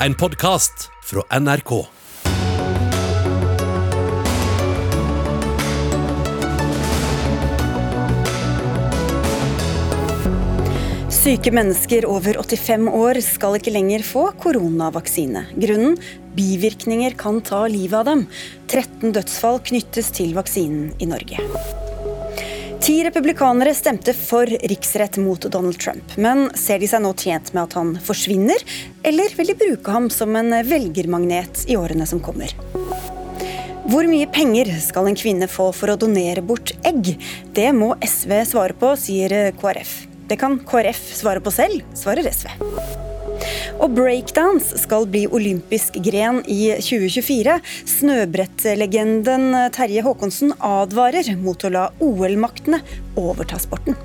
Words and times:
en 0.00 0.14
podkast 0.14 0.90
fra 1.02 1.38
NRK. 1.40 1.86
Syke 11.10 11.50
mennesker 11.50 12.06
over 12.06 12.36
85 12.38 12.90
år 12.92 13.18
skal 13.24 13.56
ikke 13.58 13.72
lenger 13.74 14.04
få 14.06 14.28
koronavaksine. 14.42 15.46
Grunnen 15.56 15.96
bivirkninger 16.36 17.16
kan 17.18 17.40
ta 17.42 17.64
livet 17.66 17.98
av 18.02 18.12
dem. 18.12 18.28
13 18.68 19.16
dødsfall 19.16 19.62
knyttes 19.64 20.12
til 20.14 20.36
vaksinen 20.36 20.92
i 21.00 21.10
Norge. 21.10 21.40
Ti 22.86 23.04
republikanere 23.04 23.74
stemte 23.74 24.12
for 24.14 24.46
riksrett 24.46 25.16
mot 25.16 25.42
Donald 25.42 25.78
Trump. 25.78 26.12
Men 26.16 26.44
ser 26.54 26.78
de 26.78 26.86
seg 26.86 27.00
nå 27.02 27.10
tjent 27.18 27.48
med 27.50 27.64
at 27.64 27.74
han 27.74 27.88
forsvinner, 27.98 28.62
eller 29.02 29.34
vil 29.34 29.48
de 29.50 29.56
bruke 29.58 29.90
ham 29.90 30.06
som 30.06 30.36
en 30.38 30.54
velgermagnet 30.68 31.64
i 31.66 31.74
årene 31.74 32.06
som 32.06 32.22
kommer? 32.22 32.54
Hvor 33.90 34.06
mye 34.06 34.30
penger 34.30 34.70
skal 34.84 35.10
en 35.10 35.18
kvinne 35.18 35.50
få 35.50 35.72
for 35.74 35.90
å 35.90 35.98
donere 35.98 36.46
bort 36.46 36.76
egg? 36.86 37.16
Det 37.58 37.72
må 37.74 37.90
SV 38.06 38.36
svare 38.52 38.78
på, 38.78 38.94
sier 39.02 39.34
KrF. 39.58 39.96
Det 40.30 40.38
kan 40.38 40.54
KrF 40.62 41.02
svare 41.24 41.42
på 41.42 41.50
selv, 41.58 41.82
svarer 41.98 42.30
SV. 42.30 42.54
Og 43.76 43.92
breakdance 43.96 44.78
skal 44.80 45.06
bli 45.10 45.26
olympisk 45.28 45.98
gren 46.04 46.42
i 46.48 46.72
2024. 46.80 47.58
Snøbrettlegenden 47.96 49.48
Terje 49.76 50.04
Håkonsen 50.06 50.56
advarer 50.64 51.32
mot 51.40 51.64
å 51.64 51.72
la 51.72 51.88
OL-maktene 52.02 52.82
overta 53.20 53.60
sporten. 53.62 53.98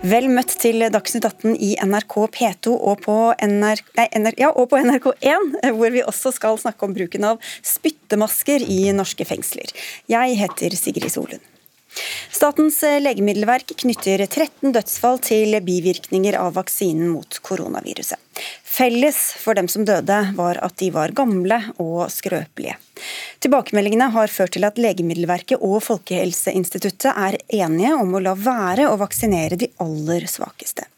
Vel 0.00 0.30
møtt 0.32 0.54
til 0.62 0.80
Dagsnytt 0.88 1.26
18 1.28 1.58
i 1.60 1.74
NRK 1.84 2.14
P2 2.32 2.72
og 2.72 3.02
på, 3.04 3.16
NRK, 3.36 3.90
nei, 3.98 4.06
NR, 4.16 4.38
ja, 4.40 4.48
og 4.48 4.70
på 4.72 4.80
NRK1, 4.80 5.58
hvor 5.76 5.92
vi 5.92 6.00
også 6.00 6.32
skal 6.32 6.56
snakke 6.62 6.88
om 6.88 6.96
bruken 6.96 7.28
av 7.34 7.52
spyttemasker 7.60 8.64
i 8.64 8.80
norske 8.96 9.28
fengsler. 9.28 9.68
Jeg 10.08 10.40
heter 10.40 10.78
Sigrid 10.80 11.12
Solund. 11.12 11.49
Statens 12.30 12.78
legemiddelverk 13.02 13.74
knytter 13.82 14.22
13 14.26 14.72
dødsfall 14.76 15.18
til 15.24 15.56
bivirkninger 15.66 16.38
av 16.40 16.54
vaksinen 16.56 17.10
mot 17.12 17.40
koronaviruset. 17.46 18.18
Felles 18.80 19.34
for 19.36 19.54
dem 19.54 19.66
som 19.68 19.84
døde, 19.84 20.18
var 20.36 20.56
at 20.64 20.78
de 20.80 20.86
var 20.94 21.12
gamle 21.12 21.58
og 21.82 22.06
skrøpelige. 22.08 22.78
Tilbakemeldingene 23.44 24.06
har 24.14 24.32
ført 24.32 24.54
til 24.56 24.64
at 24.64 24.80
Legemiddelverket 24.80 25.60
og 25.60 25.82
Folkehelseinstituttet 25.84 27.10
er 27.12 27.36
enige 27.60 27.92
om 28.00 28.16
å 28.16 28.22
la 28.24 28.32
være 28.36 28.88
å 28.88 28.96
vaksinere 29.00 29.60
de 29.60 29.68
aller 29.84 30.24
svakeste. 30.28 30.88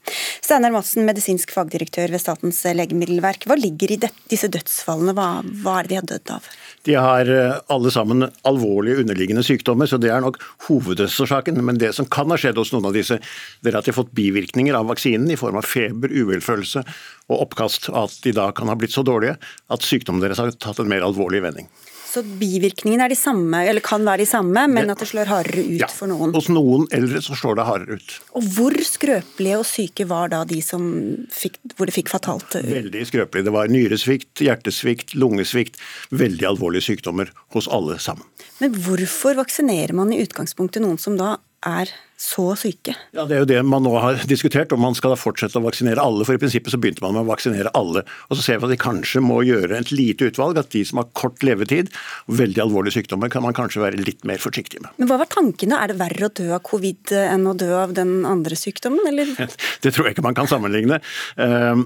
Steinar 0.43 0.73
Madsen, 0.75 1.07
medisinsk 1.07 1.53
fagdirektør 1.55 2.11
ved 2.11 2.23
Statens 2.23 2.59
legemiddelverk. 2.67 3.47
Hva 3.47 3.57
ligger 3.59 3.95
i 3.95 3.99
disse 4.03 4.51
dødsfallene, 4.51 5.15
hva, 5.15 5.29
hva 5.63 5.79
er 5.79 5.87
det 5.87 5.93
de 5.93 5.99
har 6.01 6.09
dødd 6.11 6.33
av? 6.35 6.49
De 6.83 6.97
har 6.99 7.31
eh, 7.31 7.61
alle 7.71 7.93
sammen 7.95 8.27
alvorlige 8.49 9.05
underliggende 9.05 9.45
sykdommer, 9.47 9.87
så 9.87 10.01
det 10.03 10.11
er 10.11 10.25
nok 10.25 10.41
hovedårsaken. 10.67 11.63
Men 11.63 11.79
det 11.79 11.93
som 11.95 12.09
kan 12.11 12.35
ha 12.35 12.39
skjedd 12.41 12.59
hos 12.59 12.75
noen 12.75 12.91
av 12.91 12.99
disse, 12.99 13.21
det 13.63 13.71
er 13.71 13.79
at 13.79 13.87
de 13.87 13.95
har 13.95 14.01
fått 14.01 14.15
bivirkninger 14.19 14.75
av 14.75 14.91
vaksinen 14.91 15.31
i 15.31 15.39
form 15.39 15.61
av 15.63 15.69
feber, 15.71 16.11
uvelfølelse 16.11 16.83
og 17.31 17.47
oppkast. 17.47 17.72
At 17.93 18.19
de 18.25 18.35
da 18.37 18.51
kan 18.57 18.71
ha 18.71 18.77
blitt 18.79 18.95
så 18.95 19.05
dårlige 19.07 19.39
at 19.73 19.87
sykdommen 19.87 20.23
deres 20.25 20.41
har 20.43 20.53
tatt 20.63 20.83
en 20.83 20.91
mer 20.91 21.05
alvorlig 21.07 21.43
vending. 21.45 21.71
Så 22.13 22.21
bivirkningene 22.21 23.07
er 23.07 23.13
de 23.15 23.17
samme, 23.17 23.63
eller 23.65 23.81
kan 23.85 24.03
være 24.05 24.21
de 24.21 24.29
samme, 24.29 24.67
men 24.69 24.93
at 24.93 25.01
det 25.01 25.07
slår 25.09 25.31
hardere 25.31 25.63
ut 25.65 25.81
ja, 25.81 25.87
for 25.89 26.11
noen? 26.11 26.35
Hos 26.37 26.51
noen 26.53 26.85
eldre 26.93 27.23
så 27.25 27.37
slår 27.39 27.57
det 27.57 27.65
hardere 27.65 27.97
ut. 27.97 28.17
Og 28.37 28.49
hvor 28.53 28.77
skrøpelige 28.85 29.61
og 29.63 29.65
syke 29.65 30.05
var 30.11 30.29
da 30.35 30.43
de 30.49 30.59
som 30.65 30.91
fikk, 31.33 31.57
hvor 31.79 31.89
det 31.89 31.95
fikk 31.97 32.13
fatalt 32.13 32.59
ut? 32.59 32.69
Veldig 32.69 33.07
skrøpelige. 33.09 33.47
Det 33.49 33.55
var 33.57 33.73
nyresvikt, 33.73 34.45
hjertesvikt, 34.45 35.17
lungesvikt. 35.17 35.81
Veldig 36.13 36.51
alvorlige 36.51 36.91
sykdommer 36.91 37.33
hos 37.57 37.71
alle 37.73 37.97
sammen. 38.03 38.29
Men 38.61 38.77
hvorfor 38.85 39.41
vaksinerer 39.41 39.97
man 39.97 40.13
i 40.13 40.21
utgangspunktet 40.21 40.85
noen 40.85 41.01
som 41.01 41.17
da 41.17 41.39
er 41.67 41.91
så 42.23 42.53
syke? 42.59 42.95
Ja, 43.17 43.25
Det 43.27 43.35
er 43.35 43.43
jo 43.43 43.49
det 43.51 43.59
man 43.67 43.83
nå 43.83 43.93
har 43.99 44.21
diskutert, 44.31 44.73
om 44.73 44.83
man 44.85 44.95
skal 44.95 45.13
da 45.13 45.19
fortsette 45.19 45.59
å 45.59 45.65
vaksinere 45.65 46.03
alle. 46.03 46.25
For 46.27 46.37
i 46.37 46.41
prinsippet 46.41 46.71
så 46.75 46.79
begynte 46.79 47.03
man 47.03 47.17
med 47.17 47.25
å 47.25 47.31
vaksinere 47.33 47.73
alle. 47.79 48.05
Og 48.29 48.39
så 48.39 48.45
ser 48.45 48.61
vi 48.61 48.69
at 48.69 48.75
de 48.75 48.79
kanskje 48.83 49.23
må 49.25 49.41
gjøre 49.47 49.81
et 49.81 49.91
lite 49.95 50.31
utvalg. 50.31 50.61
At 50.61 50.71
de 50.75 50.85
som 50.87 51.03
har 51.03 51.11
kort 51.19 51.43
levetid 51.43 51.91
og 52.31 52.37
veldig 52.39 52.63
alvorlige 52.63 53.01
sykdommer, 53.01 53.33
kan 53.33 53.45
man 53.45 53.57
kanskje 53.57 53.83
være 53.83 54.03
litt 54.03 54.23
mer 54.29 54.43
forsiktig 54.43 54.85
med. 54.85 54.95
Men 55.03 55.11
hva 55.11 55.19
var 55.23 55.31
tankene? 55.33 55.81
Er 55.83 55.93
det 55.93 55.99
verre 56.03 56.29
å 56.29 56.35
dø 56.43 56.51
av 56.55 56.63
covid 56.69 57.15
enn 57.25 57.49
å 57.51 57.57
dø 57.59 57.73
av 57.81 57.97
den 57.99 58.21
andre 58.29 58.59
sykdommen, 58.59 59.03
eller? 59.11 59.35
Det 59.83 59.91
tror 59.91 60.07
jeg 60.07 60.17
ikke 60.17 60.27
man 60.27 60.39
kan 60.39 60.51
sammenligne. 60.51 61.01
Uh, 61.35 61.83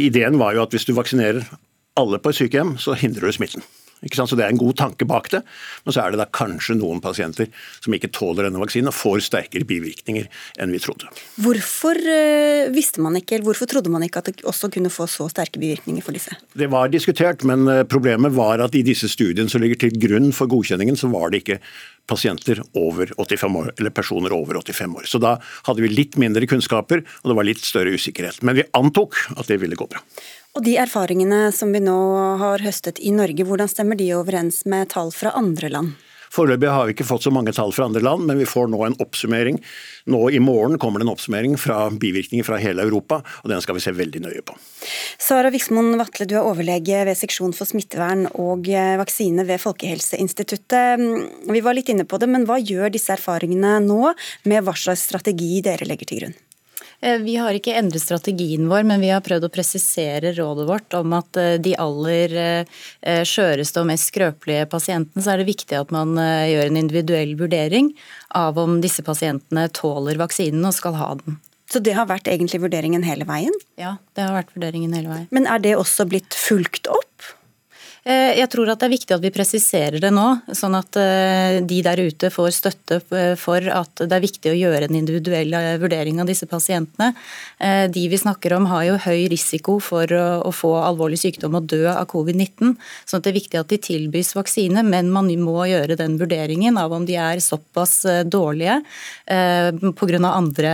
ideen 0.00 0.40
var 0.42 0.56
jo 0.56 0.64
at 0.66 0.74
hvis 0.74 0.88
du 0.88 0.94
vaksinerer 0.96 1.46
alle 2.00 2.18
på 2.18 2.32
et 2.32 2.40
sykehjem, 2.40 2.76
så 2.82 2.96
hindrer 2.98 3.28
du 3.28 3.36
smitten. 3.36 3.64
Så 4.02 4.36
Det 4.36 4.44
er 4.44 4.50
en 4.50 4.58
god 4.58 4.76
tanke 4.76 5.06
bak 5.06 5.28
det, 5.30 5.42
men 5.84 5.94
så 5.94 6.02
er 6.02 6.12
det 6.12 6.18
da 6.18 6.26
kanskje 6.26 6.74
noen 6.78 7.00
pasienter 7.00 7.46
som 7.80 7.94
ikke 7.94 8.10
tåler 8.10 8.48
denne 8.48 8.58
vaksinen 8.58 8.90
og 8.90 8.96
får 8.96 9.22
sterkere 9.28 9.66
bivirkninger 9.68 10.26
enn 10.58 10.74
vi 10.74 10.80
trodde. 10.82 11.06
Hvorfor 11.42 11.98
uh, 11.98 12.72
visste 12.74 13.02
man 13.04 13.16
ikke, 13.20 13.36
eller 13.36 13.52
hvorfor 13.52 13.70
trodde 13.70 13.92
man 13.92 14.02
ikke 14.06 14.22
at 14.22 14.32
det 14.32 14.46
også 14.48 14.72
kunne 14.74 14.90
få 14.92 15.06
så 15.10 15.28
sterke 15.30 15.62
bivirkninger 15.62 16.02
for 16.02 16.16
disse? 16.16 16.34
Det 16.58 16.70
var 16.72 16.90
diskutert, 16.92 17.46
men 17.48 17.66
eh, 17.70 17.84
problemet 17.88 18.34
var 18.34 18.62
at 18.64 18.74
i 18.74 18.84
disse 18.86 19.08
studiene 19.10 19.50
som 19.50 19.62
ligger 19.62 19.84
til 19.84 19.98
grunn 20.02 20.30
for 20.34 20.50
godkjenningen, 20.50 20.98
så 20.98 21.10
var 21.12 21.30
det 21.30 21.42
ikke 21.42 21.60
pasienter 22.10 22.60
over 22.78 23.12
85 23.16 23.58
år, 23.60 23.72
eller 23.78 23.94
personer 23.94 24.34
over 24.34 24.58
85 24.60 24.96
år. 24.98 25.08
Så 25.08 25.20
da 25.22 25.36
hadde 25.68 25.84
vi 25.84 25.92
litt 25.92 26.18
mindre 26.20 26.48
kunnskaper, 26.50 27.04
og 27.22 27.30
det 27.30 27.38
var 27.38 27.48
litt 27.48 27.62
større 27.64 27.94
usikkerhet. 27.94 28.42
Men 28.42 28.58
vi 28.58 28.68
antok 28.78 29.18
at 29.36 29.48
det 29.50 29.60
ville 29.62 29.78
gå 29.78 29.86
bra. 29.90 30.02
Og 30.52 30.64
De 30.66 30.74
erfaringene 30.76 31.46
som 31.56 31.70
vi 31.72 31.80
nå 31.80 31.98
har 32.36 32.60
høstet 32.60 32.98
i 33.00 33.08
Norge, 33.14 33.46
hvordan 33.48 33.70
stemmer 33.72 33.96
de 33.96 34.10
overens 34.12 34.66
med 34.68 34.90
tall 34.92 35.08
fra 35.16 35.32
andre 35.38 35.70
land? 35.72 35.94
Foreløpig 36.32 36.68
har 36.68 36.88
vi 36.88 36.94
ikke 36.94 37.06
fått 37.08 37.24
så 37.24 37.32
mange 37.32 37.52
tall 37.56 37.72
fra 37.76 37.86
andre 37.88 38.00
land, 38.04 38.24
men 38.28 38.38
vi 38.40 38.48
får 38.48 38.68
nå 38.72 38.78
en 38.84 38.96
oppsummering. 39.00 39.58
Nå 40.12 40.20
I 40.32 40.40
morgen 40.44 40.78
kommer 40.80 41.00
det 41.00 41.06
en 41.06 41.12
oppsummering 41.12 41.56
fra 41.60 41.86
bivirkninger 41.88 42.44
fra 42.44 42.60
hele 42.60 42.84
Europa, 42.84 43.22
og 43.44 43.52
den 43.52 43.64
skal 43.64 43.76
vi 43.76 43.84
se 43.84 43.92
veldig 43.96 44.22
nøye 44.24 44.44
på. 44.44 44.56
Sara 45.20 45.52
Viksmoen 45.52 45.96
Vatle, 46.00 46.28
du 46.28 46.36
er 46.36 46.44
overlege 46.44 47.00
ved 47.08 47.20
seksjon 47.20 47.56
for 47.56 47.68
smittevern 47.68 48.28
og 48.32 48.68
eh, 48.68 48.94
vaksine 49.00 49.48
ved 49.48 49.60
Folkehelseinstituttet. 49.64 51.04
Vi 51.48 51.64
var 51.64 51.80
litt 51.80 51.92
inne 51.92 52.08
på 52.08 52.20
det, 52.20 52.28
men 52.32 52.48
hva 52.48 52.60
gjør 52.60 52.92
disse 52.92 53.16
erfaringene 53.16 53.78
nå 53.88 54.14
med 54.48 54.64
hva 54.64 54.76
slags 54.76 55.08
strategi 55.08 55.60
dere 55.64 55.88
legger 55.88 56.12
til 56.12 56.24
grunn? 56.24 56.40
Eh, 57.02 57.18
vi 57.18 57.34
har 57.36 57.56
ikke 57.56 57.74
endret 57.74 58.02
strategien 58.02 58.68
vår, 58.70 58.84
men 58.86 59.02
vi 59.02 59.10
har 59.10 59.22
prøvd 59.26 59.48
å 59.48 59.52
presisere 59.52 60.30
rådet 60.36 60.66
vårt 60.68 60.94
om 60.94 61.16
at 61.18 61.38
eh, 61.40 61.56
de 61.62 61.74
aller 61.82 62.34
eh, 62.38 63.22
skjøreste 63.26 63.82
og 63.82 63.88
mest 63.90 64.12
skrøpelige 64.12 64.68
pasientene, 64.70 65.24
så 65.24 65.34
er 65.34 65.42
det 65.42 65.50
viktig 65.50 65.80
at 65.80 65.90
man 65.94 66.14
gjør 66.14 66.68
en 66.68 66.78
individuell 66.78 67.34
vurdering 67.40 67.90
av 68.38 68.60
om 68.60 68.78
disse 68.84 69.02
pasientene 69.02 69.66
tåler 69.74 70.20
vaksinen 70.20 70.62
og 70.68 70.76
skal 70.76 70.94
ha 71.00 71.14
den. 71.24 71.40
Så 71.72 71.80
det 71.80 71.94
har 71.96 72.06
vært 72.06 72.28
egentlig 72.28 72.60
vurderingen 72.62 73.04
hele 73.06 73.24
veien? 73.26 73.54
Ja, 73.80 73.96
det 74.14 74.26
har 74.26 74.34
vært 74.36 74.52
vurderingen 74.54 74.92
hele 74.94 75.08
veien. 75.08 75.28
Men 75.32 75.48
er 75.48 75.62
det 75.64 75.72
også 75.80 76.04
blitt 76.06 76.36
fulgt 76.36 76.86
opp? 76.92 77.11
Eh, 78.02 78.34
jeg 78.34 78.48
tror 78.50 78.66
at 78.72 78.80
det 78.80 78.88
er 78.88 78.94
viktig 78.96 79.14
at 79.14 79.22
vi 79.22 79.30
presiserer 79.30 80.02
det 80.02 80.10
nå, 80.10 80.24
sånn 80.58 80.74
at 80.74 80.96
eh, 80.98 81.60
de 81.62 81.78
der 81.86 82.00
ute 82.02 82.32
får 82.34 82.54
støtte 82.56 82.98
for 83.38 83.62
at 83.70 84.02
det 84.02 84.16
er 84.16 84.24
viktig 84.24 84.50
å 84.50 84.56
gjøre 84.58 84.88
en 84.88 84.98
individuell 84.98 85.54
eh, 85.54 85.76
vurdering 85.78 86.18
av 86.18 86.26
disse 86.26 86.48
pasientene. 86.50 87.12
De 87.62 88.02
vi 88.10 88.18
snakker 88.18 88.56
om 88.56 88.66
har 88.66 88.82
jo 88.88 88.96
høy 89.04 89.28
risiko 89.30 89.76
for 89.82 90.10
å 90.10 90.50
få 90.54 90.72
alvorlig 90.80 91.20
sykdom 91.20 91.54
og 91.58 91.68
dø 91.70 91.84
av 91.92 92.08
covid-19. 92.10 92.72
sånn 93.06 93.20
at 93.20 93.26
det 93.26 93.30
er 93.30 93.36
viktig 93.36 93.60
at 93.60 93.70
de 93.70 93.78
tilbys 93.86 94.32
vaksine, 94.34 94.82
men 94.82 95.12
man 95.14 95.30
må 95.38 95.62
gjøre 95.70 95.96
den 95.98 96.16
vurderingen 96.18 96.78
av 96.80 96.92
om 96.96 97.06
de 97.06 97.14
er 97.20 97.42
såpass 97.42 98.02
dårlige 98.26 98.80
pga. 99.28 100.18
andre 100.32 100.72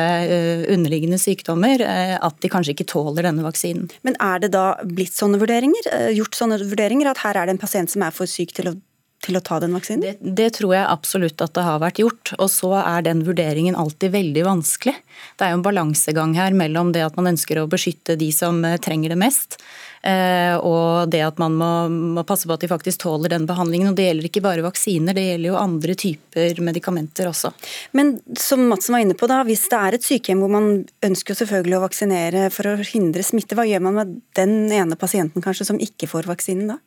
underliggende 0.72 1.20
sykdommer 1.20 1.84
at 1.84 2.40
de 2.40 2.50
kanskje 2.52 2.72
ikke 2.74 2.88
tåler 2.88 3.28
denne 3.28 3.44
vaksinen. 3.44 3.90
Men 4.02 4.16
er 4.20 4.40
det 4.40 4.52
da 4.56 4.78
blitt 4.82 5.16
sånne 5.16 5.40
vurderinger, 5.42 5.92
gjort 6.16 6.38
sånne 6.38 6.60
vurderinger? 6.64 7.12
at 7.17 7.17
at 7.18 7.24
her 7.26 7.40
er 7.40 7.48
det 7.48 7.56
en 7.56 7.64
pasient 7.66 7.90
som 7.90 8.06
er 8.06 8.14
for 8.14 8.30
syk 8.30 8.54
til 8.56 8.70
å 8.72 8.78
til 9.24 9.38
å 9.38 9.42
ta 9.44 9.58
den 9.62 9.74
vaksinen? 9.76 10.04
Det, 10.04 10.34
det, 10.38 10.48
tror 10.58 10.74
jeg 10.76 10.86
absolutt 10.86 11.42
at 11.42 11.54
det 11.56 11.66
har 11.66 11.82
vært 11.82 12.00
gjort. 12.02 12.32
Og 12.38 12.50
så 12.52 12.72
er 12.80 13.04
den 13.06 13.24
vurderingen 13.26 13.78
alltid 13.78 14.14
veldig 14.14 14.46
vanskelig. 14.46 14.94
Det 15.36 15.46
er 15.46 15.52
jo 15.52 15.58
en 15.60 15.66
balansegang 15.66 16.36
her 16.38 16.56
mellom 16.56 16.92
det 16.94 17.04
at 17.06 17.18
man 17.18 17.32
ønsker 17.32 17.60
å 17.60 17.68
beskytte 17.70 18.18
de 18.20 18.30
som 18.34 18.60
eh, 18.66 18.78
trenger 18.82 19.12
det 19.12 19.18
mest, 19.18 19.58
eh, 20.06 20.54
og 20.54 21.10
det 21.10 21.24
at 21.26 21.42
man 21.42 21.56
må, 21.58 21.70
må 22.18 22.24
passe 22.28 22.46
på 22.48 22.54
at 22.54 22.62
de 22.62 22.70
faktisk 22.70 23.02
tåler 23.02 23.34
den 23.34 23.48
behandlingen. 23.48 23.90
Og 23.90 23.98
det 23.98 24.08
gjelder 24.08 24.30
ikke 24.30 24.44
bare 24.46 24.66
vaksiner, 24.66 25.16
det 25.18 25.26
gjelder 25.26 25.50
jo 25.50 25.60
andre 25.60 25.98
typer 25.98 26.62
medikamenter 26.70 27.30
også. 27.32 27.52
Men 27.98 28.16
som 28.38 28.68
Madsen 28.70 28.94
var 28.94 29.04
inne 29.04 29.18
på, 29.18 29.30
da, 29.30 29.42
hvis 29.48 29.66
det 29.72 29.82
er 29.82 29.98
et 29.98 30.06
sykehjem 30.06 30.44
hvor 30.44 30.54
man 30.54 30.70
ønsker 31.04 31.42
selvfølgelig 31.42 31.80
å 31.80 31.86
vaksinere 31.88 32.48
for 32.54 32.70
å 32.70 32.78
hindre 32.86 33.26
smitte, 33.26 33.58
hva 33.58 33.66
gjør 33.66 33.88
man 33.88 33.98
med 33.98 34.20
den 34.38 34.60
ene 34.70 34.98
pasienten 35.00 35.42
kanskje 35.42 35.72
som 35.72 35.82
ikke 35.82 36.10
får 36.10 36.30
vaksinen 36.30 36.76
da? 36.76 36.78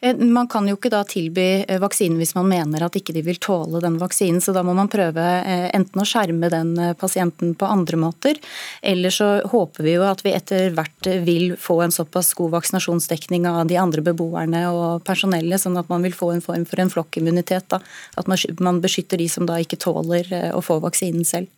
Eh, 0.00 0.16
man 0.16 0.48
kan 0.48 0.68
jo 0.68 0.76
ikke 0.76 0.92
da 0.92 1.02
tilby 1.08 1.46
eh, 1.62 1.80
vaksinen 1.82 2.18
hvis 2.20 2.34
man 2.36 2.48
mener 2.50 2.84
at 2.84 2.96
ikke 2.98 3.14
de 3.16 3.22
vil 3.26 3.40
tåle 3.42 3.80
den 3.84 3.98
vaksinen, 4.00 4.42
så 4.44 4.54
da 4.56 4.62
må 4.66 4.74
man 4.76 4.90
prøve 4.92 5.22
eh, 5.22 5.68
enten 5.76 6.02
å 6.02 6.06
skjerme 6.08 6.50
den 6.52 6.74
pasienten 7.00 7.54
på 7.58 7.68
andre 7.68 7.98
måter, 8.00 8.38
eller 8.82 9.14
så 9.14 9.30
håper 9.50 9.86
vi 9.86 9.96
jo 9.96 10.04
at 10.08 10.24
vi 10.24 10.34
etter 10.36 10.74
hvert 10.76 11.10
vil 11.24 11.56
få 11.60 11.80
en 11.84 11.94
såpass 11.94 12.34
god 12.38 12.54
vaksinasjonsdekning 12.58 13.48
av 13.50 13.64
de 13.70 13.78
andre 13.80 14.04
beboerne 14.04 14.66
og 14.70 15.04
personellet, 15.06 15.62
sånn 15.62 15.78
at 15.80 15.90
man 15.92 16.04
vil 16.04 16.16
få 16.16 16.32
en 16.34 16.44
form 16.44 16.66
for 16.68 16.80
en 16.80 16.90
flokkimmunitet. 16.92 17.66
Da. 17.72 17.80
At 18.20 18.28
man 18.28 18.80
beskytter 18.84 19.20
de 19.20 19.28
som 19.30 19.46
da 19.48 19.58
ikke 19.62 19.80
tåler 19.80 20.28
å 20.54 20.62
få 20.64 20.78
vaksinen 20.84 21.26
selv. 21.28 21.50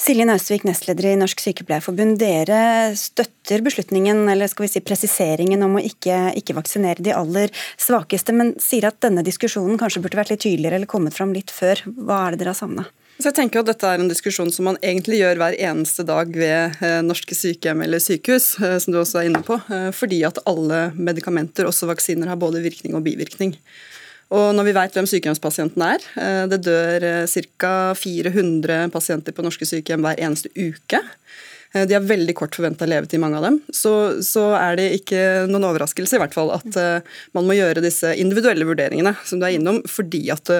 Silje 0.00 0.26
Naustvik, 0.28 0.66
nestleder 0.68 1.08
i 1.10 1.16
Norsk 1.18 1.40
Sykepleierforbund. 1.40 2.18
Dere 2.20 2.92
støtter 2.98 3.64
beslutningen, 3.64 4.26
eller 4.28 4.50
skal 4.52 4.66
vi 4.66 4.72
si 4.74 4.84
presiseringen 4.84 5.64
om 5.66 5.78
å 5.78 5.84
ikke, 5.84 6.34
ikke, 6.38 6.56
vaksinere 6.58 7.04
de 7.04 7.14
aller 7.16 7.52
svakeste, 7.80 8.34
men 8.36 8.54
sier 8.62 8.88
at 8.90 9.00
denne 9.04 9.24
diskusjonen 9.26 9.80
kanskje 9.80 10.04
burde 10.04 10.20
vært 10.20 10.34
litt 10.34 10.44
tydeligere 10.44 10.80
eller 10.80 10.90
kommet 10.90 11.16
fram 11.16 11.32
litt 11.36 11.54
før. 11.54 11.82
Hva 11.96 12.26
er 12.26 12.36
det 12.36 12.44
dere 12.44 12.54
har 12.54 12.60
savna? 12.60 12.86
Så 13.16 13.30
jeg 13.30 13.36
tenker 13.38 13.62
at 13.62 13.68
Dette 13.70 13.88
er 13.88 14.02
en 14.02 14.10
diskusjon 14.10 14.50
som 14.52 14.66
man 14.68 14.76
egentlig 14.84 15.22
gjør 15.22 15.38
hver 15.40 15.54
eneste 15.70 16.04
dag 16.04 16.34
ved 16.36 16.82
eh, 16.84 16.98
norske 17.04 17.32
sykehjem 17.36 17.80
eller 17.86 18.02
sykehus, 18.04 18.50
eh, 18.60 18.76
som 18.82 18.92
du 18.92 19.00
også 19.00 19.22
er 19.22 19.30
inne 19.30 19.40
på, 19.46 19.56
eh, 19.72 19.88
fordi 19.96 20.20
at 20.28 20.42
alle 20.44 20.90
medikamenter, 20.92 21.64
også 21.64 21.88
vaksiner, 21.88 22.28
har 22.28 22.40
både 22.40 22.60
virkning 22.64 22.98
og 22.98 23.06
bivirkning. 23.06 23.56
Og 24.34 24.54
når 24.56 24.66
vi 24.66 24.74
vet 24.74 24.96
hvem 24.96 25.06
sykehjemspasienten 25.06 25.82
er 25.86 26.06
eh, 26.18 26.44
Det 26.50 26.62
dør 26.66 27.04
eh, 27.06 27.42
ca. 27.60 27.74
400 27.94 28.90
pasienter 28.94 29.36
på 29.36 29.44
norske 29.46 29.68
sykehjem 29.68 30.02
hver 30.02 30.18
eneste 30.18 30.50
uke. 30.56 30.98
Eh, 31.72 31.84
de 31.86 31.94
har 31.94 32.06
veldig 32.06 32.34
kort 32.38 32.58
forventa 32.58 32.88
levetid, 32.90 33.22
mange 33.22 33.38
av 33.38 33.46
dem. 33.46 33.60
Så, 33.70 33.94
så, 34.26 34.48
er 34.58 34.80
det 34.80 34.88
ikke 34.98 35.20
noen 35.50 35.68
overraskelse 35.70 36.18
i 36.18 36.22
hvert 36.22 36.34
fall 36.34 36.50
at 36.56 36.80
man 37.36 37.46
må 37.46 37.54
gjøre 37.54 37.84
disse 37.84 38.16
individuelle 38.18 38.66
vurderingene 38.66 39.14
som 39.26 39.38
du 39.38 39.46
er 39.46 39.58
innom, 39.60 39.82
fordi 39.90 40.24
at 40.34 40.50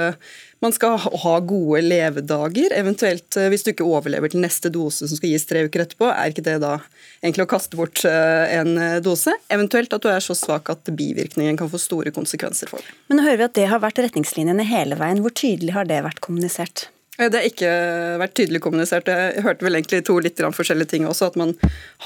man 0.65 0.73
skal 0.73 0.97
ha 0.99 1.35
gode 1.41 1.83
levedager. 1.85 2.73
Eventuelt, 2.77 3.37
eh, 3.37 3.49
hvis 3.53 3.65
du 3.67 3.73
ikke 3.73 3.87
overlever 3.87 4.33
til 4.33 4.43
neste 4.45 4.73
dose 4.73 5.09
som 5.09 5.19
skal 5.19 5.33
gis 5.33 5.47
tre 5.49 5.67
uker 5.67 5.85
etterpå, 5.85 6.09
er 6.09 6.33
ikke 6.33 6.47
det 6.47 6.59
da 6.65 6.79
egentlig 7.23 7.47
å 7.47 7.51
kaste 7.51 7.79
bort 7.79 8.05
eh, 8.09 8.57
en 8.57 8.75
eh, 8.81 8.99
dose? 9.05 9.35
Eventuelt 9.53 9.93
at 9.93 10.05
du 10.05 10.11
er 10.13 10.25
så 10.25 10.37
svak 10.39 10.73
at 10.73 10.89
bivirkningen 10.89 11.61
kan 11.61 11.71
få 11.73 11.81
store 11.83 12.15
konsekvenser 12.17 12.73
for 12.73 12.83
deg. 12.83 12.99
Men 13.11 13.21
nå 13.21 13.29
hører 13.29 13.43
vi 13.43 13.49
at 13.51 13.59
det 13.61 13.71
har 13.73 13.85
vært 13.85 14.03
retningslinjene 14.07 14.67
hele 14.69 14.99
veien. 15.01 15.23
Hvor 15.25 15.35
tydelig 15.37 15.77
har 15.77 15.89
det 15.89 16.03
vært 16.07 16.25
kommunisert? 16.25 16.89
Eh, 17.19 17.31
det 17.31 17.41
har 17.41 17.49
ikke 17.49 17.73
vært 18.21 18.35
tydelig 18.39 18.63
kommunisert. 18.65 19.09
Jeg 19.09 19.45
hørte 19.47 19.67
vel 19.67 19.79
egentlig 19.79 20.03
to 20.07 20.19
litt 20.23 20.41
forskjellige 20.41 20.93
ting 20.93 21.07
også. 21.09 21.31
At 21.31 21.39
man 21.41 21.55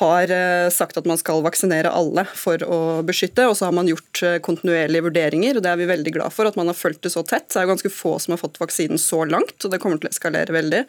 har 0.00 0.34
eh, 0.34 0.68
sagt 0.74 0.98
at 1.00 1.08
man 1.08 1.20
skal 1.20 1.44
vaksinere 1.46 1.92
alle 1.92 2.26
for 2.34 2.62
å 2.66 2.80
beskytte, 3.06 3.48
og 3.48 3.56
så 3.58 3.68
har 3.68 3.76
man 3.76 3.90
gjort 3.90 4.22
eh, 4.26 4.38
kontinuerlige 4.44 5.08
vurderinger. 5.08 5.58
og 5.58 5.66
Det 5.66 5.72
er 5.72 5.80
vi 5.80 5.90
veldig 5.90 6.14
glad 6.18 6.36
for, 6.36 6.50
at 6.50 6.58
man 6.60 6.70
har 6.70 6.78
fulgt 6.78 7.02
det 7.06 7.14
så 7.14 7.24
tett. 7.26 7.48
Det 7.50 7.60
er 7.60 7.66
jo 7.66 7.74
ganske 7.74 7.94
få 7.94 8.16
som 8.22 8.36
har 8.36 8.42
fått 8.42 8.60
vaksinen 8.62 9.00
så 9.00 9.24
langt, 9.28 9.58
og 9.64 9.74
det 9.74 9.82
kommer 9.82 10.00
til 10.00 10.10
å 10.10 10.14
eskalere 10.14 10.54
veldig. 10.56 10.84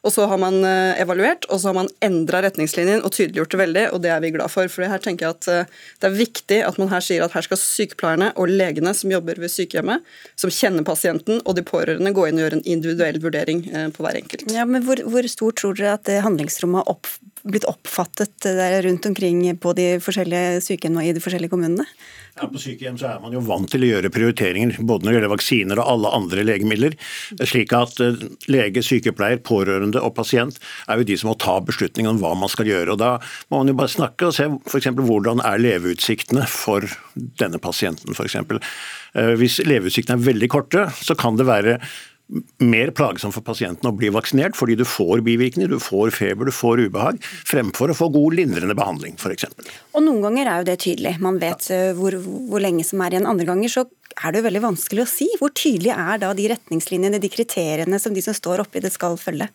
Og 0.00 0.12
så 0.14 0.24
har 0.30 0.40
man 0.40 0.62
eh, 0.64 1.00
evaluert, 1.02 1.44
og 1.50 1.60
så 1.60 1.70
har 1.70 1.76
man 1.76 1.90
endra 2.04 2.40
retningslinjen 2.44 3.02
og 3.04 3.12
tydeliggjort 3.12 3.52
det 3.52 3.60
veldig, 3.60 3.84
og 3.94 4.02
det 4.04 4.12
er 4.14 4.22
vi 4.24 4.32
glad 4.32 4.52
for. 4.52 4.70
For 4.72 4.88
her 4.88 5.02
tenker 5.02 5.26
jeg 5.26 5.36
at 5.36 5.48
eh, 5.52 5.80
det 6.00 6.08
er 6.08 6.16
viktig 6.16 6.60
at 6.64 6.80
man 6.80 6.92
her 6.92 7.04
sier 7.04 7.24
at 7.24 7.36
her 7.36 7.44
skal 7.44 7.60
sykepleierne 7.60 8.30
og 8.40 8.48
legene 8.48 8.94
som 8.96 9.12
jobber 9.12 9.40
ved 9.42 9.52
sykehjemmet, 9.52 10.06
som 10.40 10.52
kjenner 10.54 10.86
pasienten 10.88 11.42
og 11.44 11.58
de 11.58 11.66
pårørende, 11.66 12.14
gå 12.16 12.28
inn 12.28 12.40
og 12.40 12.46
gjøre 12.46 12.60
en 12.60 12.68
individuell 12.76 13.20
vurdering 13.22 13.66
eh, 13.68 13.88
på 13.92 14.06
hver 14.06 14.20
enkelt. 14.22 14.46
Ja, 14.54 14.64
men 14.68 14.86
Hvor, 14.88 15.02
hvor 15.12 15.28
stor 15.28 15.52
tror 15.56 15.76
dere 15.76 15.98
at 15.98 16.06
det 16.08 16.22
handlingsrommet 16.24 16.80
har 16.80 16.96
opp, 16.96 17.10
blitt 17.42 17.66
oppfattet 17.68 18.46
rundt 18.84 19.06
omkring 19.06 19.42
på 19.60 19.72
de 19.78 19.92
forskjellige 20.02 20.60
sykehjemmene 20.66 21.04
og 21.04 21.10
i 21.10 21.14
de 21.16 21.22
forskjellige 21.24 21.52
kommunene? 21.52 21.86
Ja, 22.38 22.46
På 22.48 22.60
sykehjem 22.60 22.96
så 23.00 23.08
er 23.10 23.22
man 23.22 23.34
jo 23.34 23.42
vant 23.44 23.68
til 23.72 23.84
å 23.84 23.88
gjøre 23.88 24.12
prioriteringer, 24.14 24.78
både 24.86 25.04
når 25.04 25.10
det 25.10 25.16
gjelder 25.18 25.32
vaksiner 25.32 25.80
og 25.82 25.90
alle 25.92 26.12
andre 26.16 26.44
legemidler. 26.46 26.96
slik 27.42 27.74
at 27.76 28.00
eh, 28.00 28.22
lege, 28.52 28.84
sykepleier, 28.86 29.42
pårørende 29.44 30.00
og 30.00 30.14
pasient 30.16 30.60
er 30.86 31.00
jo 31.00 31.08
de 31.08 31.18
som 31.20 31.32
må 31.32 31.36
ta 31.40 31.58
beslutningen 31.64 32.14
om 32.14 32.22
hva 32.22 32.32
man 32.38 32.52
skal 32.52 32.70
gjøre. 32.70 32.94
og 32.94 33.02
Da 33.02 33.10
må 33.50 33.60
man 33.60 33.72
jo 33.72 33.76
bare 33.80 33.92
snakke 33.92 34.30
og 34.30 34.36
se 34.36 34.46
f.eks. 34.46 34.92
hvordan 35.00 35.42
er 35.44 35.60
leveutsiktene 35.60 36.46
for 36.48 36.86
denne 37.14 37.60
pasienten 37.62 38.16
f.eks. 38.16 38.38
Eh, 39.14 39.34
hvis 39.40 39.58
leveutsiktene 39.66 40.20
er 40.20 40.28
veldig 40.30 40.50
korte, 40.52 40.86
så 41.02 41.18
kan 41.18 41.36
det 41.40 41.48
være 41.50 41.80
mer 42.62 42.92
plagsomt 42.96 43.34
for 43.34 43.44
pasienten 43.46 43.88
å 43.90 43.94
bli 43.96 44.10
vaksinert, 44.14 44.56
fordi 44.58 44.76
du 44.78 44.84
får 44.86 45.24
bivirkninger, 45.26 45.70
du 45.70 45.82
får 45.82 46.12
feber, 46.14 46.48
du 46.48 46.54
får 46.54 46.84
ubehag, 46.86 47.20
fremfor 47.48 47.92
å 47.92 47.96
få 47.96 48.10
god 48.14 48.36
lindrende 48.38 48.76
behandling 48.78 49.16
f.eks. 49.18 49.48
Og 49.94 50.04
Noen 50.06 50.22
ganger 50.24 50.50
er 50.50 50.62
jo 50.62 50.68
det 50.70 50.78
tydelig, 50.84 51.16
man 51.22 51.40
vet 51.42 51.70
eh, 51.74 51.90
hvor, 51.98 52.16
hvor 52.20 52.62
lenge 52.62 52.86
som 52.86 53.02
er 53.04 53.16
igjen. 53.16 53.28
Andre 53.30 53.48
ganger 53.50 53.72
så 53.72 53.86
er 54.20 54.32
det 54.32 54.40
jo 54.40 54.48
veldig 54.48 54.64
vanskelig 54.68 55.04
å 55.04 55.10
si. 55.10 55.28
Hvor 55.40 55.54
tydelig 55.56 55.94
er 55.94 56.22
da 56.22 56.32
de 56.36 56.48
retningslinjene, 56.52 57.22
de 57.22 57.32
kriteriene 57.32 58.00
som 58.02 58.14
de 58.14 58.24
som 58.24 58.36
står 58.36 58.64
oppi 58.64 58.82
det 58.84 58.92
skal 58.94 59.18
følge? 59.20 59.50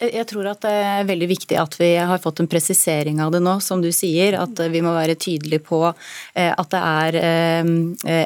Jeg 0.00 0.24
tror 0.30 0.46
at 0.48 0.62
det 0.64 0.70
er 0.72 1.08
veldig 1.08 1.26
viktig 1.28 1.56
at 1.60 1.74
vi 1.76 1.90
har 2.00 2.20
fått 2.22 2.40
en 2.40 2.48
presisering 2.48 3.18
av 3.20 3.34
det 3.34 3.42
nå, 3.44 3.58
som 3.60 3.82
du 3.84 3.90
sier. 3.92 4.38
At 4.40 4.56
vi 4.72 4.80
må 4.80 4.94
være 4.94 5.18
tydelige 5.20 5.60
på 5.66 5.82
eh, 5.90 6.48
at 6.48 6.70
det 6.72 6.80
er 6.80 7.18
eh, 7.20 7.68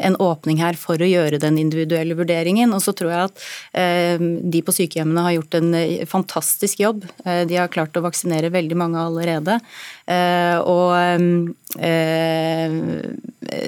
en 0.07 0.19
åpning 0.23 0.61
her 0.63 0.79
for 0.79 1.03
å 1.03 1.09
gjøre 1.09 1.41
den 1.43 1.59
individuelle 1.59 2.15
vurderingen. 2.15 2.71
Og 2.77 2.85
så 2.85 2.95
tror 2.95 3.11
jeg 3.11 3.27
at 3.27 3.43
eh, 3.83 4.23
de 4.23 4.63
på 4.63 4.75
sykehjemmene 4.77 5.27
har 5.27 5.35
gjort 5.41 5.59
en 5.59 5.75
fantastisk 6.07 6.85
jobb. 6.85 7.09
De 7.25 7.59
har 7.59 7.73
klart 7.75 7.99
å 7.99 8.05
vaksinere 8.05 8.55
veldig 8.55 8.79
mange 8.79 9.03
allerede. 9.03 9.59
Og 10.05 10.93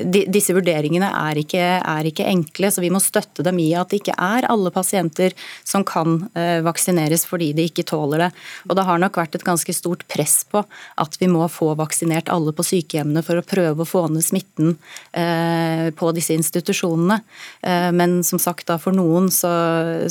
disse 0.04 0.52
vurderingene 0.52 1.08
er 1.08 1.40
ikke, 1.40 1.64
er 1.80 2.08
ikke 2.08 2.26
enkle, 2.28 2.68
så 2.72 2.82
vi 2.84 2.90
må 2.92 3.00
støtte 3.00 3.44
dem 3.46 3.56
i 3.62 3.70
at 3.78 3.88
det 3.92 4.02
ikke 4.02 4.16
er 4.20 4.48
alle 4.50 4.72
pasienter 4.74 5.32
som 5.64 5.84
kan 5.86 6.18
vaksineres 6.64 7.24
fordi 7.28 7.52
de 7.56 7.66
ikke 7.70 7.86
tåler 7.88 8.26
det. 8.26 8.30
Og 8.68 8.76
det 8.76 8.84
har 8.88 9.00
nok 9.00 9.16
vært 9.20 9.38
et 9.38 9.46
ganske 9.46 9.72
stort 9.76 10.04
press 10.12 10.42
på 10.50 10.62
at 11.00 11.16
vi 11.20 11.28
må 11.30 11.46
få 11.52 11.72
vaksinert 11.78 12.30
alle 12.32 12.52
på 12.56 12.64
sykehjemmene 12.66 13.22
for 13.26 13.40
å 13.40 13.44
prøve 13.46 13.84
å 13.84 13.88
få 13.88 14.06
ned 14.12 14.24
smitten 14.24 14.74
eh, 15.16 15.88
på 15.96 16.10
disse 16.16 16.36
institusjonene. 16.36 17.18
Eh, 17.62 17.88
men 17.96 18.18
som 18.26 18.40
sagt, 18.42 18.66
da 18.70 18.78
for 18.82 18.96
noen 18.96 19.28
så, 19.34 19.52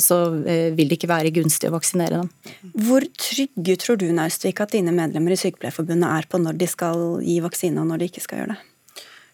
så 0.02 0.20
eh, 0.46 0.70
vil 0.76 0.90
det 0.90 1.00
ikke 1.00 1.12
være 1.12 1.34
gunstig 1.36 1.70
å 1.70 1.76
vaksinere 1.76 2.22
dem. 2.22 2.30
Hvor 2.86 3.06
trygge 3.20 3.78
tror 3.82 4.00
du 4.00 4.08
Naustvik, 4.14 4.62
at 4.62 4.74
dine 4.76 4.94
medlemmer 4.96 5.34
i 5.34 5.40
Sykepleierforbundet 5.40 6.15
er 6.16 6.30
på 6.30 6.40
når 6.42 6.58
de 6.60 6.70
skal 6.70 7.20
gi 7.24 7.38
vaksine 7.44 7.82
og 7.82 7.92
når 7.92 8.02
de 8.02 8.10
ikke 8.10 8.24
skal 8.24 8.42
gjøre 8.42 8.56
det? 8.56 8.62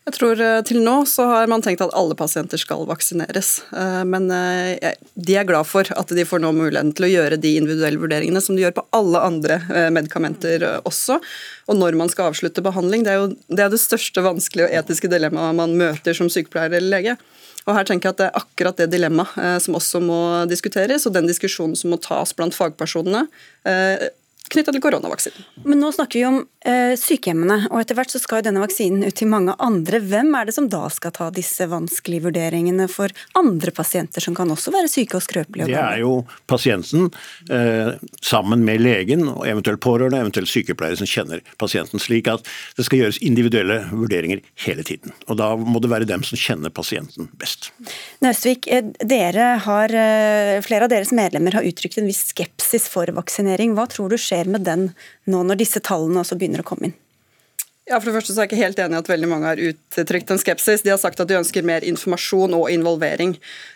Jeg 0.02 0.16
tror 0.16 0.40
eh, 0.42 0.60
Til 0.66 0.80
nå 0.82 0.94
så 1.06 1.28
har 1.30 1.50
man 1.50 1.62
tenkt 1.62 1.82
at 1.84 1.92
alle 1.94 2.16
pasienter 2.18 2.58
skal 2.58 2.82
vaksineres. 2.88 3.52
Eh, 3.70 4.02
men 4.08 4.26
eh, 4.34 4.94
de 5.14 5.36
er 5.38 5.46
glad 5.46 5.68
for 5.70 5.86
at 5.94 6.10
de 6.10 6.24
får 6.26 6.42
nå 6.42 6.50
muligheten 6.56 6.90
til 6.98 7.06
å 7.06 7.12
gjøre 7.12 7.38
de 7.42 7.54
individuelle 7.60 8.02
vurderingene 8.02 8.42
som 8.42 8.58
de 8.58 8.64
gjør 8.64 8.74
på 8.80 8.86
alle 8.98 9.20
andre 9.22 9.60
medikamenter 9.94 10.64
også. 10.82 11.20
Og 11.70 11.78
når 11.78 11.98
man 12.00 12.10
skal 12.10 12.32
avslutte 12.32 12.64
behandling. 12.64 13.04
Det 13.06 13.12
er 13.12 13.20
jo 13.20 13.28
det, 13.30 13.60
er 13.62 13.70
det 13.70 13.82
største 13.82 14.24
vanskelige 14.24 14.66
og 14.70 14.74
etiske 14.80 15.10
dilemmaet 15.12 15.58
man 15.60 15.76
møter 15.78 16.18
som 16.18 16.30
sykepleier 16.32 16.74
eller 16.80 16.96
lege. 16.96 17.14
Og 17.62 17.76
her 17.76 17.86
tenker 17.86 18.08
jeg 18.08 18.16
at 18.16 18.18
Det 18.18 18.26
er 18.26 18.40
akkurat 18.40 18.80
det 18.82 18.88
dilemmaet 18.90 19.62
som 19.62 19.78
også 19.78 20.00
må 20.02 20.18
diskuteres, 20.50 21.06
og 21.06 21.14
den 21.14 21.30
diskusjonen 21.30 21.78
som 21.78 21.94
må 21.94 22.00
tas 22.02 22.34
blant 22.34 22.56
fagpersonene 22.58 23.28
knytta 24.52 24.74
til 24.74 24.82
koronavaksinen. 24.84 25.46
Men 25.66 25.80
nå 25.82 25.90
snakker 25.94 26.20
vi 26.20 26.24
om 26.28 26.38
eh, 26.68 26.94
sykehjemmene, 26.98 27.68
og 27.70 27.80
etter 27.80 27.96
hvert 27.98 28.12
så 28.12 28.20
skal 28.22 28.40
jo 28.40 28.48
denne 28.48 28.62
vaksinen 28.62 29.06
ut 29.06 29.16
til 29.18 29.30
mange 29.32 29.54
andre. 29.62 30.00
Hvem 30.04 30.32
er 30.38 30.48
det 30.48 30.54
som 30.56 30.68
da 30.72 30.84
skal 30.92 31.14
ta 31.16 31.28
disse 31.34 31.66
vanskelige 31.70 32.26
vurderingene 32.26 32.88
for 32.92 33.12
andre 33.38 33.72
pasienter 33.74 34.24
som 34.24 34.36
kan 34.36 34.50
også 34.52 34.74
være 34.74 34.90
syke 34.92 35.18
og 35.18 35.24
skrøpelige? 35.24 35.70
Det 35.70 35.78
er 35.80 36.02
jo 36.02 36.20
pasienten 36.50 37.08
eh, 37.50 37.94
sammen 38.24 38.64
med 38.66 38.82
legen 38.84 39.26
og 39.30 39.46
eventuelt 39.48 39.82
pårørende, 39.84 40.20
eventuelt 40.22 40.50
sykepleiere 40.52 41.00
som 41.00 41.08
kjenner 41.08 41.42
pasienten, 41.62 42.02
slik 42.02 42.30
at 42.30 42.46
det 42.78 42.86
skal 42.88 43.02
gjøres 43.02 43.22
individuelle 43.24 43.80
vurderinger 43.92 44.42
hele 44.66 44.86
tiden. 44.86 45.16
Og 45.28 45.38
Da 45.42 45.52
må 45.56 45.80
det 45.82 45.90
være 45.90 46.08
dem 46.08 46.22
som 46.26 46.38
kjenner 46.38 46.70
pasienten 46.70 47.30
best. 47.40 47.72
Naustvik, 48.22 48.68
eh, 48.68 48.84
dere 49.00 49.58
har, 49.64 49.88
eh, 49.90 50.60
flere 50.62 50.84
av 50.84 50.90
deres 50.90 51.12
medlemmer 51.12 51.54
har 51.54 51.66
uttrykt 51.66 51.98
en 51.98 52.06
viss 52.06 52.32
skepsis 52.32 52.88
for 52.88 53.06
vaksinering. 53.06 53.74
Hva 53.74 53.88
tror 53.88 54.10
du 54.10 54.16
skjer 54.16 54.41
skjer 54.42 54.50
med 54.50 54.66
den 54.66 54.90
nå 55.30 55.42
når 55.46 55.60
disse 55.62 55.80
tallene 55.80 56.22
også 56.22 56.38
begynner 56.38 56.62
å 56.62 56.66
komme 56.66 56.90
inn? 56.90 56.98
Ja, 57.82 57.96
for 57.98 58.12
det 58.12 58.14
første 58.14 58.30
så 58.30 58.38
er 58.38 58.46
jeg 58.46 58.52
ikke 58.52 58.62
helt 58.62 58.78
enig 58.78 58.94
i 58.94 59.02
at 59.02 59.08
veldig 59.10 59.26
mange 59.26 59.48
har 59.48 59.58
uttrykt 59.58 60.28
en 60.30 60.38
skepsis. 60.38 60.84
De 60.84 60.92
har 60.92 61.00
sagt 61.02 61.18
at 61.18 61.26
de 61.26 61.34
ønsker 61.34 61.64
mer 61.66 61.82
informasjon 61.82 62.52
og 62.54 62.68
involvering. 62.70 63.32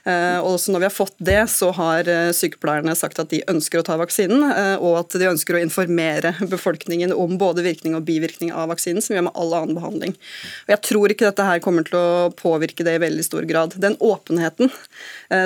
Eh, 0.06 0.36
og 0.38 0.52
også 0.52 0.70
når 0.70 0.84
vi 0.84 0.86
har 0.86 0.94
fått 0.94 1.16
det, 1.26 1.40
så 1.50 1.72
har 1.74 2.06
eh, 2.06 2.30
sykepleierne 2.30 2.94
sagt 2.94 3.18
at 3.18 3.32
de 3.32 3.40
ønsker 3.50 3.80
å 3.80 3.84
ta 3.88 3.96
vaksinen, 3.98 4.44
eh, 4.46 4.76
og 4.78 5.00
at 5.00 5.16
de 5.18 5.26
ønsker 5.26 5.58
å 5.58 5.62
informere 5.64 6.36
befolkningen 6.54 7.10
om 7.16 7.34
både 7.40 7.64
virkning 7.66 7.96
og 7.98 8.04
bivirkning 8.06 8.52
av 8.54 8.70
vaksinen, 8.70 9.02
som 9.02 9.10
vi 9.10 9.18
gjør 9.18 9.26
med 9.26 9.40
all 9.42 9.56
annen 9.58 9.80
behandling. 9.80 10.14
Og 10.68 10.70
Jeg 10.76 10.82
tror 10.86 11.14
ikke 11.14 11.26
dette 11.26 11.48
her 11.48 11.64
kommer 11.64 11.88
til 11.88 11.98
å 11.98 12.28
påvirke 12.38 12.86
det 12.86 12.94
i 13.00 13.02
veldig 13.02 13.26
stor 13.26 13.48
grad. 13.50 13.74
Den 13.74 13.98
åpenheten 13.98 14.70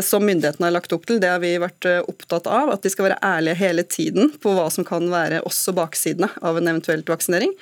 som 0.04 0.26
myndighetene 0.26 0.68
har 0.68 0.74
lagt 0.74 0.92
opp 0.92 1.06
til, 1.08 1.16
det 1.22 1.30
har 1.32 1.40
vi 1.40 1.54
vært 1.62 1.88
opptatt 2.02 2.44
av. 2.50 2.74
At 2.74 2.84
de 2.84 2.92
skal 2.92 3.08
være 3.08 3.22
ærlige 3.24 3.56
hele 3.62 3.86
tiden 3.88 4.34
på 4.42 4.52
hva 4.52 4.66
som 4.72 4.84
kan 4.84 5.08
være 5.08 5.40
også 5.48 5.72
baksidene 5.76 6.28
av 6.44 6.60
en 6.60 6.68
eventuelt 6.74 7.08
vaksinering. 7.08 7.56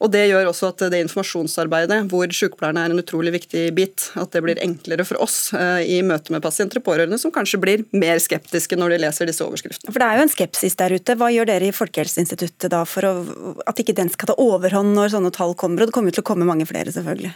Og 0.00 0.08
Det 0.10 0.22
gjør 0.30 0.48
også 0.48 0.70
at 0.72 0.82
det 0.92 1.02
informasjonsarbeidet, 1.04 1.98
hvor 2.08 2.30
sykepleierne 2.32 2.86
er 2.86 2.92
en 2.94 3.02
utrolig 3.02 3.34
viktig 3.34 3.66
bit, 3.76 4.06
at 4.16 4.32
det 4.32 4.40
blir 4.46 4.60
enklere 4.64 5.04
for 5.04 5.20
oss 5.20 5.52
eh, 5.56 5.84
i 5.84 5.98
møte 6.06 6.32
med 6.32 6.40
pasienter 6.44 6.80
og 6.80 6.86
pårørende, 6.86 7.18
som 7.20 7.32
kanskje 7.34 7.60
blir 7.60 7.82
mer 7.92 8.16
skeptiske 8.22 8.78
når 8.80 8.94
de 8.94 9.00
leser 9.04 9.28
disse 9.28 9.44
overskriftene. 9.44 9.92
For 9.92 10.00
Det 10.00 10.06
er 10.08 10.16
jo 10.16 10.24
en 10.24 10.32
skepsis 10.32 10.78
der 10.80 10.94
ute. 10.96 11.16
Hva 11.20 11.28
gjør 11.34 11.50
dere 11.52 11.68
i 11.68 11.74
Folkehelseinstituttet 11.76 12.72
da 12.72 12.80
for 12.88 13.08
å, 13.10 13.12
at 13.68 13.82
ikke 13.82 13.96
den 13.98 14.08
skal 14.12 14.32
ta 14.32 14.38
overhånd 14.40 14.96
når 14.96 15.12
sånne 15.16 15.32
tall 15.36 15.52
kommer? 15.60 15.84
Og 15.84 15.92
det 15.92 15.96
kommer 15.98 16.16
til 16.16 16.24
å 16.24 16.28
komme 16.30 16.48
mange 16.48 16.64
flere, 16.70 16.94
selvfølgelig. 16.96 17.34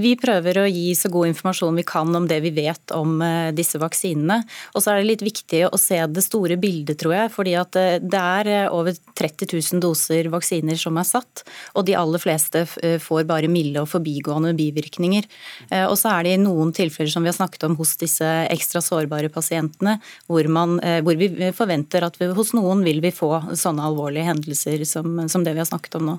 Vi 0.00 0.14
prøver 0.20 0.62
å 0.62 0.66
gi 0.70 0.96
så 0.96 1.12
god 1.12 1.34
informasjon 1.34 1.76
vi 1.82 1.86
kan 1.92 2.16
om 2.16 2.30
det 2.30 2.40
vi 2.46 2.54
vet 2.56 2.96
om 2.96 3.20
eh, 3.20 3.50
disse 3.52 3.80
vaksinene. 3.82 4.40
Og 4.72 4.80
så 4.80 4.94
er 4.94 5.02
det 5.02 5.10
litt 5.10 5.26
viktig 5.28 5.66
å 5.68 5.76
se 5.76 6.00
det 6.08 6.24
store 6.24 6.56
bildet, 6.56 7.02
tror 7.04 7.18
jeg. 7.18 7.34
fordi 7.36 7.54
at 7.60 7.76
eh, 7.76 8.00
det 8.00 8.24
er 8.24 8.72
over 8.72 8.96
30 8.96 9.52
000 9.52 9.84
doser 9.84 10.32
vaksiner 10.32 10.80
som 10.80 10.96
er 10.96 11.08
satt. 11.12 11.44
Og 11.76 11.84
de 11.84 11.97
aller 11.98 12.22
fleste 12.22 12.64
eh, 12.82 12.98
får 13.02 13.26
bare 13.28 13.50
milde 13.50 13.82
og 13.82 13.90
forbigående 13.90 14.54
bivirkninger. 14.58 15.26
Eh, 15.70 15.84
og 15.86 15.96
så 16.00 16.14
er 16.14 16.26
det 16.26 16.36
i 16.36 16.42
noen 16.42 16.72
tilfeller 16.76 17.12
som 17.12 17.26
vi 17.26 17.32
har 17.32 17.38
snakket 17.38 17.68
om 17.68 17.76
hos 17.80 17.96
disse 18.00 18.28
ekstra 18.48 18.82
sårbare 18.84 19.30
pasientene, 19.32 19.98
hvor, 20.30 20.48
man, 20.52 20.78
eh, 20.80 21.00
hvor 21.04 21.18
vi 21.18 21.30
forventer 21.56 22.06
at 22.06 22.18
vi, 22.20 22.30
hos 22.36 22.54
noen 22.56 22.84
vil 22.86 23.02
vi 23.04 23.14
få 23.14 23.32
sånne 23.58 23.90
alvorlige 23.90 24.28
hendelser 24.30 24.84
som, 24.88 25.24
som 25.28 25.46
det 25.46 25.56
vi 25.56 25.64
har 25.64 25.70
snakket 25.70 26.00
om 26.00 26.12
nå. 26.12 26.18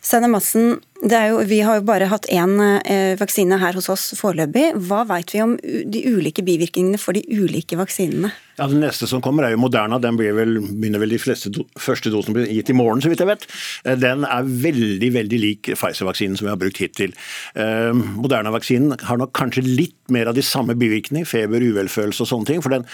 Steinar 0.00 0.30
Madsen, 0.32 0.78
vi 1.00 1.60
har 1.60 1.78
jo 1.78 1.86
bare 1.86 2.08
hatt 2.10 2.26
én 2.32 2.56
eh, 2.60 3.14
vaksine 3.20 3.58
her 3.60 3.76
hos 3.78 3.90
oss 3.92 4.10
foreløpig. 4.18 4.72
Hva 4.88 5.04
vet 5.10 5.34
vi 5.34 5.42
om 5.44 5.56
de 5.58 6.04
ulike 6.08 6.42
bivirkningene 6.46 6.98
for 6.98 7.18
de 7.18 7.22
ulike 7.28 7.78
vaksinene? 7.78 8.32
Ja, 8.58 8.66
Den 8.66 8.80
neste 8.82 9.06
som 9.06 9.22
kommer 9.22 9.46
er 9.46 9.52
jo 9.54 9.60
Moderna. 9.62 10.00
Den 10.02 10.18
vel, 10.18 10.58
begynner 10.58 11.02
vel 11.04 11.14
de 11.14 11.20
fleste 11.22 11.50
do, 11.54 11.62
første 11.78 12.10
dosen 12.10 12.34
blir 12.34 12.48
gitt 12.50 12.72
i 12.72 12.76
morgen, 12.76 13.02
så 13.02 13.10
vidt 13.10 13.22
jeg 13.22 13.30
vet. 13.30 13.46
Eh, 13.84 13.98
den 13.98 14.26
er 14.26 14.48
veldig 14.66 15.10
veldig 15.14 15.38
lik 15.38 15.70
Pfizer-vaksinen 15.78 16.34
som 16.38 16.48
vi 16.48 16.52
har 16.52 16.58
brukt 16.58 16.80
hittil. 16.82 17.14
Eh, 17.54 17.92
Moderna-vaksinen 17.94 18.96
har 19.06 19.20
nok 19.20 19.30
kanskje 19.38 19.62
litt 19.62 19.94
mer 20.10 20.30
av 20.30 20.34
de 20.34 20.42
samme 20.42 20.74
bivirkningene, 20.78 21.28
feber, 21.28 21.62
uvelfølelse 21.70 22.24
og 22.24 22.30
sånne 22.32 22.50
ting. 22.50 22.64
For 22.64 22.74
den, 22.74 22.88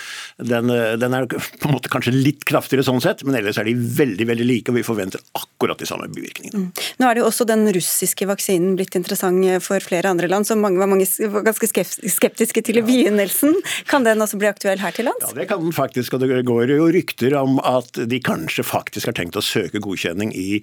den, 0.52 0.68
eh, 0.74 0.98
den, 1.00 1.16
er 1.16 1.30
på 1.32 1.70
en 1.70 1.76
måte 1.78 1.92
kanskje 1.92 2.12
litt 2.12 2.44
kraftigere 2.44 2.84
sånn 2.84 3.00
sett, 3.04 3.24
men 3.24 3.40
ellers 3.40 3.56
er 3.56 3.70
de 3.70 3.74
veldig 3.74 4.28
veldig 4.34 4.48
like, 4.50 4.68
og 4.68 4.76
vi 4.82 4.84
forventer 4.84 5.24
akkurat 5.40 5.80
de 5.80 5.88
samme 5.88 6.10
bivirkningene. 6.12 6.53
Mm. 6.54 6.68
Nå 7.00 7.08
er 7.08 7.16
det 7.16 7.24
jo 7.24 7.28
også 7.28 7.46
den 7.48 7.66
russiske 7.74 8.28
vaksinen 8.30 8.76
blitt 8.78 8.94
interessant 8.98 9.42
for 9.64 9.82
flere 9.82 10.10
andre 10.12 10.28
land, 10.30 10.46
som 10.46 10.60
mange 10.62 10.78
var 10.78 10.90
mange 10.90 11.08
ganske 11.44 11.68
skeptiske 11.68 12.62
til 12.64 12.78
i 12.78 12.84
begynnelsen. 12.86 13.56
Kan 13.90 14.06
den 14.06 14.22
også 14.22 14.38
bli 14.40 14.48
aktuell 14.50 14.78
her 14.82 14.94
til 14.94 15.08
lands? 15.08 15.26
Ja, 15.26 15.34
det 15.40 15.48
kan 15.50 15.62
den 15.64 15.74
faktisk, 15.74 16.14
og 16.14 16.22
det 16.22 16.44
går 16.46 16.70
jo 16.74 16.88
rykter 16.94 17.34
om 17.40 17.58
at 17.64 17.98
de 18.10 18.20
kanskje 18.22 18.66
faktisk 18.66 19.10
har 19.10 19.18
tenkt 19.18 19.38
å 19.38 19.44
søke 19.44 19.82
godkjenning 19.82 20.32
i 20.38 20.60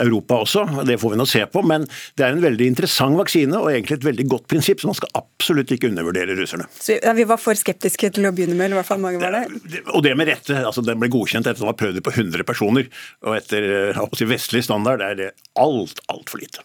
Europa 0.00 0.42
også. 0.44 0.64
Det 0.86 0.98
får 1.02 1.14
vi 1.14 1.20
nå 1.20 1.26
se 1.28 1.44
på, 1.50 1.64
men 1.66 1.88
det 2.18 2.26
er 2.26 2.36
en 2.36 2.44
veldig 2.44 2.70
interessant 2.74 3.18
vaksine 3.18 3.58
og 3.58 3.72
egentlig 3.72 3.98
et 3.98 4.08
veldig 4.08 4.28
godt 4.30 4.48
prinsipp, 4.52 4.82
så 4.82 4.90
man 4.90 4.98
skal 4.98 5.12
absolutt 5.18 5.74
ikke 5.74 5.90
undervurdere 5.90 6.36
russerne. 6.38 6.68
Så 6.78 6.98
ja, 7.00 7.14
Vi 7.16 7.26
var 7.28 7.40
for 7.40 7.58
skeptiske 7.58 8.12
til 8.14 8.28
å 8.28 8.32
begynne 8.34 8.56
med, 8.56 8.68
eller 8.68 8.78
i 8.78 8.80
hvert 8.82 8.90
fall 8.92 9.02
mange 9.02 9.20
var 9.22 9.34
det? 9.34 9.82
Og 9.92 10.02
det 10.04 10.14
med 10.18 10.30
rette. 10.30 10.56
altså 10.62 10.84
Den 10.86 11.00
ble 11.02 11.10
godkjent 11.12 11.46
etter 11.46 11.58
at 11.58 11.66
man 11.66 11.72
har 11.74 11.80
prøvd 11.82 11.98
det 11.98 12.06
på 12.06 12.14
100 12.14 12.46
personer, 12.48 12.88
og 13.26 13.36
etter 13.36 13.68
si, 14.16 14.28
vestlig 14.28 14.64
standard 14.66 15.02
er 15.04 15.18
det 15.18 15.31
alt, 15.58 16.04
altfor 16.12 16.42
lite. 16.42 16.64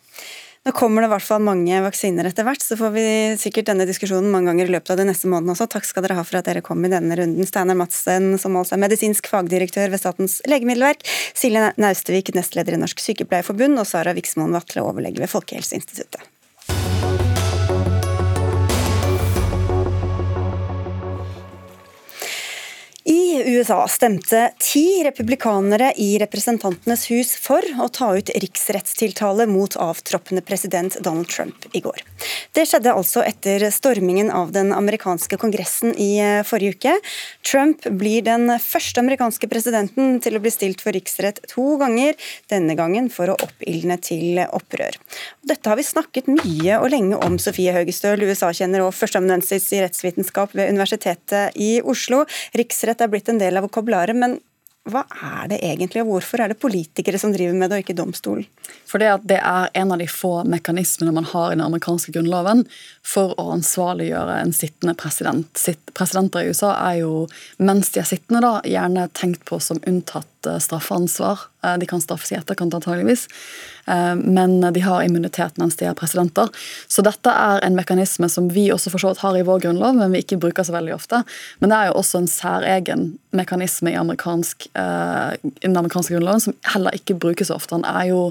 Nå 0.67 0.74
kommer 0.75 1.00
det 1.00 1.07
i 1.07 1.12
hvert 1.13 1.24
fall 1.24 1.43
mange 1.47 1.77
vaksiner 1.79 2.27
etter 2.27 2.43
hvert, 2.43 2.59
så 2.59 2.75
får 2.75 2.89
vi 2.91 3.03
sikkert 3.39 3.69
denne 3.69 3.86
diskusjonen 3.88 4.33
mange 4.33 4.51
ganger 4.51 4.67
i 4.67 4.74
løpet 4.74 4.91
av 4.91 5.00
de 5.00 5.05
neste 5.07 5.29
månedene 5.31 5.53
også. 5.55 5.69
Takk 5.71 5.88
skal 5.88 6.03
dere 6.03 6.17
ha 6.17 6.25
for 6.27 6.41
at 6.41 6.50
dere 6.50 6.63
kom 6.65 6.83
i 6.83 6.91
denne 6.91 7.15
runden. 7.15 7.47
Steinar 7.47 7.79
Madsen, 7.79 8.33
som 8.41 8.57
altså 8.59 8.75
er 8.75 8.83
medisinsk 8.83 9.31
fagdirektør 9.31 9.93
ved 9.93 10.03
Statens 10.03 10.41
legemiddelverk, 10.43 11.07
Silje 11.07 11.69
Naustevik, 11.79 12.33
nestleder 12.36 12.75
i 12.75 12.81
Norsk 12.83 13.00
Sykepleierforbund, 13.00 13.79
og 13.79 13.88
Sara 13.88 14.12
Viksmoen 14.17 14.55
Vatle, 14.57 14.83
overlege 14.83 15.24
ved 15.24 15.31
Folkehelseinstituttet. 15.31 16.27
USA 23.48 23.88
stemte 23.88 24.51
ti 24.60 25.04
republikanere 25.04 25.94
i 25.96 26.18
Representantenes 26.20 27.06
hus 27.12 27.30
for 27.39 27.63
å 27.80 27.88
ta 27.88 28.10
ut 28.18 28.32
riksrettstiltale 28.44 29.46
mot 29.48 29.77
avtroppende 29.80 30.44
president 30.44 30.98
Donald 31.00 31.30
Trump 31.32 31.68
i 31.72 31.80
går. 31.80 32.04
Det 32.51 32.66
skjedde 32.68 32.92
altså 32.92 33.24
etter 33.24 33.63
stormingen 33.72 34.34
av 34.36 34.51
den 34.51 34.74
amerikanske 34.75 35.39
kongressen 35.39 35.94
i 35.96 36.10
eh, 36.20 36.42
forrige 36.48 36.75
uke. 36.75 36.96
Trump 37.48 37.88
blir 38.01 38.25
den 38.27 38.51
første 38.60 39.00
amerikanske 39.00 39.48
presidenten 39.48 40.20
til 40.24 40.36
å 40.36 40.44
bli 40.44 40.51
stilt 40.51 40.84
for 40.84 40.96
riksrett 40.98 41.39
to 41.48 41.77
ganger, 41.80 42.20
denne 42.51 42.75
gangen 42.75 43.08
for 43.13 43.32
å 43.32 43.38
oppildne 43.48 43.96
til 44.04 44.42
opprør. 44.44 45.00
Dette 45.48 45.72
har 45.72 45.80
vi 45.80 45.88
snakket 45.88 46.27
mye 46.34 46.82
og 46.82 46.92
lenge 46.92 47.22
om, 47.24 47.39
Sofie 47.39 47.72
Høgestøl, 47.72 48.27
USA-kjenner 48.27 48.84
og 48.84 48.92
førsteamanuensis 48.98 49.72
i 49.77 49.82
rettsvitenskap 49.86 50.51
ved 50.58 50.74
Universitetet 50.75 51.56
i 51.56 51.77
Oslo. 51.80 52.25
Riksrett 52.58 53.00
er 53.04 53.12
blitt 53.12 53.32
en 53.32 53.37
del 53.41 53.60
av 53.60 53.67
vokabularet, 53.67 54.17
men 54.17 54.38
hva 54.88 55.01
er 55.12 55.50
det 55.51 55.58
egentlig, 55.65 56.03
og 56.03 56.13
hvorfor 56.13 56.41
er 56.41 56.51
det 56.51 56.60
politikere 56.62 57.20
som 57.20 57.34
driver 57.34 57.56
med 57.58 57.70
det, 57.70 57.79
og 57.79 57.84
ikke 57.84 57.98
domstolen? 57.98 58.46
For 58.88 59.03
det, 59.03 59.10
det 59.27 59.39
er 59.41 59.67
en 59.82 59.91
av 59.91 60.00
de 60.00 60.08
få 60.08 60.46
mekanismene 60.48 61.12
man 61.15 61.27
har 61.27 61.51
i 61.51 61.58
den 61.58 61.65
amerikanske 61.65 62.13
grunnloven 62.15 62.63
for 63.06 63.36
å 63.39 63.50
ansvarliggjøre 63.58 64.39
en 64.46 64.56
sittende 64.56 64.96
president. 65.00 65.65
Presidenter 65.98 66.46
i 66.46 66.53
USA 66.53 66.72
er 66.91 67.01
jo, 67.01 67.25
mens 67.60 67.91
de 67.91 68.03
er 68.03 68.08
sittende, 68.08 68.44
da, 68.46 68.53
gjerne 68.63 69.10
tenkt 69.17 69.44
på 69.50 69.60
som 69.63 69.82
unntatt 69.88 70.32
eh, 70.46 70.60
straffeansvar. 70.60 71.39
Eh, 71.63 71.77
de 71.77 71.86
kan 71.89 72.01
straffes 72.01 72.32
i 72.32 72.38
etterkant, 72.38 72.74
antageligvis. 72.74 73.27
Eh, 73.88 74.15
men 74.15 74.60
de 74.74 74.84
har 74.86 75.03
immunitet 75.03 75.58
mens 75.58 75.75
de 75.79 75.88
er 75.89 75.98
presidenter. 75.98 76.51
Så 76.88 77.01
dette 77.06 77.32
er 77.32 77.63
en 77.65 77.77
mekanisme 77.77 78.29
som 78.29 78.50
vi 78.53 78.67
også 78.74 78.94
for 78.94 79.01
så 79.01 79.13
vidt 79.13 79.24
har 79.24 79.38
i 79.38 79.46
vår 79.48 79.63
grunnlov, 79.65 79.98
men 79.98 80.13
vi 80.13 80.22
ikke 80.25 80.39
bruker 80.44 80.67
så 80.67 80.75
veldig 80.75 80.94
ofte. 80.96 81.24
Men 81.60 81.74
det 81.74 81.79
er 81.79 81.89
jo 81.89 81.98
også 82.03 82.22
en 82.22 82.32
særegen 82.32 83.08
mekanisme 83.38 83.91
i, 83.91 83.98
amerikansk, 84.00 84.70
den 84.74 85.77
amerikanske 85.77 86.15
grunnloven 86.15 86.41
som 86.41 86.56
heller 86.74 86.96
ikke 86.96 87.17
brukes 87.20 87.51
så 87.51 87.58
ofte. 87.58 87.75
Han 87.77 87.86
er 87.86 88.10
jo 88.10 88.22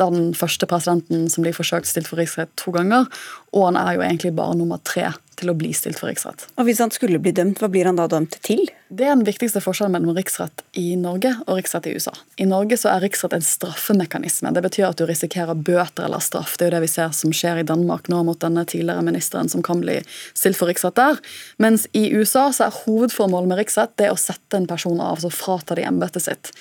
den 0.00 0.32
første 0.36 0.68
presidenten 0.68 1.28
som 1.32 1.44
blir 1.46 1.56
forsøkt 1.56 1.88
stilt 1.90 2.10
for 2.10 2.20
riksrett 2.20 2.52
to 2.60 2.74
ganger, 2.74 3.08
og 3.56 3.70
han 3.70 3.80
er 3.80 3.96
jo 3.96 4.04
egentlig 4.04 4.34
bare 4.36 4.58
nummer 4.58 4.82
tre 4.84 5.12
til 5.36 5.52
å 5.52 5.56
bli 5.56 5.70
stilt 5.76 6.00
for 6.00 6.10
riksrett. 6.10 6.46
Og 6.56 6.66
Hvis 6.68 6.80
han 6.80 6.92
skulle 6.94 7.20
bli 7.20 7.32
dømt, 7.36 7.60
hva 7.60 7.68
blir 7.72 7.88
han 7.88 7.98
da 7.98 8.06
dømt 8.08 8.38
til? 8.46 8.64
Det 8.88 9.04
er 9.04 9.16
den 9.16 9.26
viktigste 9.26 9.60
forskjellen 9.60 9.92
mellom 9.96 10.16
riksrett 10.16 10.62
i 10.78 10.94
Norge 11.00 11.32
og 11.44 11.58
riksrett 11.58 11.88
i 11.90 11.94
USA. 11.96 12.14
I 12.40 12.46
Norge 12.48 12.78
så 12.80 12.92
er 12.92 13.02
riksrett 13.04 13.34
en 13.36 13.44
straffemekanisme. 13.44 14.52
Det 14.54 14.62
betyr 14.64 14.88
at 14.88 15.00
du 15.00 15.04
risikerer 15.08 15.58
bøter 15.58 16.06
eller 16.06 16.22
straff. 16.24 16.54
Det 16.56 16.66
er 16.66 16.70
jo 16.70 16.76
det 16.76 16.82
vi 16.86 16.92
ser 16.94 17.12
som 17.16 17.34
skjer 17.34 17.60
i 17.60 17.66
Danmark 17.68 18.08
nå 18.12 18.22
mot 18.28 18.40
denne 18.40 18.64
tidligere 18.68 19.04
ministeren 19.04 19.50
som 19.52 19.64
kan 19.66 19.82
bli 19.82 19.98
stilt 20.32 20.58
for 20.58 20.70
riksrett 20.70 20.96
der. 20.96 21.20
Mens 21.62 21.88
i 21.92 22.06
USA 22.14 22.48
så 22.54 22.68
er 22.68 22.80
hovedformålet 22.84 23.52
med 23.52 23.60
riksrett 23.60 23.96
det 24.00 24.12
å 24.12 24.20
sette 24.20 24.60
en 24.60 24.70
person 24.70 25.00
av, 25.00 25.16
altså 25.16 25.34
frata 25.34 25.76
de 25.76 25.84
embetet 25.88 26.28
sitt. 26.28 26.54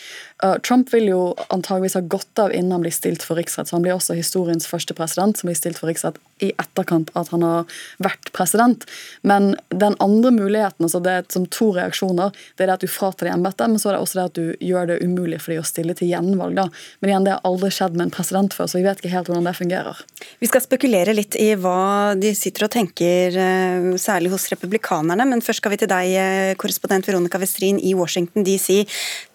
Uh, 0.43 0.57
Trump 0.59 0.91
vil 0.93 1.07
jo 1.07 1.19
antageligvis 1.47 1.95
ha 1.95 2.01
godt 2.11 2.39
av 2.43 2.51
innen 2.51 2.73
han 2.75 2.83
blir 2.83 2.91
stilt 2.91 3.23
for 3.23 3.39
riksrett, 3.39 3.69
så 3.69 3.77
han 3.77 3.85
blir 3.85 3.95
også 3.95 4.17
historiens 4.17 4.67
første 4.67 4.95
president 4.97 5.39
som 5.39 5.47
blir 5.47 5.55
stilt 5.55 5.79
for 5.79 5.87
riksrett 5.87 6.19
i 6.43 6.51
etterkant 6.59 7.11
at 7.15 7.29
han 7.31 7.43
har 7.45 7.77
vært 8.03 8.31
president. 8.35 8.83
Men 9.23 9.53
den 9.71 9.95
andre 10.03 10.31
muligheten, 10.35 10.87
altså 10.87 10.99
det 11.03 11.13
er 11.13 11.27
som 11.31 11.45
to 11.47 11.69
reaksjoner, 11.77 12.35
det 12.55 12.65
er 12.65 12.71
det 12.71 12.77
at 12.77 12.83
du 12.83 12.91
fratar 12.91 13.29
dem 13.29 13.39
embetet, 13.39 13.71
men 13.71 13.79
så 13.79 13.91
er 13.91 13.95
det 13.95 14.01
også 14.03 14.19
det 14.19 14.25
at 14.25 14.39
du 14.39 14.65
gjør 14.67 14.89
det 14.91 14.97
umulig 15.05 15.39
for 15.43 15.53
dem 15.53 15.63
å 15.63 15.67
stille 15.67 15.95
til 15.95 16.11
gjenvalg. 16.11 16.57
da. 16.59 16.67
Men 16.99 17.11
igjen, 17.11 17.27
det 17.27 17.35
har 17.37 17.47
aldri 17.47 17.71
skjedd 17.71 17.95
med 17.95 18.07
en 18.07 18.15
president 18.17 18.55
før, 18.55 18.67
så 18.67 18.79
vi 18.79 18.87
vet 18.87 18.99
ikke 18.99 19.13
helt 19.13 19.31
hvordan 19.31 19.47
det 19.47 19.55
fungerer. 19.59 20.01
Vi 20.43 20.49
skal 20.51 20.65
spekulere 20.65 21.15
litt 21.15 21.37
i 21.39 21.51
hva 21.59 22.15
de 22.19 22.33
sitter 22.35 22.67
og 22.67 22.73
tenker, 22.75 23.37
eh, 23.45 23.87
særlig 24.01 24.33
hos 24.33 24.49
republikanerne, 24.51 25.27
men 25.29 25.43
først 25.45 25.63
skal 25.63 25.71
vi 25.71 25.79
til 25.83 25.91
deg, 25.91 26.15
eh, 26.19 26.55
korrespondent 26.59 27.07
Veronica 27.07 27.39
Westrin 27.39 27.79
i 27.79 27.93
Washington 27.95 28.43
DC. 28.43 28.83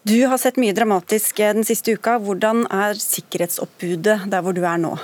Du 0.04 0.18
har 0.26 0.38
sett 0.38 0.60
mye 0.60 0.76
dramatisk 0.76 1.40
eh, 1.40 1.54
den 1.56 1.64
siste 1.64 1.96
uka. 1.96 2.18
Hvordan 2.20 2.66
er 2.70 2.94
sikkerhetsoppbudet 2.94 4.30
der 4.30 4.44
hvor 4.44 4.52
du 4.52 4.62
er 4.64 4.76
nå? 4.76 4.98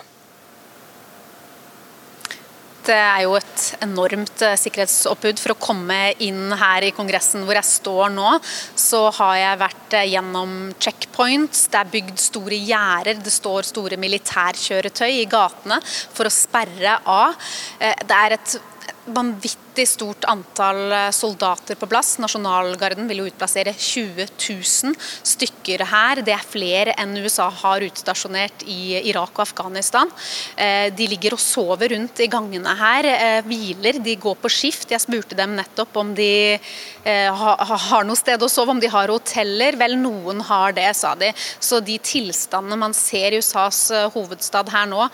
Det 2.86 2.94
er 2.94 3.24
jo 3.24 3.34
et 3.34 3.62
enormt 3.82 4.42
eh, 4.46 4.54
sikkerhetsoppbud. 4.60 5.40
For 5.42 5.54
å 5.54 5.58
komme 5.58 5.98
inn 6.22 6.54
her 6.54 6.86
i 6.86 6.92
Kongressen 6.94 7.42
hvor 7.46 7.58
jeg 7.58 7.68
står 7.68 8.12
nå, 8.14 8.36
så 8.78 9.06
har 9.18 9.34
jeg 9.40 9.62
vært 9.64 9.96
eh, 9.98 10.06
gjennom 10.12 10.54
checkpoints. 10.82 11.66
Det 11.72 11.80
er 11.80 11.92
bygd 11.96 12.22
store 12.22 12.60
gjerder. 12.60 13.18
Det 13.26 13.34
står 13.34 13.66
store 13.72 13.98
militærkjøretøy 14.00 15.10
i 15.16 15.26
gatene 15.30 15.80
for 15.88 16.28
å 16.28 16.34
sperre 16.34 17.00
av. 17.10 17.34
Det 17.78 18.22
er 18.22 18.36
et 18.36 18.58
vanvittig 19.06 19.86
stort 19.88 20.24
antall 20.24 20.92
eh, 20.92 21.10
soldater 21.14 21.78
på 21.78 21.86
plass. 21.90 22.16
Nasjonalgarden 22.22 23.06
vil 23.08 23.22
jo 23.22 23.28
utplassere 23.30 23.72
20 23.72 24.26
000 24.26 24.96
stykker 25.26 25.84
her. 25.90 26.22
Det 26.26 26.34
er 26.34 26.46
flere 26.46 26.94
enn 26.98 27.16
USA 27.22 27.48
har 27.62 27.84
utstasjonert 27.86 28.64
i 28.70 28.96
Irak 29.10 29.36
og 29.36 29.44
Afghanistan. 29.46 30.10
Eh, 30.56 30.88
de 30.96 31.08
ligger 31.10 31.36
og 31.36 31.42
sover 31.42 31.94
rundt 31.94 32.22
i 32.24 32.30
gangene 32.32 32.74
her, 32.78 33.10
eh, 33.12 33.40
hviler, 33.46 34.00
de 34.02 34.16
går 34.20 34.38
på 34.42 34.50
skift. 34.52 34.90
Jeg 34.90 35.04
spurte 35.04 35.38
dem 35.38 35.56
nettopp 35.56 35.96
om 35.96 36.14
de 36.16 36.58
har 37.06 38.02
noe 38.02 38.18
sted 38.18 38.42
å 38.42 38.48
sove, 38.50 38.72
om 38.74 38.80
de 38.82 38.88
har 38.90 39.12
hoteller. 39.12 39.76
Vel, 39.78 39.94
noen 40.00 40.40
har 40.48 40.72
det, 40.74 40.88
sa 40.98 41.14
de. 41.14 41.30
Så 41.62 41.78
de 41.84 41.94
tilstandene 42.02 42.78
man 42.80 42.94
ser 42.96 43.30
i 43.30 43.38
USAs 43.38 44.10
hovedstad 44.14 44.72
her 44.74 44.88
nå, 44.90 45.06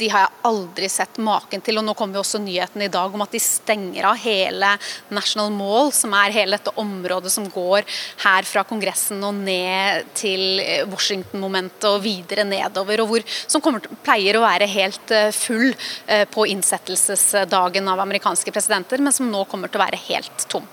de 0.00 0.08
har 0.08 0.24
jeg 0.24 0.40
aldri 0.48 0.88
sett 0.88 1.20
maken 1.20 1.60
til. 1.64 1.76
Og 1.80 1.84
nå 1.84 1.94
kommer 1.98 2.16
jo 2.16 2.24
også 2.24 2.40
nyheten 2.40 2.86
i 2.86 2.88
dag 2.88 2.97
om 3.06 3.24
at 3.24 3.34
de 3.34 3.40
stenger 3.42 4.08
av 4.10 4.18
hele 4.22 4.74
National 5.14 5.52
Mall, 5.54 5.92
som 5.94 6.14
er 6.18 6.34
hele 6.34 6.58
dette 6.58 6.74
området 6.80 7.32
som 7.32 7.48
går 7.52 7.86
her 8.24 8.48
fra 8.48 8.64
Kongressen 8.68 9.22
og 9.26 9.36
ned 9.38 10.08
til 10.18 10.62
Washington-momentet 10.90 11.88
og 11.90 12.02
videre 12.04 12.46
nedover, 12.48 13.02
og 13.02 13.12
hvor, 13.12 13.28
som 13.46 13.64
kommer, 13.64 13.84
pleier 14.04 14.38
å 14.38 14.44
være 14.44 14.68
helt 14.70 15.14
eh, 15.14 15.30
full 15.34 15.70
eh, 15.70 16.24
på 16.30 16.46
innsettelsesdagen 16.54 17.88
av 17.88 18.02
amerikanske 18.04 18.54
presidenter, 18.54 19.02
men 19.02 19.14
som 19.14 19.30
nå 19.30 19.44
kommer 19.50 19.70
til 19.70 19.80
å 19.80 19.86
være 19.86 20.02
helt 20.08 20.48
tom. 20.50 20.66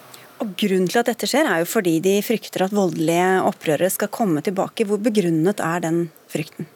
Og 0.43 0.51
Grunnen 0.59 0.89
til 0.91 0.99
at 0.99 1.09
dette 1.09 1.27
skjer, 1.29 1.47
er 1.47 1.63
jo 1.63 1.69
fordi 1.69 1.99
de 2.03 2.17
frykter 2.25 2.65
at 2.65 2.75
voldelige 2.75 3.43
opprørere 3.47 3.91
skal 3.93 4.11
komme 4.11 4.43
tilbake. 4.43 4.87
Hvor 4.87 4.99
begrunnet 5.01 5.63
er 5.63 5.85
den 5.85 6.01
frykten? 6.31 6.67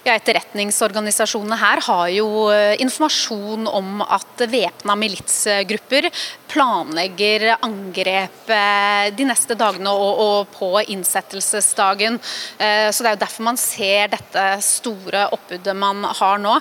Ja, 0.00 0.14
Etterretningsorganisasjonene 0.16 1.58
her 1.60 1.82
har 1.84 2.06
jo 2.14 2.28
eh, 2.48 2.72
informasjon 2.80 3.68
om 3.68 4.00
at 4.00 4.46
væpna 4.48 4.96
militsgrupper 4.96 6.08
planlegger 6.50 7.46
angrep 7.62 8.50
eh, 8.50 9.10
de 9.14 9.26
neste 9.28 9.54
dagene 9.58 9.90
og, 9.90 10.50
på 10.54 10.70
innsettelsesdagen. 10.90 12.18
Eh, 12.58 12.88
så 12.90 13.04
Det 13.04 13.10
er 13.10 13.16
jo 13.16 13.22
derfor 13.22 13.46
man 13.46 13.60
ser 13.60 14.10
dette 14.12 14.46
store 14.64 15.26
oppbudet 15.34 15.76
man 15.76 16.04
har 16.04 16.40
nå. 16.42 16.56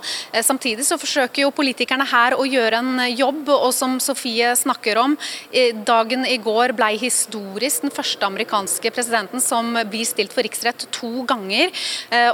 Samtidig 0.46 0.86
så 0.88 1.00
forsøker 1.00 1.44
jo 1.44 1.54
politikerne 1.56 2.06
her 2.10 2.36
å 2.38 2.46
gjøre 2.46 2.80
en 2.80 3.04
jobb, 3.10 3.50
og 3.50 3.72
som 3.76 3.98
Sofie 4.04 4.52
snakker 4.58 5.00
om, 5.02 5.16
dagen 5.86 6.26
i 6.28 6.38
går 6.42 6.74
ble 6.78 6.92
historisk. 7.00 7.84
Den 7.84 7.94
første 7.94 8.26
amerikanske 8.28 8.92
presidenten 8.94 9.42
som 9.44 9.74
blir 9.90 10.08
stilt 10.08 10.34
for 10.36 10.46
riksrett 10.46 10.86
to 10.96 11.24
ganger. 11.30 11.72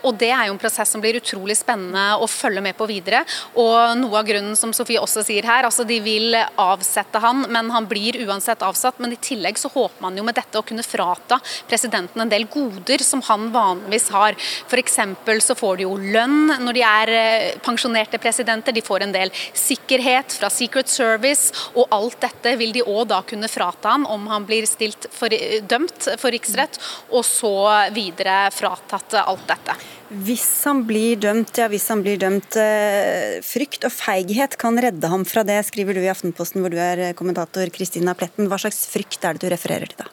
og 0.03 0.17
Det 0.19 0.31
er 0.31 0.47
jo 0.47 0.55
en 0.55 0.62
prosess 0.62 0.91
som 0.91 1.03
blir 1.03 1.19
utrolig 1.19 1.57
spennende 1.59 2.05
å 2.19 2.27
følge 2.29 2.63
med 2.65 2.77
på 2.77 2.88
videre. 2.89 3.24
Og 3.55 3.95
noe 4.00 4.19
av 4.19 4.27
grunnen, 4.27 4.57
som 4.59 4.74
Sofie 4.75 5.01
også 5.01 5.24
sier 5.25 5.47
her, 5.47 5.67
altså 5.67 5.85
de 5.88 6.00
vil 6.03 6.35
avsette 6.62 7.21
han, 7.21 7.44
men 7.49 7.71
han 7.73 7.87
blir 7.89 8.17
uansett 8.25 8.63
avsatt. 8.65 8.99
Men 8.99 9.13
i 9.15 9.19
tillegg 9.21 9.59
så 9.59 9.71
håper 9.73 10.03
man 10.03 10.17
jo 10.17 10.25
med 10.25 10.37
dette 10.37 10.59
å 10.59 10.65
kunne 10.65 10.85
frata 10.85 11.39
presidenten 11.69 12.21
en 12.21 12.31
del 12.31 12.47
goder 12.51 13.03
som 13.03 13.23
han 13.29 13.49
vanligvis 13.53 14.09
har. 14.15 14.37
F.eks. 14.69 14.99
så 15.45 15.57
får 15.57 15.77
de 15.77 15.87
jo 15.87 15.97
lønn 15.97 16.55
når 16.61 16.77
de 16.77 16.85
er 16.85 17.13
eh, 17.15 17.57
pensjonerte 17.65 18.19
presidenter, 18.21 18.75
de 18.75 18.83
får 18.85 19.05
en 19.05 19.15
del 19.15 19.33
sikkerhet 19.53 20.37
fra 20.39 20.49
Secret 20.53 20.91
Service, 20.91 21.51
og 21.75 21.91
alt 21.95 22.19
dette 22.23 22.55
vil 22.59 22.73
de 22.75 22.85
òg 22.85 23.05
da 23.11 23.21
kunne 23.27 23.51
frata 23.51 23.95
han 23.95 24.07
om 24.09 24.27
han 24.31 24.47
blir 24.47 24.67
stilt 24.69 25.09
for, 25.13 25.33
dømt 25.61 26.09
for 26.19 26.33
riksrett, 26.33 26.79
og 27.11 27.25
så 27.27 27.55
videre 27.95 28.45
fratatt 28.55 29.19
alt 29.25 29.47
dette. 29.49 29.77
Hvis 30.05 30.45
han 30.67 30.83
blir 30.85 31.17
dømt, 31.17 31.57
ja 31.57 31.65
hvis 31.71 31.88
han 31.89 32.03
blir 32.05 32.19
dømt, 32.21 32.53
eh, 32.62 33.41
frykt 33.41 33.88
og 33.88 33.93
feighet 33.93 34.53
kan 34.62 34.77
redde 34.77 35.09
ham 35.09 35.25
fra 35.25 35.41
det, 35.47 35.57
skriver 35.65 35.97
du 35.97 36.03
i 36.03 36.12
Aftenposten 36.12 36.62
hvor 36.62 36.69
du 36.69 36.77
er 36.77 37.15
kommentator, 37.17 37.71
Kristina 37.74 38.13
Pletten. 38.13 38.45
Hva 38.51 38.59
slags 38.62 38.85
frykt 38.91 39.25
er 39.25 39.33
det 39.33 39.41
du 39.41 39.50
refererer 39.50 39.89
til 39.89 40.03
da? 40.03 40.09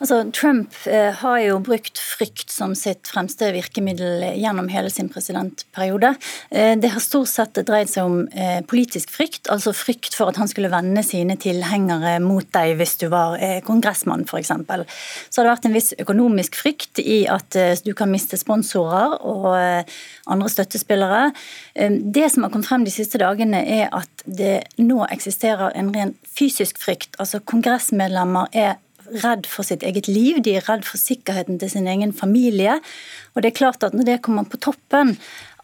Altså, 0.00 0.22
Trump 0.32 0.72
eh, 0.88 1.12
har 1.20 1.38
jo 1.44 1.58
brukt 1.60 1.98
frykt 2.00 2.48
som 2.52 2.72
sitt 2.78 3.10
fremste 3.12 3.50
virkemiddel 3.52 4.24
gjennom 4.40 4.70
hele 4.72 4.88
sin 4.92 5.10
presidentperiode. 5.12 6.14
Eh, 6.48 6.72
det 6.80 6.94
har 6.94 7.04
stort 7.04 7.28
sett 7.28 7.60
dreid 7.68 7.90
seg 7.92 8.08
om 8.08 8.22
eh, 8.32 8.62
politisk 8.64 9.12
frykt, 9.12 9.50
altså 9.52 9.74
frykt 9.76 10.16
for 10.16 10.32
at 10.32 10.40
han 10.40 10.48
skulle 10.48 10.72
vende 10.72 11.04
sine 11.04 11.36
tilhengere 11.40 12.16
mot 12.24 12.48
deg 12.56 12.78
hvis 12.80 12.96
du 13.02 13.10
var 13.12 13.36
eh, 13.44 13.58
kongressmann 13.66 14.24
f.eks. 14.24 14.48
Så 14.48 15.42
har 15.42 15.46
det 15.46 15.52
vært 15.52 15.68
en 15.68 15.76
viss 15.76 15.92
økonomisk 16.00 16.56
frykt 16.62 17.04
i 17.04 17.22
at 17.28 17.60
eh, 17.60 17.76
du 17.84 17.92
kan 17.96 18.08
miste 18.12 18.40
sponsorer 18.40 19.18
og 19.20 19.50
eh, 19.58 20.00
andre 20.30 20.48
støttespillere. 20.48 21.30
Det 22.00 22.28
som 22.32 22.44
har 22.44 22.52
kommet 22.52 22.68
frem 22.68 22.84
de 22.86 22.92
siste 22.94 23.20
dagene, 23.20 23.60
er 23.60 23.90
at 23.92 24.24
det 24.24 24.62
nå 24.80 25.02
eksisterer 25.10 25.74
en 25.76 25.92
ren 25.92 26.14
fysisk 26.24 26.80
frykt. 26.80 27.18
Altså 27.20 27.42
Kongressmedlemmer 27.44 28.48
er 28.56 28.78
redd 29.22 29.46
for 29.50 29.66
sitt 29.66 29.84
eget 29.86 30.08
liv, 30.08 30.40
de 30.44 30.56
er 30.58 30.66
redd 30.68 30.84
for 30.88 31.00
sikkerheten 31.00 31.60
til 31.60 31.70
sin 31.72 31.88
egen 31.90 32.12
familie. 32.16 32.78
Og 33.34 33.42
det 33.42 33.52
er 33.52 33.60
klart 33.60 33.86
at 33.86 33.96
når 33.96 34.08
det 34.08 34.22
kommer 34.26 34.48
på 34.48 34.60
toppen 34.60 35.16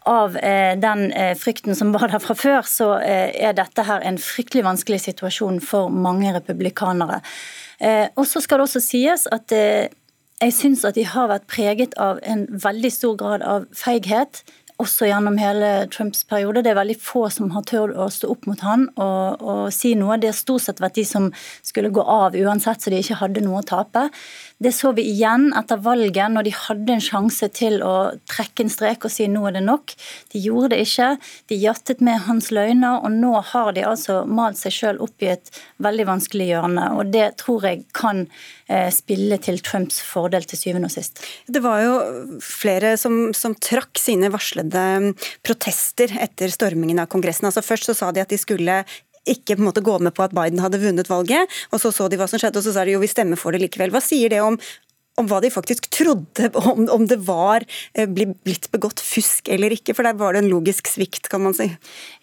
av 0.07 0.37
eh, 0.39 0.73
den 0.79 1.11
eh, 1.11 1.33
frykten 1.37 1.75
som 1.75 1.91
var 1.95 2.07
der 2.11 2.23
fra 2.23 2.35
før, 2.37 2.61
så 2.67 2.93
eh, 3.03 3.33
er 3.35 3.55
dette 3.57 3.85
her 3.87 4.03
en 4.07 4.19
fryktelig 4.21 4.63
vanskelig 4.67 5.01
situasjon 5.03 5.59
for 5.63 5.91
mange 5.91 6.33
republikanere. 6.35 7.21
Og 8.17 8.23
så 8.25 8.41
skal 8.41 8.57
det 8.57 8.63
også 8.65 8.79
sies 8.81 9.27
at 9.29 9.53
jeg 9.53 10.53
syns 10.55 10.81
at 10.87 10.95
de 10.97 11.03
har 11.05 11.27
vært 11.29 11.43
preget 11.45 11.91
av 12.01 12.17
en 12.25 12.47
veldig 12.49 12.89
stor 12.89 13.13
grad 13.19 13.43
av 13.45 13.67
feighet 13.69 14.39
også 14.81 15.07
gjennom 15.09 15.37
hele 15.41 15.71
Trumps 15.93 16.23
periode. 16.29 16.61
Det 16.63 16.71
er 16.71 16.79
veldig 16.79 16.97
få 17.01 17.25
som 17.33 17.49
har 17.55 17.65
turt 17.69 17.95
å 17.97 18.09
stå 18.13 18.29
opp 18.33 18.45
mot 18.49 18.61
han 18.65 18.87
og, 18.93 19.41
og 19.41 19.63
si 19.73 19.95
noe. 19.97 20.19
Det 20.21 20.31
har 20.31 20.37
stort 20.37 20.67
sett 20.67 20.81
vært 20.83 20.99
de 20.99 21.05
som 21.07 21.31
skulle 21.65 21.93
gå 21.93 22.03
av 22.03 22.37
uansett, 22.37 22.83
så 22.83 22.93
de 22.93 23.01
ikke 23.01 23.19
hadde 23.21 23.45
noe 23.45 23.63
å 23.63 23.67
tape. 23.67 24.07
Det 24.57 24.71
så 24.73 24.89
vi 24.97 25.03
igjen 25.05 25.51
etter 25.57 25.77
valget, 25.85 26.31
når 26.33 26.47
de 26.47 26.53
hadde 26.55 26.95
en 26.95 27.03
sjanse 27.03 27.45
til 27.53 27.77
å 27.85 28.09
trekke 28.25 28.65
en 28.65 28.71
strek 28.73 29.05
og 29.05 29.13
si 29.13 29.27
nå 29.29 29.43
er 29.45 29.57
det 29.59 29.61
nok. 29.67 29.93
De 30.33 30.41
gjorde 30.41 30.71
det 30.73 30.79
ikke. 30.87 31.09
De 31.51 31.59
jattet 31.61 32.01
med 32.01 32.23
hans 32.25 32.49
løgner, 32.55 33.03
og 33.05 33.13
nå 33.13 33.35
har 33.51 33.75
de 33.77 33.85
altså 33.85 34.23
malt 34.25 34.57
seg 34.57 34.73
sjøl 34.73 35.01
opp 35.05 35.21
i 35.21 35.29
et 35.35 35.51
veldig 35.85 36.07
vanskelig 36.09 36.49
hjørne. 36.49 36.87
Og 36.97 37.13
det 37.13 37.27
tror 37.43 37.67
jeg 37.69 37.83
kan 37.97 38.23
eh, 38.65 38.89
spille 38.93 39.37
til 39.45 39.61
Trumps 39.61 40.01
fordel 40.01 40.47
til 40.49 40.61
syvende 40.63 40.89
og 40.89 40.95
sist. 40.95 41.21
Det 41.45 41.61
var 41.61 41.83
jo 41.85 41.95
flere 42.41 42.95
som, 42.97 43.27
som 43.37 43.53
trakk 43.61 44.01
sine 44.01 44.31
varslede 44.33 45.13
protester 45.45 46.17
etter 46.17 46.49
stormingen 46.53 47.03
av 47.03 47.11
Kongressen. 47.13 47.45
Altså 47.45 47.65
Først 47.65 47.91
så 47.91 47.97
sa 47.97 48.09
de 48.09 48.25
at 48.25 48.33
de 48.33 48.41
skulle 48.41 48.81
ikke 49.33 49.55
på 49.55 49.63
en 49.63 49.69
måte 49.69 49.85
gå 49.85 49.97
med 50.03 50.15
på 50.17 50.25
at 50.25 50.35
Biden 50.37 50.61
hadde 50.63 50.81
vunnet 50.81 51.09
valget. 51.11 51.55
Og 51.71 51.81
så 51.83 51.93
så 51.95 52.09
de 52.09 52.19
hva 52.19 52.29
som 52.29 52.41
skjedde, 52.41 52.59
og 52.59 52.67
så 52.67 52.75
sa 52.75 52.85
de 52.87 52.95
jo 52.95 53.03
vi 53.03 53.11
stemmer 53.11 53.39
for 53.39 53.55
det 53.55 53.63
likevel. 53.65 53.93
Hva 53.93 54.03
sier 54.03 54.33
det 54.33 54.41
om, 54.43 54.59
om 55.17 55.29
hva 55.29 55.41
de 55.43 55.53
faktisk 55.53 55.89
trodde, 55.93 56.51
om, 56.61 56.87
om 56.93 57.07
det 57.09 57.19
var 57.27 57.65
eh, 57.93 58.07
blitt 58.07 58.71
begått 58.73 59.03
fusk 59.03 59.51
eller 59.53 59.75
ikke? 59.75 59.97
For 59.97 60.07
der 60.07 60.17
var 60.19 60.35
det 60.35 60.45
en 60.45 60.51
logisk 60.51 60.89
svikt, 60.91 61.29
kan 61.31 61.45
man 61.45 61.57
si. 61.57 61.69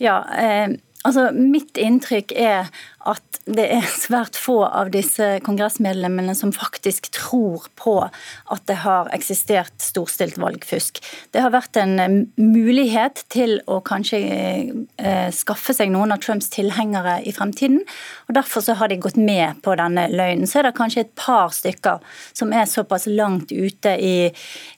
Ja, 0.02 0.22
eh, 0.38 0.76
altså 1.04 1.30
Mitt 1.36 1.78
inntrykk 1.80 2.34
er 2.36 2.70
at 3.04 3.40
det 3.44 3.66
er 3.68 3.84
svært 3.84 4.38
få 4.40 4.62
av 4.64 4.88
disse 4.94 5.26
kongressmedlemmene 5.44 6.32
som 6.36 6.54
faktisk 6.56 7.10
tror 7.12 7.66
på 7.76 7.98
at 8.00 8.62
det 8.70 8.78
har 8.80 9.10
eksistert 9.12 9.74
storstilt 9.84 10.38
valgfusk. 10.40 11.02
Det 11.34 11.42
har 11.44 11.52
vært 11.52 11.76
en 11.76 11.94
eh, 12.00 12.14
mulighet 12.40 13.26
til 13.32 13.58
å 13.68 13.82
kanskje 13.84 14.20
eh, 14.24 15.28
skaffe 15.36 15.76
seg 15.76 15.92
noen 15.92 16.16
av 16.16 16.22
Trumps 16.24 16.48
tilhengere 16.54 17.18
i 17.28 17.34
fremtiden, 17.36 17.82
og 18.24 18.38
derfor 18.38 18.64
så 18.64 18.78
har 18.80 18.88
de 18.88 19.00
gått 19.04 19.20
med 19.20 19.60
på 19.64 19.76
denne 19.76 20.06
løgnen. 20.08 20.48
Så 20.48 20.62
er 20.62 20.70
det 20.70 20.76
kanskje 20.78 21.04
et 21.04 21.12
par 21.20 21.52
stykker 21.52 22.00
som 22.32 22.56
er 22.56 22.64
såpass 22.70 23.04
langt 23.12 23.52
ute 23.52 23.92
i, 24.00 24.16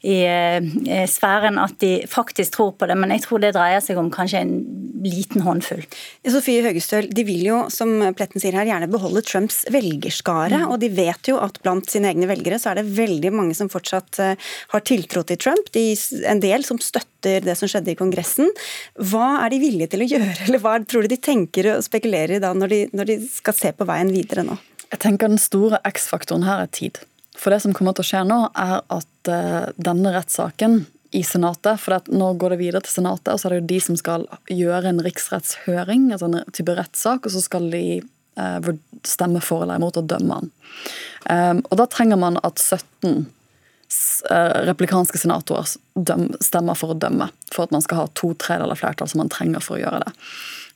i 0.02 0.16
i 0.26 1.06
sfæren 1.10 1.58
at 1.60 1.78
de 1.80 1.92
faktisk 2.10 2.56
tror 2.56 2.72
på 2.78 2.86
det, 2.88 2.96
men 2.98 3.12
jeg 3.14 3.24
tror 3.26 3.42
det 3.42 3.54
dreier 3.56 3.82
seg 3.84 3.98
om 4.00 4.10
kanskje 4.12 4.42
en 4.42 4.54
liten 5.06 5.44
håndfull. 5.46 5.84
Sofie 6.32 6.64
Høgestøl, 6.64 7.08
de 7.14 7.24
vil 7.26 7.44
jo, 7.46 7.60
som 7.72 7.92
Pletten 8.16 8.42
sier 8.42 8.56
her, 8.58 8.68
gjerne 8.68 8.90
beholde 8.90 9.22
Trumps 9.26 9.62
velgerskare. 9.72 10.62
Mm. 10.64 10.68
Og 10.74 10.80
de 10.82 10.90
vet 10.96 11.30
jo 11.30 11.38
at 11.42 11.60
blant 11.64 11.88
sine 11.90 12.10
egne 12.12 12.28
velgere 12.30 12.58
så 12.62 12.72
er 12.72 12.80
det 12.80 12.90
veldig 12.96 13.32
mange 13.34 13.56
som 13.58 13.70
fortsatt 13.72 14.20
uh, 14.22 14.52
har 14.74 14.86
tiltro 14.86 15.24
til 15.26 15.40
Trump. 15.42 15.72
De, 15.76 15.88
en 16.28 16.42
del 16.42 16.66
som 16.66 16.80
støtter 16.82 17.46
det 17.46 17.56
som 17.58 17.70
skjedde 17.70 17.94
i 17.94 17.98
Kongressen. 17.98 18.50
Hva 19.10 19.36
er 19.44 19.54
de 19.54 19.62
villige 19.62 19.94
til 19.94 20.04
å 20.04 20.10
gjøre, 20.14 20.38
eller 20.48 20.62
hva 20.62 20.78
tror 20.84 21.06
du 21.06 21.14
de 21.14 21.20
tenker 21.20 21.72
og 21.74 21.84
spekulerer 21.86 22.38
i 22.38 22.42
da 22.42 22.52
når 22.56 22.72
de, 22.72 22.80
når 22.96 23.12
de 23.12 23.20
skal 23.30 23.56
se 23.56 23.74
på 23.76 23.88
veien 23.88 24.12
videre 24.14 24.46
nå? 24.46 24.58
Jeg 24.86 25.02
tenker 25.02 25.30
Den 25.32 25.42
store 25.42 25.80
X-faktoren 25.88 26.46
her 26.46 26.62
er 26.62 26.70
tid. 26.70 27.00
For 27.36 27.52
det 27.52 27.60
som 27.64 27.74
kommer 27.76 27.96
til 27.96 28.06
å 28.06 28.10
skje 28.10 28.22
nå, 28.28 28.38
er 28.56 28.78
at 28.80 29.30
uh, 29.30 29.72
denne 29.76 30.12
rettssaken 30.14 30.84
i 31.16 31.22
Senatet. 31.24 31.80
For 31.80 31.96
nå 32.12 32.32
går 32.40 32.54
det 32.54 32.60
videre 32.60 32.82
til 32.84 32.98
Senatet, 32.98 33.32
og 33.32 33.40
så 33.40 33.48
er 33.48 33.56
det 33.56 33.62
jo 33.62 33.70
de 33.72 33.80
som 33.88 34.00
skal 34.00 34.26
gjøre 34.52 34.92
en 34.92 35.00
riksrettshøring, 35.06 36.10
altså 36.12 36.28
en 36.30 36.42
type 36.56 36.76
rettssak, 36.76 37.26
og 37.26 37.34
så 37.34 37.42
skal 37.44 37.70
de 37.72 37.84
eh, 38.02 38.68
stemme 39.06 39.42
for 39.44 39.64
eller 39.64 39.80
imot 39.80 40.00
og 40.00 40.10
dømme 40.12 40.40
han. 40.40 40.52
Um, 41.26 41.62
og 41.70 41.80
da 41.80 41.88
trenger 41.90 42.20
man 42.20 42.38
at 42.46 42.60
17 42.62 43.26
eh, 44.30 44.58
replikanske 44.68 45.18
senatorer 45.18 45.66
stemmer 46.44 46.78
for 46.78 46.94
å 46.94 47.00
dømme, 47.00 47.30
for 47.50 47.66
at 47.66 47.74
man 47.74 47.82
skal 47.84 48.04
ha 48.04 48.12
to 48.14 48.34
tredjedeler 48.38 48.78
flertall 48.78 49.10
som 49.10 49.24
man 49.24 49.32
trenger 49.32 49.64
for 49.64 49.78
å 49.78 49.82
gjøre 49.82 50.04
det. 50.04 50.14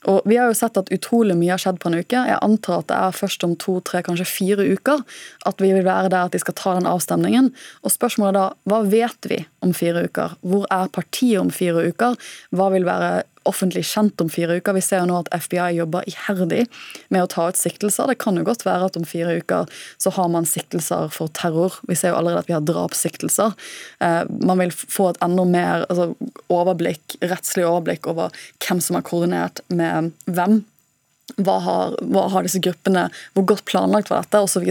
Og 0.09 0.21
Vi 0.25 0.37
har 0.39 0.49
jo 0.49 0.57
sett 0.57 0.77
at 0.79 0.89
utrolig 0.93 1.35
mye 1.37 1.53
har 1.53 1.61
skjedd 1.61 1.77
på 1.81 1.91
en 1.91 1.99
uke. 1.99 2.23
Jeg 2.25 2.39
antar 2.41 2.81
at 2.81 2.89
det 2.89 2.97
er 2.97 3.17
først 3.17 3.43
om 3.45 3.53
to, 3.61 3.77
tre, 3.85 4.01
kanskje 4.05 4.25
fire 4.25 4.65
uker 4.65 5.03
at 5.45 5.61
vi 5.61 5.69
vil 5.75 5.85
være 5.85 6.09
der 6.09 6.25
at 6.25 6.33
de 6.33 6.41
skal 6.41 6.57
ta 6.57 6.73
den 6.77 6.89
avstemningen. 6.89 7.51
Og 7.85 7.93
Spørsmålet 7.93 8.33
er 8.33 8.39
da 8.39 8.45
hva 8.71 8.81
vet 8.89 9.29
vi 9.29 9.43
om 9.61 9.75
fire 9.77 10.07
uker? 10.09 10.37
Hvor 10.41 10.65
er 10.73 10.89
partiet 10.95 11.41
om 11.41 11.51
fire 11.53 11.85
uker? 11.91 12.17
Hva 12.49 12.71
vil 12.73 12.87
være 12.89 13.11
offentlig 13.49 13.83
kjent 13.89 14.21
om 14.21 14.29
fire 14.29 14.59
uker. 14.59 14.75
Vi 14.77 14.83
ser 14.85 15.01
jo 15.01 15.09
nå 15.09 15.17
at 15.21 15.31
FBI 15.33 15.71
jobber 15.79 16.07
iherdig 16.09 16.65
med 17.09 17.23
å 17.23 17.29
ta 17.31 17.47
ut 17.49 17.59
siktelser. 17.59 18.11
Det 18.11 18.19
kan 18.21 18.37
jo 18.37 18.45
godt 18.47 18.65
være 18.67 18.89
at 18.89 18.99
om 18.99 19.07
fire 19.07 19.37
uker 19.41 19.69
så 20.01 20.13
har 20.17 20.29
man 20.33 20.47
siktelser 20.49 21.09
for 21.13 21.31
terror. 21.37 21.79
Vi 21.89 21.97
ser 21.97 22.13
jo 22.13 22.19
allerede 22.19 22.45
at 22.45 22.51
vi 22.51 22.57
har 22.57 22.65
drapssiktelser. 22.67 23.55
Eh, 24.05 24.23
man 24.45 24.61
vil 24.61 24.73
få 24.75 25.11
et 25.11 25.21
enda 25.25 25.45
mer 25.47 25.87
altså, 25.87 26.11
overblikk, 26.53 27.17
rettslig 27.21 27.65
overblikk 27.67 28.09
over 28.11 28.35
hvem 28.61 28.83
som 28.83 28.99
har 28.99 29.07
koordinert 29.07 29.63
med 29.73 30.13
hvem. 30.29 30.61
Hva 31.41 31.57
har, 31.63 31.93
hva 32.11 32.25
har 32.33 32.43
disse 32.43 32.59
gruppene, 32.61 33.05
hvor 33.33 33.45
godt 33.47 33.63
planlagt 33.69 34.09
var 34.11 34.25
dette, 34.25 34.41
osv. 34.43 34.67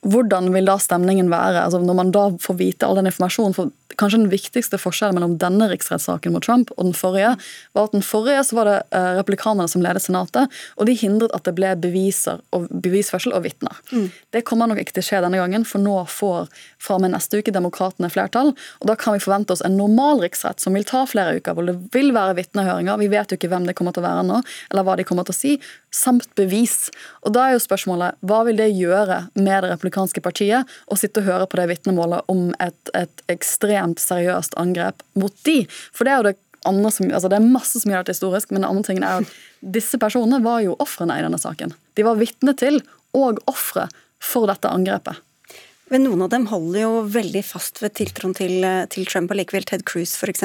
Hvordan 0.00 0.48
vil 0.54 0.64
da 0.64 0.78
stemningen 0.80 1.28
være 1.28 1.66
altså 1.66 1.80
når 1.84 1.96
man 1.98 2.10
da 2.14 2.22
får 2.40 2.56
vite 2.56 2.86
all 2.86 2.96
den 2.96 3.10
informasjonen? 3.10 3.52
For 3.52 3.68
kanskje 4.00 4.22
den 4.22 4.30
viktigste 4.32 4.78
forskjellen 4.80 5.18
mellom 5.18 5.34
denne 5.42 5.66
riksrettssaken 5.68 6.32
mot 6.32 6.44
Trump 6.46 6.70
og 6.76 6.86
den 6.86 6.96
forrige, 6.96 7.34
var 7.76 7.88
at 7.88 7.92
den 7.92 8.04
forrige 8.06 8.44
så 8.48 8.56
var 8.56 8.70
det 8.70 8.76
uh, 8.94 9.10
republikanerne 9.18 9.68
som 9.68 9.84
ledet 9.84 10.00
Senatet, 10.06 10.48
og 10.80 10.88
de 10.88 10.94
hindret 10.96 11.34
at 11.36 11.44
det 11.44 11.52
ble 11.58 11.74
beviser 11.82 12.40
og 12.56 12.70
bevisførsel 12.70 13.34
og 13.36 13.44
vitner. 13.44 13.76
Mm. 13.92 14.06
Det 14.32 14.44
kommer 14.48 14.70
nok 14.70 14.80
ikke 14.80 14.96
til 14.96 15.04
å 15.04 15.08
skje 15.10 15.20
denne 15.26 15.42
gangen, 15.42 15.66
for 15.68 15.84
nå 15.84 15.98
får 16.08 16.48
fra 16.80 16.96
og 16.96 17.04
med 17.04 17.12
neste 17.12 17.42
uke 17.42 17.52
demokratene 17.52 18.08
flertall, 18.12 18.54
og 18.54 18.88
da 18.88 18.96
kan 18.96 19.18
vi 19.18 19.24
forvente 19.26 19.52
oss 19.52 19.64
en 19.66 19.76
normal 19.76 20.24
riksrett 20.24 20.64
som 20.64 20.78
vil 20.78 20.86
ta 20.88 21.02
flere 21.10 21.36
uker, 21.36 21.58
hvor 21.58 21.68
det 21.68 21.76
vil 21.92 22.14
være 22.16 22.38
vitnehøringer. 22.40 23.02
Vi 23.02 23.10
vet 23.12 23.34
jo 23.34 23.40
ikke 23.40 23.52
hvem 23.52 23.68
det 23.68 23.76
kommer 23.76 23.92
til 23.92 24.04
å 24.04 24.08
være 24.08 24.24
nå, 24.30 24.40
eller 24.70 24.86
hva 24.86 24.96
de 24.96 25.04
kommer 25.04 25.28
til 25.28 25.36
å 25.36 25.40
si, 25.42 25.54
samt 25.92 26.30
bevis. 26.38 26.88
Og 27.26 27.34
da 27.34 27.48
er 27.48 27.58
jo 27.58 27.64
spørsmålet 27.66 28.16
hva 28.24 28.44
vil 28.46 28.56
det 28.56 28.70
gjøre 28.70 29.26
med 29.34 29.66
det 29.66 29.74
republikanske 29.74 29.89
partiet 29.92 30.68
å 30.86 30.98
sitte 30.98 31.22
og 31.22 31.28
høre 31.28 31.48
på 31.50 31.60
det 31.60 31.68
vitnemålet 31.70 32.28
om 32.32 32.50
et, 32.62 32.92
et 32.94 33.24
ekstremt 33.32 34.02
seriøst 34.02 34.56
angrep 34.60 35.04
mot 35.18 35.34
de? 35.44 35.64
For 35.92 36.06
det 36.06 36.12
er 36.12 36.20
jo 36.20 36.28
det 36.30 36.38
andre 36.68 36.90
som, 36.92 37.08
altså 37.08 37.30
det 37.32 37.38
er 37.38 37.48
masse 37.48 37.80
som 37.80 37.90
gjør 37.90 38.04
dette 38.04 38.16
historisk, 38.18 38.50
men 38.50 38.62
den 38.62 38.70
andre 38.70 38.84
tingen 38.86 39.06
er 39.06 39.22
at 39.22 39.40
disse 39.76 39.98
personene 40.00 40.42
var 40.44 40.60
jo 40.64 40.76
ofrene 40.82 41.16
i 41.18 41.24
denne 41.24 41.40
saken. 41.40 41.72
De 41.96 42.06
var 42.06 42.20
vitne 42.20 42.54
til 42.58 42.80
og 43.16 43.40
ofre 43.50 43.88
for 44.20 44.50
dette 44.50 44.68
angrepet. 44.68 45.20
Men 45.90 46.04
noen 46.06 46.22
av 46.22 46.30
dem 46.30 46.46
holder 46.46 46.84
jo 46.84 46.90
veldig 47.10 47.42
fast 47.42 47.80
ved 47.82 47.96
tiltroen 47.98 48.34
til, 48.38 48.62
til 48.94 49.08
Trump 49.10 49.32
og 49.32 49.40
likevel 49.40 49.66
Ted 49.66 49.82
Cruz 49.88 50.12
f.eks. 50.14 50.44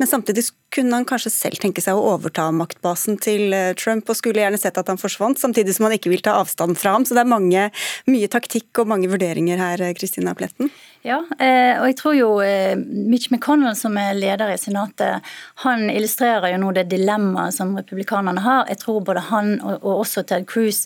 Men 0.00 0.08
samtidig 0.08 0.46
kunne 0.74 0.98
han 0.98 1.06
kanskje 1.08 1.32
selv 1.34 1.60
tenke 1.62 1.82
seg 1.84 1.98
å 1.98 2.12
overta 2.14 2.48
maktbasen 2.54 3.18
til 3.22 3.54
eh, 3.56 3.72
Trump, 3.78 4.08
og 4.08 4.18
skulle 4.18 4.42
gjerne 4.42 4.60
sett 4.60 4.78
at 4.80 4.90
han 4.90 5.00
forsvant, 5.00 5.40
samtidig 5.40 5.76
som 5.76 5.88
han 5.88 5.96
ikke 5.96 6.12
vil 6.12 6.24
ta 6.24 6.36
avstand 6.40 6.78
fra 6.80 6.94
ham. 6.96 7.06
Så 7.06 7.16
det 7.16 7.24
er 7.24 7.32
mange, 7.32 7.66
mye 8.10 8.30
taktikk 8.30 8.82
og 8.82 8.90
mange 8.92 9.10
vurderinger 9.10 9.60
her, 9.60 9.84
Kristina 9.98 10.36
Pletten. 10.38 10.70
Ja, 11.00 11.22
eh, 11.40 11.78
og 11.80 11.86
jeg 11.88 11.94
tror 11.96 12.12
jo 12.12 12.28
eh, 12.44 12.76
Mitch 12.76 13.30
McConnell, 13.32 13.72
som 13.78 13.94
er 13.96 14.12
leder 14.18 14.50
i 14.52 14.58
Senatet, 14.60 15.24
han 15.62 15.86
illustrerer 15.88 16.52
jo 16.52 16.58
nå 16.60 16.74
det 16.76 16.90
dilemmaet 16.90 17.56
som 17.56 17.72
republikanerne 17.78 18.42
har. 18.44 18.66
Jeg 18.68 18.82
tror 18.82 18.98
både 19.06 19.22
han 19.30 19.54
og 19.64 19.86
også 19.94 20.26
Ted 20.28 20.44
Cruz 20.50 20.82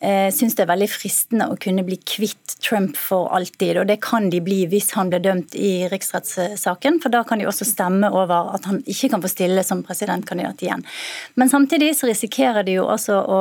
eh, 0.00 0.32
syns 0.32 0.56
det 0.56 0.64
er 0.64 0.70
veldig 0.72 0.88
fristende 0.88 1.50
å 1.52 1.58
kunne 1.60 1.84
bli 1.84 1.98
kvitt 2.00 2.56
Trump 2.64 2.96
for 2.96 3.28
alltid. 3.36 3.82
Og 3.82 3.90
det 3.90 3.98
kan 4.04 4.30
de 4.32 4.40
bli 4.44 4.62
hvis 4.72 4.94
han 4.96 5.12
blir 5.12 5.20
dømt 5.26 5.52
i 5.52 5.84
riksrettssaken, 5.92 7.02
for 7.04 7.12
da 7.12 7.20
kan 7.28 7.42
de 7.42 7.50
også 7.50 7.68
stemme 7.68 8.08
over 8.08 8.54
at 8.56 8.70
han 8.70 8.80
ikke 8.88 9.12
kan 9.12 9.24
få 9.24 9.27
stille 9.30 9.64
som 9.66 9.82
presidentkandidat 9.86 10.62
igjen. 10.64 10.84
Men 11.34 11.52
samtidig 11.52 11.94
så 11.98 12.10
risikerer 12.10 12.66
de 12.66 12.78
jo 12.78 12.86
også 12.88 13.18
å 13.18 13.40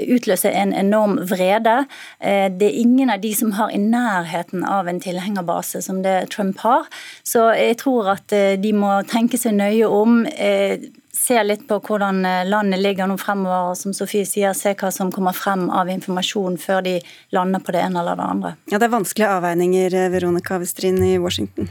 utløse 0.00 0.50
en 0.50 0.74
enorm 0.76 1.18
vrede. 1.30 1.84
Det 2.20 2.66
er 2.66 2.80
ingen 2.80 3.10
av 3.10 3.20
de 3.22 3.32
som 3.36 3.52
har 3.58 3.72
i 3.74 3.80
nærheten 3.80 4.64
av 4.66 4.88
en 4.88 5.00
tilhengerbase 5.00 5.82
som 5.82 6.02
det 6.02 6.30
Trump 6.34 6.58
har. 6.58 6.86
Så 7.22 7.50
jeg 7.56 7.78
tror 7.80 8.14
at 8.14 8.32
eh, 8.36 8.56
de 8.60 8.72
må 8.76 8.92
tenke 9.10 9.38
seg 9.40 9.56
nøye 9.58 9.88
om. 9.88 10.24
Eh, 10.26 10.88
se 11.14 11.36
litt 11.44 11.66
på 11.68 11.80
hvordan 11.84 12.24
eh, 12.26 12.46
landet 12.48 12.82
ligger 12.82 13.10
nå 13.10 13.18
fremover, 13.20 13.72
og 13.72 13.78
som 13.78 13.94
Sofie 13.96 14.28
sier, 14.28 14.56
se 14.56 14.74
hva 14.74 14.92
som 14.94 15.12
kommer 15.14 15.36
frem 15.36 15.68
av 15.70 15.90
informasjon 15.92 16.58
før 16.60 16.84
de 16.86 16.96
lander 17.36 17.62
på 17.64 17.76
det 17.76 17.84
ene 17.84 18.02
eller 18.02 18.18
det 18.18 18.32
andre. 18.36 18.56
Ja, 18.72 18.78
Det 18.78 18.88
er 18.88 18.96
vanskelige 18.96 19.36
avveininger, 19.38 20.00
Veronica 20.16 20.60
Westrin 20.62 21.02
i 21.04 21.16
Washington. 21.18 21.70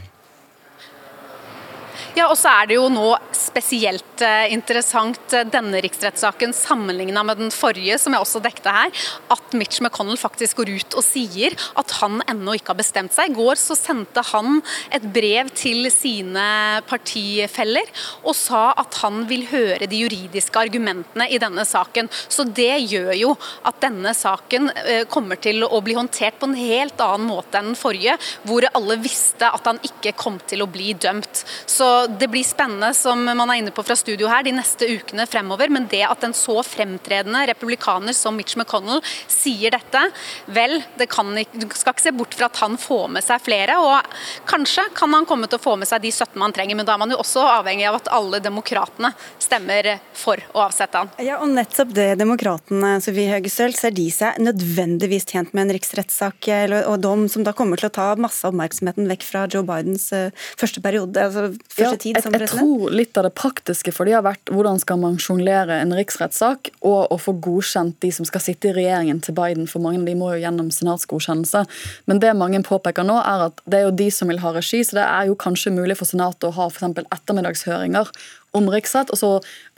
Ja, 2.18 2.26
og 2.26 2.34
så 2.38 2.50
er 2.50 2.66
det 2.66 2.74
jo 2.74 2.88
nå 2.90 3.12
spesielt 3.36 4.22
eh, 4.24 4.50
interessant 4.50 5.34
eh, 5.36 5.44
denne 5.46 5.78
riksrettssaken 5.84 6.52
sammenligna 6.56 7.22
med 7.26 7.38
den 7.38 7.52
forrige, 7.54 7.98
som 8.02 8.14
jeg 8.14 8.24
også 8.24 8.42
dekte 8.42 8.72
her, 8.74 8.90
at 9.30 9.54
Mitch 9.54 9.78
McConnell 9.82 10.18
faktisk 10.18 10.58
går 10.58 10.72
ut 10.80 10.96
og 10.98 11.06
sier 11.06 11.54
at 11.78 11.94
han 12.00 12.18
ennå 12.30 12.56
ikke 12.58 12.72
har 12.72 12.80
bestemt 12.80 13.14
seg. 13.14 13.30
I 13.30 13.38
går 13.38 13.60
så 13.60 13.76
sendte 13.78 14.24
han 14.32 14.58
et 14.90 15.06
brev 15.14 15.52
til 15.54 15.86
sine 15.94 16.46
partifeller 16.90 17.86
og 18.24 18.34
sa 18.38 18.72
at 18.80 18.98
han 19.04 19.22
vil 19.30 19.46
høre 19.52 19.86
de 19.90 20.02
juridiske 20.02 20.58
argumentene 20.58 21.28
i 21.30 21.38
denne 21.42 21.62
saken. 21.68 22.10
Så 22.26 22.48
det 22.48 22.72
gjør 22.90 23.12
jo 23.18 23.32
at 23.70 23.78
denne 23.86 24.16
saken 24.18 24.72
eh, 24.82 25.04
kommer 25.10 25.38
til 25.38 25.62
å 25.62 25.78
bli 25.84 25.94
håndtert 25.98 26.42
på 26.42 26.50
en 26.50 26.58
helt 26.58 27.06
annen 27.06 27.30
måte 27.30 27.60
enn 27.60 27.70
den 27.70 27.78
forrige, 27.78 28.18
hvor 28.42 28.66
alle 28.74 28.98
visste 28.98 29.46
at 29.46 29.66
han 29.70 29.78
ikke 29.86 30.16
kom 30.18 30.42
til 30.50 30.66
å 30.66 30.70
bli 30.70 30.90
dømt. 30.98 31.44
Så 31.70 31.99
det 32.06 32.28
blir 32.30 32.44
spennende, 32.46 32.92
som 32.94 33.22
man 33.24 33.50
er 33.50 33.60
inne 33.60 33.74
på 33.74 33.84
fra 33.86 33.96
studio 33.98 34.28
her, 34.30 34.44
de 34.46 34.54
neste 34.54 34.88
ukene 34.88 35.26
fremover. 35.28 35.70
Men 35.72 35.88
det 35.90 36.02
at 36.06 36.24
en 36.26 36.36
så 36.36 36.60
fremtredende 36.66 37.42
republikaner 37.50 38.16
som 38.16 38.36
Mitch 38.36 38.56
McConnell 38.58 39.02
sier 39.30 39.74
dette, 39.74 40.02
vel, 40.46 40.78
det 40.98 41.10
kan, 41.12 41.32
du 41.34 41.66
skal 41.74 41.94
ikke 41.94 42.06
se 42.06 42.14
bort 42.16 42.36
fra 42.38 42.50
at 42.50 42.60
han 42.62 42.78
får 42.80 43.08
med 43.16 43.26
seg 43.26 43.42
flere. 43.44 43.78
Og 43.82 44.48
kanskje 44.50 44.86
kan 44.96 45.14
han 45.16 45.28
komme 45.28 45.50
til 45.50 45.60
å 45.60 45.64
få 45.64 45.76
med 45.80 45.90
seg 45.90 46.04
de 46.04 46.12
17 46.12 46.38
man 46.40 46.54
trenger, 46.56 46.78
men 46.78 46.88
da 46.88 46.96
er 46.96 47.02
man 47.02 47.12
jo 47.12 47.20
også 47.20 47.44
avhengig 47.58 47.88
av 47.90 48.00
at 48.00 48.12
alle 48.14 48.40
demokratene 48.42 49.12
stemmer 49.42 49.92
for 50.16 50.40
å 50.54 50.64
avsette 50.66 51.00
han. 51.00 51.10
Ja, 51.22 51.40
og 51.42 51.52
nettopp 51.52 51.94
det 51.96 52.08
demokratene, 52.20 52.96
Sofie 53.04 53.30
Høgestøl, 53.32 53.74
ser 53.76 53.94
de 53.96 54.06
seg 54.14 54.38
nødvendigvis 54.42 55.28
tjent 55.28 55.54
med 55.54 55.66
en 55.66 55.74
riksrettssak 55.76 56.50
og 56.80 56.96
dom 57.02 57.26
som 57.30 57.44
da 57.46 57.54
kommer 57.56 57.80
til 57.80 57.90
å 57.90 57.94
ta 57.94 58.08
masse 58.20 58.46
oppmerksomheten 58.48 59.08
vekk 59.10 59.26
fra 59.26 59.46
Joe 59.50 59.66
Bidens 59.66 60.08
uh, 60.14 60.30
første 60.60 60.82
periode, 60.84 61.20
altså 61.20 61.50
første 61.72 61.89
ja, 61.96 62.00
tid 62.02 62.18
som 62.22 62.34
president? 62.34 62.50
Jeg 62.50 62.60
tror 62.60 62.96
litt 63.00 63.20
av 63.20 63.26
det 63.26 63.32
praktiske 63.38 63.94
for 63.94 64.08
de 64.08 64.14
har 64.16 64.24
vært 64.26 64.52
hvordan 64.52 64.80
skal 64.82 65.00
man 65.02 65.18
sjonglere 65.22 65.80
en 65.82 65.94
riksrettssak 65.96 66.72
og 66.80 67.14
å 67.14 67.18
få 67.20 67.36
godkjent 67.42 67.98
de 68.04 68.12
som 68.14 68.28
skal 68.28 68.44
sitte 68.44 68.70
i 68.70 68.74
regjeringen 68.76 69.22
til 69.24 69.36
Biden, 69.36 69.68
for 69.70 69.84
mange 69.84 70.02
de 70.06 70.16
må 70.18 70.32
jo 70.34 70.42
gjennom 70.42 70.72
senatsgodkjennelse. 70.74 71.64
Men 72.10 72.22
det 72.22 72.34
mange 72.38 72.62
påpeker 72.66 73.06
nå, 73.06 73.20
er 73.20 73.46
at 73.50 73.64
det 73.66 73.80
er 73.80 73.88
jo 73.88 73.96
de 74.02 74.10
som 74.14 74.30
vil 74.30 74.42
ha 74.42 74.54
regi, 74.56 74.82
så 74.86 75.00
det 75.00 75.06
er 75.06 75.30
jo 75.30 75.38
kanskje 75.40 75.74
mulig 75.74 75.98
for 76.00 76.10
Senatet 76.10 76.48
å 76.48 76.54
ha 76.56 76.68
f.eks. 76.70 77.04
ettermiddagshøringer 77.06 78.10
om 78.56 78.66
riksrett, 78.72 79.12
og 79.14 79.18
så 79.18 79.30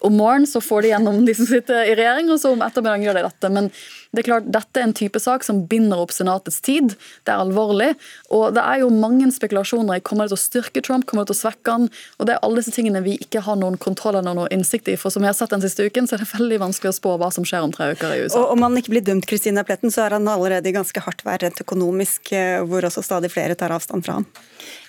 om 0.06 0.16
morgenen 0.18 0.46
så 0.50 0.60
får 0.60 0.82
de 0.82 0.92
gjennom 0.92 1.24
de 1.26 1.34
som 1.38 1.48
sitter 1.48 1.88
i 1.90 1.96
regjering, 1.98 2.30
og 2.32 2.40
så 2.42 2.52
om 2.54 2.62
ettermiddagen 2.64 3.06
gjør 3.06 3.18
de 3.18 3.26
dette. 3.28 3.50
Men 3.54 3.68
det 4.12 4.20
er 4.20 4.26
klart, 4.26 4.48
dette 4.52 4.80
er 4.80 4.84
en 4.84 4.94
type 4.96 5.20
sak 5.22 5.44
som 5.46 5.62
binder 5.68 6.02
opp 6.02 6.12
Senatets 6.12 6.60
tid. 6.64 6.92
Det 7.24 7.32
er 7.32 7.40
alvorlig. 7.40 7.92
Og 8.34 8.50
det 8.52 8.60
er 8.60 8.82
jo 8.82 8.90
mange 8.92 9.30
spekulasjoner 9.32 10.00
i 10.00 10.04
kommer 10.04 10.28
det 10.28 10.34
til 10.34 10.40
å 10.40 10.42
styrke 10.42 10.82
Trump, 10.84 11.06
kommer 11.08 11.24
det 11.24 11.32
til 11.32 11.38
å 11.38 11.42
svekke 11.46 11.76
han. 11.76 11.88
Og 12.18 12.28
det 12.28 12.34
er 12.34 12.42
alle 12.44 12.60
disse 12.60 12.74
tingene 12.76 13.00
vi 13.06 13.14
ikke 13.24 13.40
har 13.46 13.56
noen 13.60 13.78
kontroll 13.80 14.18
eller 14.20 14.36
noen 14.36 14.52
innsikt 14.52 14.90
i. 14.92 14.98
For 15.00 15.14
som 15.14 15.24
jeg 15.24 15.32
har 15.32 15.38
sett 15.38 15.54
den 15.54 15.64
siste 15.64 15.86
uken, 15.86 16.10
så 16.10 16.18
er 16.18 16.24
det 16.24 16.28
veldig 16.34 16.60
vanskelig 16.66 16.92
å 16.92 16.98
spå 16.98 17.14
hva 17.22 17.30
som 17.32 17.46
skjer 17.48 17.64
om 17.64 17.72
tre 17.72 17.92
uker 17.94 18.12
i 18.12 18.20
USA. 18.26 18.42
Og 18.42 18.56
om 18.56 18.66
han 18.66 18.76
ikke 18.82 18.92
blir 18.92 19.06
dømt, 19.06 19.28
Kristina 19.30 19.64
Pletten, 19.64 19.94
så 19.94 20.04
er 20.04 20.18
han 20.18 20.28
allerede 20.28 20.68
i 20.68 20.76
ganske 20.76 21.06
hardt 21.06 21.24
vær 21.24 21.40
rent 21.46 21.64
økonomisk, 21.64 22.34
eh, 22.36 22.60
hvor 22.66 22.84
også 22.84 23.04
stadig 23.06 23.32
flere 23.32 23.56
tar 23.56 23.72
avstand 23.72 24.04
fra 24.04 24.20
ham. 24.20 24.28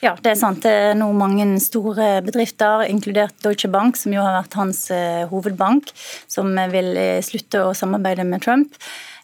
Ja, 0.03 0.17
det 0.19 0.33
er 0.33 0.39
sant. 0.39 0.65
Det 0.65 0.71
er 0.91 0.97
nå 0.99 1.07
mange 1.15 1.45
store 1.63 2.17
bedrifter, 2.25 2.83
inkludert 2.91 3.37
Deutsche 3.45 3.71
Bank, 3.71 3.95
som 3.95 4.11
jo 4.11 4.19
har 4.19 4.35
vært 4.41 4.57
hans 4.59 4.83
eh, 4.91 5.02
hovedbank, 5.31 5.91
som 6.27 6.51
vil 6.73 6.93
eh, 6.97 7.19
slutte 7.25 7.63
å 7.63 7.73
samarbeide 7.77 8.25
med 8.27 8.43
Trump. 8.45 8.77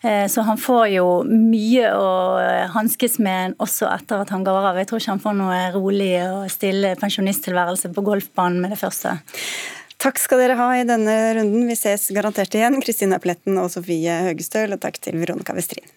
Eh, 0.04 0.28
så 0.32 0.46
han 0.48 0.60
får 0.62 0.86
jo 0.94 1.08
mye 1.28 1.90
å 1.96 2.12
hanskes 2.76 3.20
med 3.24 3.58
også 3.60 3.90
etter 3.92 4.24
at 4.24 4.32
han 4.36 4.46
går 4.48 4.70
av. 4.72 4.80
Jeg 4.80 4.92
tror 4.92 5.04
ikke 5.04 5.16
han 5.16 5.26
får 5.26 5.40
noe 5.42 5.60
rolig 5.76 6.14
og 6.28 6.48
stille 6.54 6.96
pensjonisttilværelse 7.00 7.92
på 7.96 8.06
golfbanen 8.06 8.62
med 8.64 8.76
det 8.76 8.82
første. 8.82 9.18
Takk 10.00 10.22
skal 10.22 10.40
dere 10.40 10.56
ha 10.56 10.70
i 10.80 10.86
denne 10.88 11.16
runden. 11.36 11.68
Vi 11.68 11.76
ses 11.76 12.08
garantert 12.16 12.56
igjen. 12.56 12.80
Kristina 12.84 13.20
Pletten 13.20 13.60
og 13.60 13.68
Sofie 13.74 14.22
Høgestøl, 14.30 14.72
og 14.78 14.80
takk 14.86 15.02
til 15.04 15.20
Veronica 15.20 15.58
Westrin. 15.58 15.88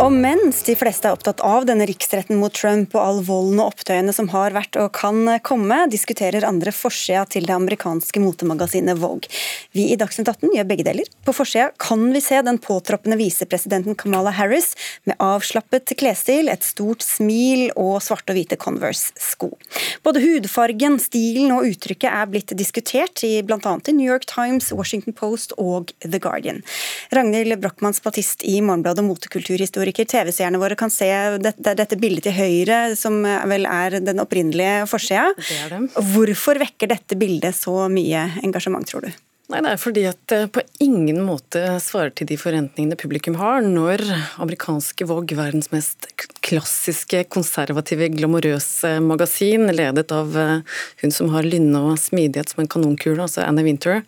Og 0.00 0.14
mens 0.16 0.62
de 0.64 0.72
fleste 0.80 1.04
er 1.04 1.12
opptatt 1.12 1.42
av 1.44 1.66
denne 1.68 1.84
riksretten 1.84 2.38
mot 2.40 2.54
Trump 2.56 2.94
og 2.96 3.00
all 3.02 3.18
volden 3.20 3.58
og 3.60 3.74
opptøyene 3.74 4.14
som 4.16 4.30
har 4.32 4.54
vært 4.56 4.78
og 4.80 4.94
kan 4.96 5.28
komme, 5.44 5.76
diskuterer 5.92 6.46
andre 6.48 6.72
forsida 6.72 7.26
til 7.28 7.44
det 7.44 7.52
amerikanske 7.52 8.22
motemagasinet 8.22 8.96
Vogue. 8.96 9.28
Vi 9.76 9.90
i 9.92 9.98
Dagsnytt 10.00 10.30
18 10.32 10.54
gjør 10.56 10.68
begge 10.70 10.86
deler. 10.88 11.10
På 11.26 11.34
forsida 11.36 11.66
kan 11.76 12.06
vi 12.14 12.22
se 12.24 12.38
den 12.46 12.56
påtroppende 12.64 13.18
visepresidenten 13.20 13.98
Kamala 14.00 14.32
Harris 14.38 14.70
med 15.04 15.20
avslappet 15.20 15.92
klesstil, 16.00 16.48
et 16.48 16.64
stort 16.64 17.04
smil 17.04 17.68
og 17.76 18.00
svarte 18.00 18.32
og 18.32 18.40
hvite 18.40 18.56
Converse-sko. 18.56 19.50
Både 20.06 20.24
hudfargen, 20.24 20.96
stilen 21.02 21.52
og 21.52 21.68
uttrykket 21.74 22.08
er 22.08 22.32
blitt 22.32 22.56
diskutert 22.56 23.20
i 23.26 23.34
bl.a. 23.44 23.76
New 23.92 24.08
York 24.08 24.24
Times, 24.32 24.72
Washington 24.72 25.12
Post 25.12 25.52
og 25.60 25.92
The 26.00 26.22
Guardian. 26.24 26.64
Ragnhild 27.12 27.60
Brochmanns-Batist 27.60 28.48
i 28.48 28.62
Morgenbladet 28.64 29.04
og 29.04 29.10
motekulturhistoriker 29.90 30.04
TV-seerne 30.04 30.58
våre, 30.58 30.76
kan 30.76 30.90
se 30.90 31.08
dette, 31.40 31.74
dette, 31.74 31.96
bildet 31.98 32.24
til 32.24 32.34
høyre, 32.36 32.96
som 32.96 33.22
vel 33.24 33.66
er 33.66 34.00
den 34.00 34.20
opprinnelige 34.20 34.86
forsida. 34.86 35.32
Hvorfor 35.96 36.58
vekker 36.58 36.90
dette 36.90 37.16
bildet 37.16 37.54
så 37.54 37.88
mye 37.88 38.30
engasjement, 38.42 38.86
tror 38.86 39.06
du? 39.06 39.10
Nei, 39.50 39.64
Det 39.64 39.70
er 39.72 39.80
fordi 39.82 40.02
at 40.06 40.20
det 40.30 40.52
på 40.54 40.62
ingen 40.78 41.24
måte 41.26 41.58
svarer 41.82 42.12
til 42.14 42.28
de 42.30 42.36
forventningene 42.38 42.94
publikum 42.98 43.34
har 43.40 43.64
når 43.66 44.04
amerikanske 44.38 45.08
Vogue, 45.10 45.34
verdens 45.34 45.72
mest 45.72 46.06
klassiske, 46.46 47.24
konservative, 47.34 48.08
glamorøse 48.14 48.92
magasin, 49.02 49.66
ledet 49.74 50.10
av 50.14 50.36
eh, 50.38 50.78
hun 51.02 51.14
som 51.14 51.32
har 51.34 51.46
lynne 51.46 51.82
og 51.90 51.98
smidighet 52.00 52.52
som 52.52 52.62
en 52.62 52.70
kanonkule, 52.70 53.18
altså 53.22 53.42
Anna 53.42 53.64
Winter, 53.66 54.04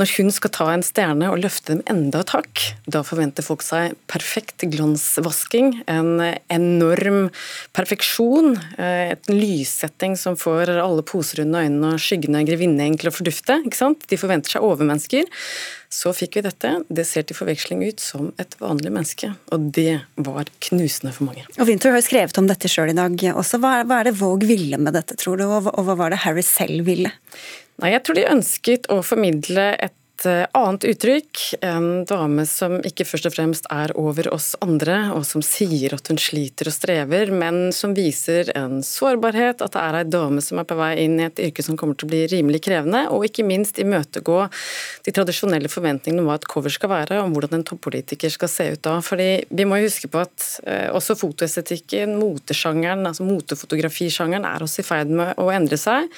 når 0.00 0.12
hun 0.16 0.32
skal 0.34 0.52
ta 0.54 0.66
en 0.72 0.84
stjerne 0.86 1.30
og 1.30 1.40
løfte 1.44 1.76
dem 1.76 1.84
enda 1.90 2.24
et 2.24 2.34
hakk, 2.34 2.64
da 2.90 3.04
forventer 3.06 3.46
folk 3.46 3.62
seg 3.62 3.94
perfekt 4.10 4.66
glansvasking, 4.72 5.76
en 5.90 6.26
enorm 6.52 7.30
perfeksjon, 7.76 8.56
eh, 8.78 9.14
et 9.14 9.30
lyssetting 9.30 10.18
som 10.18 10.38
får 10.38 10.74
alle 10.74 11.06
poser 11.06 11.44
under 11.46 11.66
øynene 11.66 11.94
og 11.94 12.02
skyggene 12.02 12.44
grevinne 12.50 12.82
egentlig 12.86 13.12
å 13.12 13.16
fordufte. 13.20 13.60
ikke 13.62 13.78
sant? 13.78 14.06
De 14.10 14.20
forventer 14.20 14.56
seg 14.56 14.71
overmennesker. 14.72 15.28
Så 15.92 16.12
fikk 16.16 16.38
vi 16.38 16.44
dette. 16.46 16.74
Det 16.88 17.04
ser 17.08 17.26
til 17.28 17.36
forveksling 17.36 17.82
ut 17.84 18.02
som 18.02 18.30
et 18.42 18.56
vanlig 18.62 18.92
menneske, 18.92 19.32
og 19.52 19.70
det 19.76 20.00
var 20.16 20.50
knusende 20.68 21.12
for 21.14 21.28
mange. 21.28 21.44
Og 21.58 21.68
Winter 21.68 21.92
har 21.92 22.00
jo 22.00 22.08
skrevet 22.08 22.40
om 22.40 22.48
dette 22.50 22.70
sjøl 22.72 22.94
i 22.94 22.98
dag 22.98 23.26
også. 23.32 23.60
Hva 23.62 23.74
er, 23.80 23.88
hva 23.90 24.00
er 24.00 24.10
det 24.10 24.18
Våg 24.20 24.46
ville 24.48 24.80
med 24.80 24.96
dette, 24.96 25.18
tror 25.20 25.40
du, 25.40 25.46
og 25.48 25.82
hva 25.84 25.98
var 25.98 26.14
det 26.14 26.22
Harry 26.24 26.44
selv 26.46 26.86
ville? 26.88 27.12
Nei, 27.82 27.92
Jeg 27.94 28.04
tror 28.06 28.18
de 28.18 28.30
ønsket 28.30 28.88
å 28.92 29.00
formidle 29.04 29.72
et 29.80 29.94
Eh, 30.26 30.46
annet 30.52 30.84
uttrykk. 30.84 31.38
En 31.60 32.04
dame 32.04 32.44
som 32.46 32.76
ikke 32.86 33.06
først 33.08 33.26
og 33.28 33.34
fremst 33.34 33.66
er 33.72 33.92
over 33.98 34.28
oss 34.32 34.52
andre, 34.62 34.98
og 35.16 35.24
som 35.26 35.42
sier 35.44 35.94
at 35.96 36.10
hun 36.10 36.20
sliter 36.20 36.70
og 36.70 36.76
strever, 36.76 37.32
men 37.34 37.72
som 37.74 37.94
viser 37.96 38.52
en 38.58 38.80
sårbarhet, 38.86 39.64
at 39.64 39.74
det 39.74 39.82
er 39.82 39.98
ei 39.98 40.04
dame 40.06 40.44
som 40.44 40.60
er 40.62 40.68
på 40.68 40.78
vei 40.78 40.92
inn 41.04 41.18
i 41.18 41.26
et 41.26 41.42
yrke 41.48 41.64
som 41.66 41.78
kommer 41.80 41.98
til 41.98 42.08
å 42.08 42.12
bli 42.12 42.22
rimelig 42.30 42.62
krevende, 42.68 43.04
og 43.10 43.26
ikke 43.26 43.46
minst 43.46 43.80
imøtegå 43.82 44.38
de 45.06 45.16
tradisjonelle 45.16 45.70
forventningene 45.72 46.22
om 46.22 46.30
hva 46.30 46.38
et 46.38 46.48
cover 46.50 46.74
skal 46.74 46.92
være, 46.92 47.20
om 47.22 47.34
hvordan 47.34 47.60
en 47.60 47.68
toppolitiker 47.72 48.32
skal 48.32 48.52
se 48.52 48.70
ut 48.76 48.84
da. 48.86 48.98
Fordi 49.02 49.30
vi 49.50 49.68
må 49.68 49.82
huske 49.82 50.10
på 50.12 50.22
at 50.22 50.48
eh, 50.66 50.88
også 50.94 51.18
fotoestetikken, 51.18 52.14
motesjangeren, 52.20 53.06
altså 53.10 53.26
motefotografisjangeren, 53.26 54.46
er 54.46 54.66
også 54.66 54.84
i 54.84 54.90
ferd 54.92 55.14
med 55.22 55.38
å 55.40 55.50
endre 55.54 55.80
seg. 55.80 56.10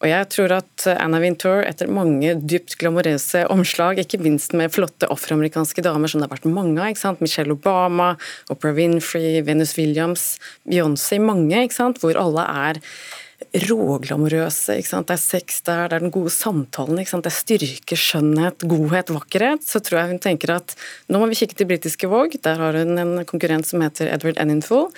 Og 0.00 0.08
jeg 0.08 0.28
tror 0.32 0.54
at 0.56 0.86
Anna 0.94 1.18
Wintour, 1.20 1.60
etter 1.68 1.90
mange 1.92 2.32
dypt 2.40 2.78
glamorøse 2.80 3.44
omslag, 3.52 4.00
ikke 4.00 4.22
minst 4.24 4.54
med 4.56 4.72
flotte 4.72 5.08
afroamerikanske 5.12 5.84
damer 5.84 6.08
som 6.08 6.22
det 6.22 6.28
har 6.30 6.38
vært 6.38 6.48
mange 6.48 6.80
av. 6.80 7.20
Michelle 7.20 7.52
Obama, 7.52 8.14
Oprah 8.52 8.76
Winfrey, 8.78 9.42
Venus 9.44 9.76
Williams, 9.76 10.38
Beyoncé, 10.64 11.20
mange, 11.20 11.66
hvor 12.00 12.16
alle 12.16 12.46
er 12.48 12.80
råglamorøse. 13.50 14.76
Det 14.78 15.14
er 15.14 15.20
sex 15.20 15.60
der, 15.66 15.88
det 15.90 15.96
er 15.96 16.04
den 16.04 16.12
gode 16.14 16.30
samtalen, 16.30 17.00
det 17.00 17.30
er 17.30 17.34
styrke, 17.34 17.98
skjønnhet, 17.98 18.62
godhet, 18.70 19.10
vakkerhet. 19.10 19.64
Så 19.66 19.82
tror 19.82 20.00
jeg 20.00 20.12
hun 20.12 20.22
tenker 20.22 20.54
at 20.54 20.74
nå 21.10 21.18
må 21.18 21.30
vi 21.30 21.38
kikke 21.40 21.58
til 21.58 21.70
britiske 21.70 22.10
Våg. 22.10 22.36
Der 22.44 22.62
har 22.62 22.78
hun 22.78 22.98
en 22.98 23.24
konkurrent 23.26 23.66
som 23.66 23.82
heter 23.82 24.10
Edward 24.12 24.38
Enninful. 24.38 24.88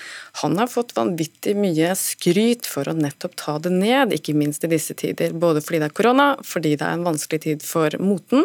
Han 0.42 0.58
har 0.60 0.70
fått 0.72 0.94
vanvittig 0.96 1.56
mye 1.56 1.94
skryt 1.98 2.68
for 2.68 2.88
å 2.88 2.96
nettopp 2.96 3.36
ta 3.40 3.56
det 3.62 3.72
ned, 3.72 4.12
ikke 4.16 4.36
minst 4.36 4.64
i 4.66 4.72
disse 4.72 4.96
tider. 4.98 5.32
Både 5.32 5.64
fordi 5.64 5.80
det 5.82 5.90
er 5.90 5.96
korona, 5.96 6.28
fordi 6.44 6.76
det 6.76 6.86
er 6.86 6.98
en 6.98 7.08
vanskelig 7.08 7.44
tid 7.46 7.64
for 7.66 7.96
moten. 8.02 8.44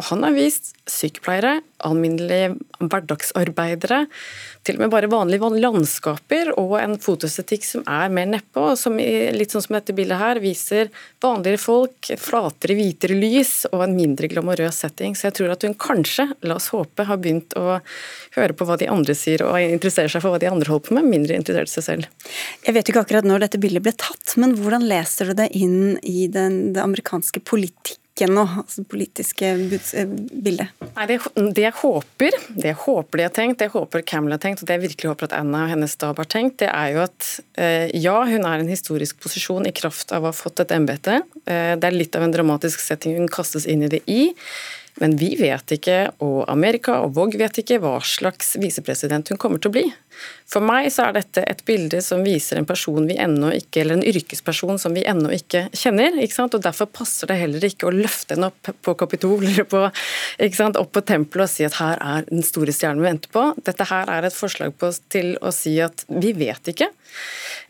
Og 0.00 0.06
han 0.08 0.24
har 0.24 0.32
vist 0.32 0.70
sykepleiere, 0.88 1.58
alminnelige 1.84 2.54
hverdagsarbeidere, 2.80 4.06
til 4.64 4.78
og 4.78 4.84
med 4.84 4.92
bare 4.94 5.10
vanlige 5.10 5.50
landskaper 5.60 6.52
og 6.60 6.76
en 6.78 6.94
fotoestetikk 7.02 7.66
som 7.66 7.84
er 7.90 8.12
mer 8.14 8.30
nedpå, 8.30 8.70
som 8.78 8.96
litt 8.96 9.52
sånn 9.52 9.64
som 9.66 9.76
dette 9.76 9.94
bildet 9.96 10.20
her 10.20 10.40
viser 10.42 10.88
vanligere 11.22 11.60
folk, 11.60 12.12
flatere, 12.18 12.76
hvitere 12.78 13.18
lys 13.18 13.54
og 13.72 13.84
en 13.84 13.96
mindre 13.98 14.30
glamorøs 14.32 14.80
setting. 14.84 15.16
Så 15.18 15.28
jeg 15.28 15.38
tror 15.40 15.54
at 15.54 15.66
hun 15.66 15.76
kanskje, 15.76 16.30
la 16.46 16.56
oss 16.56 16.70
håpe, 16.72 17.06
har 17.08 17.20
begynt 17.20 17.56
å 17.58 17.80
høre 18.38 18.56
på 18.56 18.68
hva 18.68 18.78
de 18.80 18.88
andre 18.90 19.16
sier 19.18 19.44
og 19.44 19.58
interessere 19.60 20.08
seg 20.12 20.24
for 20.24 20.32
hva 20.32 20.40
de 20.42 20.50
andre 20.50 20.72
holder 20.72 20.88
på 20.88 20.96
med, 20.96 21.10
mindre 21.10 21.36
interessert 21.36 21.72
seg 21.74 21.88
selv. 21.90 22.30
Jeg 22.64 22.78
vet 22.78 22.88
ikke 22.88 23.04
akkurat 23.04 23.28
når 23.28 23.46
dette 23.46 23.60
bildet 23.60 23.84
ble 23.84 23.92
tatt, 23.98 24.38
men 24.40 24.56
hvordan 24.56 24.86
leser 24.88 25.30
du 25.32 25.42
det 25.42 25.52
inn 25.58 25.98
i 26.00 26.30
den, 26.32 26.70
det 26.72 26.80
amerikanske 26.86 27.44
politikk? 27.44 27.98
Politikken 28.12 28.34
noe 28.36 28.60
altså 28.60 28.84
politiske 28.84 29.54
bilde? 29.56 30.28
bildet? 30.44 30.68
Nei, 30.96 31.06
det, 31.08 31.18
det, 31.54 31.62
jeg 31.62 31.72
håper, 31.80 32.36
det 32.56 32.68
jeg 32.68 32.78
håper 32.84 33.18
de 33.18 33.24
har 33.24 33.32
tenkt, 33.32 33.58
det 33.58 33.68
jeg 33.68 33.72
håper 33.72 34.02
Camelot 34.02 34.36
har 34.36 34.42
tenkt, 34.42 34.62
og 34.62 34.68
det 34.68 34.76
jeg 34.76 34.82
virkelig 34.82 35.12
håper 35.12 35.30
at 35.30 35.36
Anna 35.38 35.64
og 35.64 35.72
hennes 35.72 35.92
stab 35.96 36.18
har 36.20 36.28
tenkt, 36.28 36.58
det 36.60 36.68
er 36.68 36.92
jo 36.92 37.02
at 37.06 37.30
eh, 37.56 37.88
ja, 37.96 38.18
hun 38.28 38.44
er 38.44 38.60
en 38.60 38.68
historisk 38.68 39.20
posisjon 39.22 39.66
i 39.66 39.72
kraft 39.72 40.12
av 40.12 40.24
å 40.24 40.30
ha 40.30 40.36
fått 40.36 40.60
et 40.60 40.74
embete. 40.76 41.22
Eh, 41.46 41.72
det 41.78 41.88
er 41.88 41.96
litt 41.96 42.16
av 42.16 42.26
en 42.26 42.34
dramatisk 42.34 42.80
setting 42.84 43.16
hun 43.16 43.32
kastes 43.32 43.66
inn 43.66 43.86
i 43.86 43.90
det 43.92 44.02
i. 44.10 44.34
Men 45.02 45.16
vi 45.18 45.32
vet 45.34 45.74
ikke, 45.74 45.96
og 46.22 46.44
Amerika 46.52 47.00
og 47.02 47.16
Våg 47.16 47.34
vet 47.40 47.58
ikke, 47.58 47.80
hva 47.82 47.96
slags 48.06 48.54
visepresident 48.62 49.32
hun 49.32 49.40
kommer 49.40 49.58
til 49.58 49.72
å 49.72 49.74
bli. 49.74 49.84
For 50.46 50.62
meg 50.62 50.86
så 50.92 51.08
er 51.08 51.16
dette 51.16 51.42
et 51.48 51.62
bilde 51.66 51.98
som 52.04 52.22
viser 52.22 52.60
en 52.60 52.68
person 52.68 53.08
vi 53.08 53.16
ennå 53.18 53.50
ikke, 53.56 53.82
eller 53.82 53.98
en 53.98 54.06
yrkesperson 54.06 54.78
som 54.78 54.94
vi 54.94 55.02
ennå 55.08 55.32
ikke 55.34 55.64
kjenner. 55.74 56.14
Ikke 56.22 56.36
sant? 56.36 56.54
og 56.54 56.62
Derfor 56.62 56.90
passer 56.92 57.30
det 57.30 57.40
heller 57.40 57.66
ikke 57.66 57.88
å 57.88 57.94
løfte 57.96 58.36
henne 58.36 58.52
opp 58.52 58.70
på 58.84 58.94
Kapitol 59.00 59.42
eller 59.48 59.66
på, 59.66 59.82
ikke 60.38 60.60
sant? 60.60 60.78
opp 60.78 60.92
på 60.94 61.04
tempelet 61.08 61.48
og 61.48 61.54
si 61.54 61.66
at 61.66 61.80
her 61.80 61.98
er 61.98 62.28
den 62.28 62.46
store 62.46 62.74
stjernen 62.76 63.02
vi 63.02 63.10
venter 63.10 63.32
på. 63.34 63.46
Dette 63.64 63.88
her 63.90 64.12
er 64.12 64.28
et 64.28 64.36
forslag 64.36 64.76
på, 64.78 64.92
til 65.12 65.34
å 65.42 65.50
si 65.56 65.78
at 65.82 66.06
vi 66.12 66.34
vet 66.36 66.74
ikke. 66.74 66.92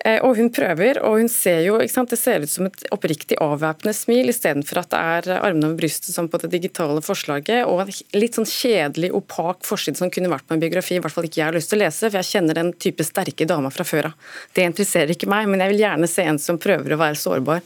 Eh, 0.03 0.19
og 0.27 0.35
hun 0.39 0.51
prøver, 0.51 0.99
og 1.07 1.21
hun 1.21 1.29
ser 1.31 1.61
jo 1.67 1.77
ikke 1.79 1.95
sant, 1.95 2.11
Det 2.13 2.19
ser 2.19 2.43
ut 2.43 2.51
som 2.51 2.67
et 2.67 2.85
oppriktig 2.93 3.39
avvæpnende 3.41 3.95
smil, 3.95 4.29
istedenfor 4.33 4.83
at 4.83 4.91
det 4.91 4.99
er 4.99 5.39
armene 5.39 5.71
over 5.71 5.79
brystet 5.79 6.11
som 6.15 6.29
på 6.29 6.41
det 6.43 6.51
digitale 6.51 7.01
forslaget, 7.05 7.65
og 7.71 7.85
en 7.85 7.93
litt 8.19 8.37
sånn 8.37 8.49
kjedelig, 8.49 9.13
opak 9.15 9.63
forside 9.65 9.97
som 9.97 10.11
kunne 10.11 10.31
vært 10.33 10.47
på 10.49 10.57
en 10.57 10.63
biografi, 10.63 10.97
i 10.99 11.03
hvert 11.03 11.15
fall 11.15 11.29
ikke 11.29 11.41
jeg 11.41 11.49
har 11.49 11.57
lyst 11.57 11.71
til 11.71 11.79
å 11.79 11.85
lese, 11.85 12.11
for 12.11 12.19
jeg 12.19 12.31
kjenner 12.33 12.59
den 12.59 12.73
type 12.83 13.07
sterke 13.07 13.47
dama 13.47 13.71
fra 13.71 13.87
før 13.87 14.11
av. 14.11 14.29
Det 14.53 14.67
interesserer 14.67 15.15
ikke 15.15 15.31
meg, 15.31 15.49
men 15.49 15.63
jeg 15.63 15.73
vil 15.73 15.85
gjerne 15.85 16.11
se 16.11 16.27
en 16.27 16.43
som 16.43 16.59
prøver 16.63 16.97
å 16.97 17.01
være 17.01 17.21
sårbar. 17.23 17.63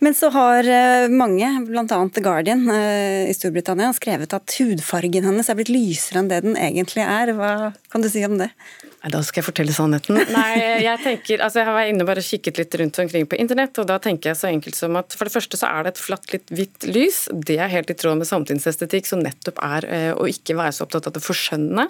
Men 0.00 0.16
så 0.16 0.30
har 0.34 0.70
eh, 0.70 1.08
mange, 1.10 1.50
bl.a. 1.66 1.84
The 1.86 2.24
Guardian 2.24 2.64
eh, 2.70 3.28
i 3.28 3.36
Storbritannia, 3.36 3.90
skrevet 3.96 4.38
at 4.38 4.58
hudfargen 4.60 5.26
hennes 5.28 5.50
er 5.50 5.58
blitt 5.58 5.72
lysere 5.72 6.22
enn 6.22 6.30
det 6.30 6.42
den 6.46 6.56
egentlig 6.56 7.02
er. 7.02 7.34
Hva 7.36 7.52
kan 7.92 8.02
du 8.02 8.08
si 8.08 8.22
om 8.24 8.38
det? 8.40 8.48
Nei, 9.02 9.10
Da 9.12 9.20
skal 9.26 9.42
jeg 9.42 9.48
fortelle 9.50 9.74
sannheten. 9.74 10.16
Nei, 10.36 10.52
jeg 10.84 11.00
tenker, 11.02 11.42
altså 11.44 11.60
jeg 11.60 11.74
var 11.74 11.88
inne 11.90 12.06
bare 12.08 12.24
kikket 12.24 12.60
litt 12.60 12.76
rundt 12.80 13.00
omkring 13.02 13.26
på 13.28 13.36
internett, 13.42 13.76
og 13.82 13.88
da 13.90 13.98
tenker 14.02 14.30
jeg 14.30 14.40
så 14.40 14.48
enkelt 14.48 14.78
som 14.78 14.96
at 15.00 15.16
for 15.18 15.28
det 15.28 15.34
første 15.34 15.60
så 15.60 15.68
er 15.68 15.84
det 15.84 15.94
et 15.94 16.02
flatt, 16.02 16.28
litt 16.32 16.52
hvitt 16.54 16.88
lys. 16.88 17.20
Det 17.32 17.58
er 17.60 17.72
helt 17.72 17.92
i 17.92 17.98
tråd 17.98 18.20
med 18.22 18.30
samtidsestetikk, 18.30 19.10
som 19.10 19.20
nettopp 19.24 19.60
er 19.66 19.88
eh, 19.90 20.08
å 20.16 20.28
ikke 20.30 20.56
være 20.58 20.76
så 20.76 20.86
opptatt 20.86 21.10
av 21.10 21.16
det 21.18 21.24
forskjønnende. 21.24 21.88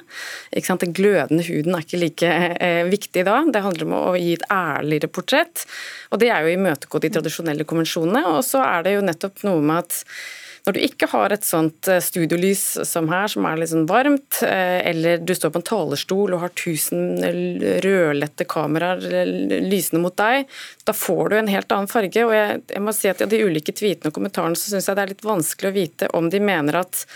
Ikke 0.56 0.72
sant? 0.72 0.82
Den 0.82 0.96
glødende 0.96 1.46
huden 1.46 1.76
er 1.76 1.86
ikke 1.86 2.02
like 2.02 2.34
eh, 2.58 2.82
viktig 2.90 3.26
da. 3.28 3.38
Det 3.52 3.64
handler 3.64 3.88
om 3.88 3.96
å 4.00 4.14
gi 4.18 4.34
et 4.38 4.48
ærligere 4.50 5.12
portrett, 5.12 5.66
og 6.10 6.22
det 6.22 6.32
er 6.32 6.42
jo 6.42 6.50
å 6.50 6.56
imøtegå 6.58 7.02
de 7.04 7.12
tradisjonelle 7.18 7.68
konvensjonene. 7.68 8.24
Og 8.32 8.42
så 8.46 8.64
er 8.64 8.88
det 8.88 8.96
jo 8.96 9.04
nettopp 9.06 9.44
noe 9.46 9.62
med 9.62 9.84
at 9.84 10.02
når 10.62 10.76
du 10.76 10.80
ikke 10.84 11.08
har 11.10 11.32
et 11.34 11.46
sånt 11.46 11.88
eh, 11.90 11.98
studiolys 12.02 12.62
som 12.86 13.08
her, 13.10 13.26
som 13.30 13.46
er 13.48 13.58
litt 13.58 13.72
sånn 13.72 13.88
varmt, 13.90 14.42
eh, 14.46 14.78
eller 14.92 15.22
du 15.22 15.34
står 15.34 15.50
på 15.54 15.58
en 15.58 15.66
talerstol 15.66 16.36
og 16.36 16.44
har 16.44 16.54
tusen 16.58 17.18
rødlette 17.82 18.46
kameraer 18.50 19.02
lysende 19.66 20.02
mot 20.04 20.16
deg, 20.18 20.46
da 20.86 20.94
får 20.94 21.32
du 21.32 21.38
en 21.40 21.50
helt 21.50 21.74
annen 21.74 21.90
farge. 21.90 22.26
Og 22.28 22.34
jeg, 22.36 22.60
jeg 22.76 22.84
må 22.86 22.94
si 22.94 23.10
at 23.10 23.24
I 23.24 23.30
de 23.32 23.42
ulike 23.42 23.74
tweetene 23.74 24.12
og 24.12 24.18
kommentarene 24.18 24.58
så 24.58 24.70
syns 24.70 24.86
jeg 24.86 24.98
det 24.98 25.06
er 25.06 25.14
litt 25.16 25.26
vanskelig 25.26 25.72
å 25.72 25.78
vite 25.80 26.12
om 26.18 26.30
de 26.30 26.42
mener 26.42 26.78
at 26.84 27.06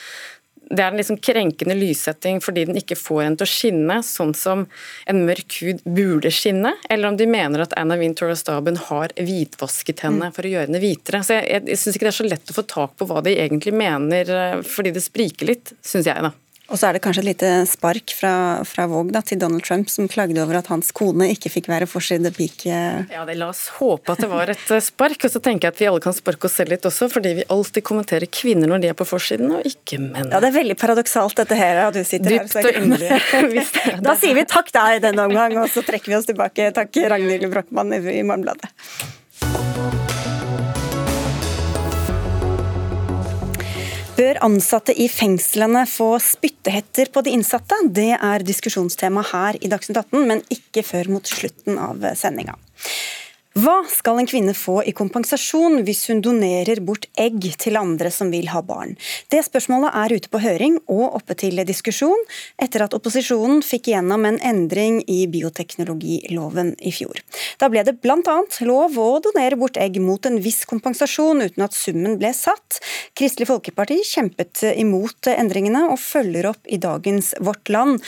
det 0.71 0.83
er 0.83 0.91
en 0.91 0.99
liksom 0.99 1.19
krenkende 1.23 1.77
lyssetting 1.79 2.41
fordi 2.45 2.67
den 2.69 2.79
ikke 2.81 2.99
får 2.99 3.23
en 3.25 3.37
til 3.39 3.47
å 3.47 3.51
skinne 3.51 3.99
sånn 4.07 4.33
som 4.37 4.65
en 5.07 5.23
mørk 5.29 5.59
hud 5.63 5.85
burde 5.85 6.33
skinne, 6.35 6.75
eller 6.91 7.13
om 7.13 7.19
de 7.19 7.29
mener 7.31 7.63
at 7.63 7.77
Anna 7.79 7.99
Wintour 8.01 8.33
og 8.35 8.41
staben 8.41 8.79
har 8.89 9.15
hvitvasket 9.17 10.03
henne 10.07 10.33
for 10.35 10.47
å 10.47 10.55
gjøre 10.55 10.71
henne 10.71 10.83
hvitere. 10.83 11.23
Så 11.27 11.39
Jeg, 11.39 11.47
jeg, 11.53 11.67
jeg 11.73 11.83
syns 11.83 11.99
ikke 11.99 12.09
det 12.09 12.15
er 12.15 12.19
så 12.19 12.31
lett 12.31 12.53
å 12.53 12.59
få 12.59 12.67
tak 12.67 12.97
på 12.99 13.09
hva 13.11 13.23
de 13.25 13.37
egentlig 13.37 13.75
mener, 13.77 14.35
eh, 14.39 14.59
fordi 14.67 14.95
det 14.97 15.05
spriker 15.05 15.53
litt, 15.53 15.77
syns 15.85 16.11
jeg. 16.11 16.27
da. 16.27 16.35
Og 16.67 16.79
så 16.81 16.89
er 16.89 16.97
det 16.97 17.03
kanskje 17.05 17.23
et 17.23 17.29
lite 17.29 17.51
spark 17.71 18.11
fra, 18.17 18.33
fra 18.67 18.89
Våg 18.91 19.13
da, 19.15 19.21
til 19.23 19.39
Donald 19.39 19.63
Trump, 19.67 19.91
som 19.93 20.09
klagde 20.11 20.41
over 20.43 20.59
at 20.59 20.71
hans 20.73 20.91
kone 20.97 21.29
ikke 21.31 21.53
fikk 21.53 21.69
være 21.71 21.87
forsidepike. 21.87 22.79
Ja, 23.13 23.23
det, 23.29 23.37
La 23.39 23.51
oss 23.53 23.69
håpe 23.77 24.17
at 24.17 24.23
det 24.25 24.31
var 24.33 24.51
et 24.51 24.73
eh, 24.75 24.83
spark. 24.83 25.29
Og 25.29 25.31
så 25.31 25.43
tenker 25.43 25.69
jeg 25.69 25.77
at 25.77 25.83
vi 25.83 25.89
alle 25.91 26.03
kan 26.03 26.17
sparke 26.17 26.49
oss 26.49 26.57
selv 26.59 26.75
litt 26.75 26.87
også, 26.89 27.09
fordi 27.13 27.37
vi 27.41 27.47
alltid 27.55 27.87
kommenterer 27.87 28.27
kvinner 28.27 28.71
når 28.73 28.83
de 28.83 28.91
er 28.91 28.99
på 28.99 29.07
forsiden, 29.07 29.53
og 29.59 29.69
ikke 29.69 30.01
menn. 30.03 30.33
Ja, 30.33 30.43
det 30.43 30.51
er 30.51 30.57
veldig 30.59 30.79
paradoksalt 30.81 31.39
dette 31.45 31.59
her, 31.59 31.85
at 31.87 31.95
du 31.95 32.03
sitter 32.03 32.35
Dypt 32.35 32.59
her 32.59 32.71
og 32.73 32.97
snakker 32.99 34.03
Da 34.09 34.17
sier 34.19 34.35
vi 34.35 34.47
takk 34.51 34.73
deg 34.75 35.05
denne 35.07 35.29
omgang, 35.31 35.55
og 35.63 35.71
så 35.71 35.87
trekker 35.87 36.11
vi 36.11 36.19
oss 36.19 36.27
tilbake. 36.27 36.73
Takk 36.75 36.99
Ragnhild 37.15 37.47
Brochmann 37.53 37.95
i 37.95 38.27
Morgenbladet. 38.27 38.75
Bør 44.17 44.39
ansatte 44.47 44.95
i 44.97 45.11
fengslene 45.13 45.83
få 45.85 46.15
spyttehetter 46.25 47.11
på 47.13 47.21
de 47.27 47.35
innsatte? 47.37 47.77
Det 47.93 48.15
er 48.17 48.45
diskusjonstema 48.49 49.21
her 49.29 49.59
i 49.61 49.69
Dagsnytt 49.69 49.99
18, 50.07 50.23
men 50.31 50.41
ikke 50.49 50.81
før 50.89 51.11
mot 51.19 51.29
slutten 51.29 51.77
av 51.77 52.01
sendinga. 52.17 52.55
Hva 53.57 53.79
skal 53.89 54.19
en 54.21 54.27
kvinne 54.29 54.53
få 54.53 54.83
i 54.85 54.93
kompensasjon 54.93 55.79
hvis 55.87 56.03
hun 56.11 56.19
donerer 56.21 56.77
bort 56.85 57.07
egg 57.17 57.41
til 57.57 57.79
andre 57.81 58.11
som 58.13 58.29
vil 58.29 58.51
ha 58.53 58.61
barn? 58.61 58.93
Det 59.33 59.41
spørsmålet 59.47 59.97
er 59.97 60.13
ute 60.13 60.29
på 60.29 60.43
høring 60.45 60.77
og 60.93 61.17
oppe 61.17 61.33
til 61.41 61.63
diskusjon, 61.65 62.21
etter 62.61 62.85
at 62.85 62.93
opposisjonen 62.99 63.63
fikk 63.65 63.89
gjennom 63.95 64.29
en 64.29 64.37
endring 64.45 64.99
i 65.09 65.23
bioteknologiloven 65.33 66.75
i 66.85 66.93
fjor. 66.93 67.23
Da 67.57 67.73
ble 67.73 67.87
det 67.89 67.97
bl.a. 68.05 68.37
lov 68.69 69.01
å 69.01 69.09
donere 69.25 69.57
bort 69.57 69.81
egg 69.81 69.97
mot 70.05 70.29
en 70.29 70.37
viss 70.45 70.67
kompensasjon 70.69 71.41
uten 71.49 71.65
at 71.65 71.73
summen 71.73 72.21
ble 72.21 72.37
satt. 72.37 72.83
Kristelig 73.17 73.49
Folkeparti 73.49 74.03
kjempet 74.05 74.67
imot 74.77 75.33
endringene 75.33 75.87
og 75.89 76.03
følger 76.05 76.53
opp 76.53 76.69
i 76.69 76.77
dagens 76.77 77.33
Vårt 77.41 77.73
Land 77.73 78.05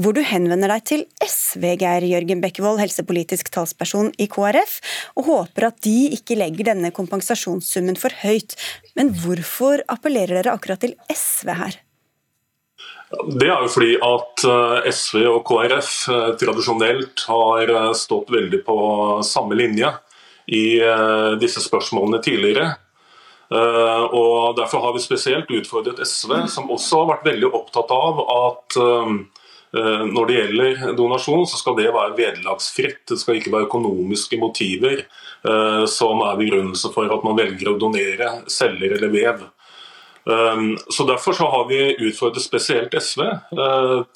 hvor 0.00 0.16
du 0.16 0.22
henvender 0.24 0.72
deg 0.72 0.84
til 0.88 1.04
SV, 1.20 1.66
Geir 1.82 2.06
Jørgen 2.08 2.40
Bekkevold, 2.40 2.80
helsepolitisk 2.80 3.50
talsperson 3.52 4.10
i 4.22 4.28
KrF, 4.30 4.78
og 5.20 5.28
håper 5.28 5.68
at 5.68 5.80
de 5.84 6.12
ikke 6.16 6.38
legger 6.40 6.70
denne 6.72 6.92
kompensasjonssummen 6.96 7.98
for 8.00 8.14
høyt. 8.22 8.56
Men 8.96 9.12
hvorfor 9.22 9.84
appellerer 9.92 10.40
dere 10.40 10.54
akkurat 10.56 10.80
til 10.84 10.96
SV 11.12 11.52
her? 11.60 11.80
Det 13.12 13.44
er 13.44 13.60
jo 13.60 13.68
fordi 13.68 13.92
at 14.00 14.44
eh, 14.48 14.86
SV 14.88 15.18
og 15.28 15.42
KrF 15.44 15.90
eh, 16.08 16.30
tradisjonelt 16.40 17.26
har 17.28 17.68
eh, 17.68 17.90
stått 17.98 18.32
veldig 18.32 18.62
på 18.64 18.76
samme 19.26 19.58
linje 19.58 19.92
i 20.52 20.82
disse 21.38 21.60
spørsmålene 21.62 22.18
tidligere. 22.20 22.64
Og 23.54 24.56
Derfor 24.58 24.82
har 24.82 24.96
vi 24.96 25.00
spesielt 25.04 25.52
utfordret 25.54 26.00
SV, 26.02 26.32
som 26.50 26.66
også 26.74 26.98
har 26.98 27.08
vært 27.12 27.28
veldig 27.28 27.50
opptatt 27.54 27.92
av 27.94 28.18
at 28.34 28.76
når 29.72 30.26
det 30.28 30.34
gjelder 30.36 30.92
donasjon, 30.96 31.46
så 31.48 31.56
skal 31.56 31.76
det 31.78 31.88
være 31.94 32.16
vederlagsfritt. 32.18 33.06
Det 33.08 33.16
skal 33.20 33.38
ikke 33.38 33.54
være 33.54 33.68
økonomiske 33.70 34.36
motiver 34.40 35.00
eh, 35.00 35.84
som 35.88 36.20
er 36.26 36.36
begrunnelse 36.40 36.92
for 36.92 37.08
at 37.08 37.24
man 37.24 37.38
velger 37.38 37.72
å 37.72 37.78
donere 37.80 38.34
celler 38.52 38.98
eller 38.98 39.12
vev. 39.14 39.46
Eh, 40.28 40.60
så 40.92 41.08
Derfor 41.08 41.38
så 41.38 41.48
har 41.54 41.64
vi 41.72 41.80
utfordret 41.96 42.44
spesielt 42.44 42.92
SV 42.92 43.24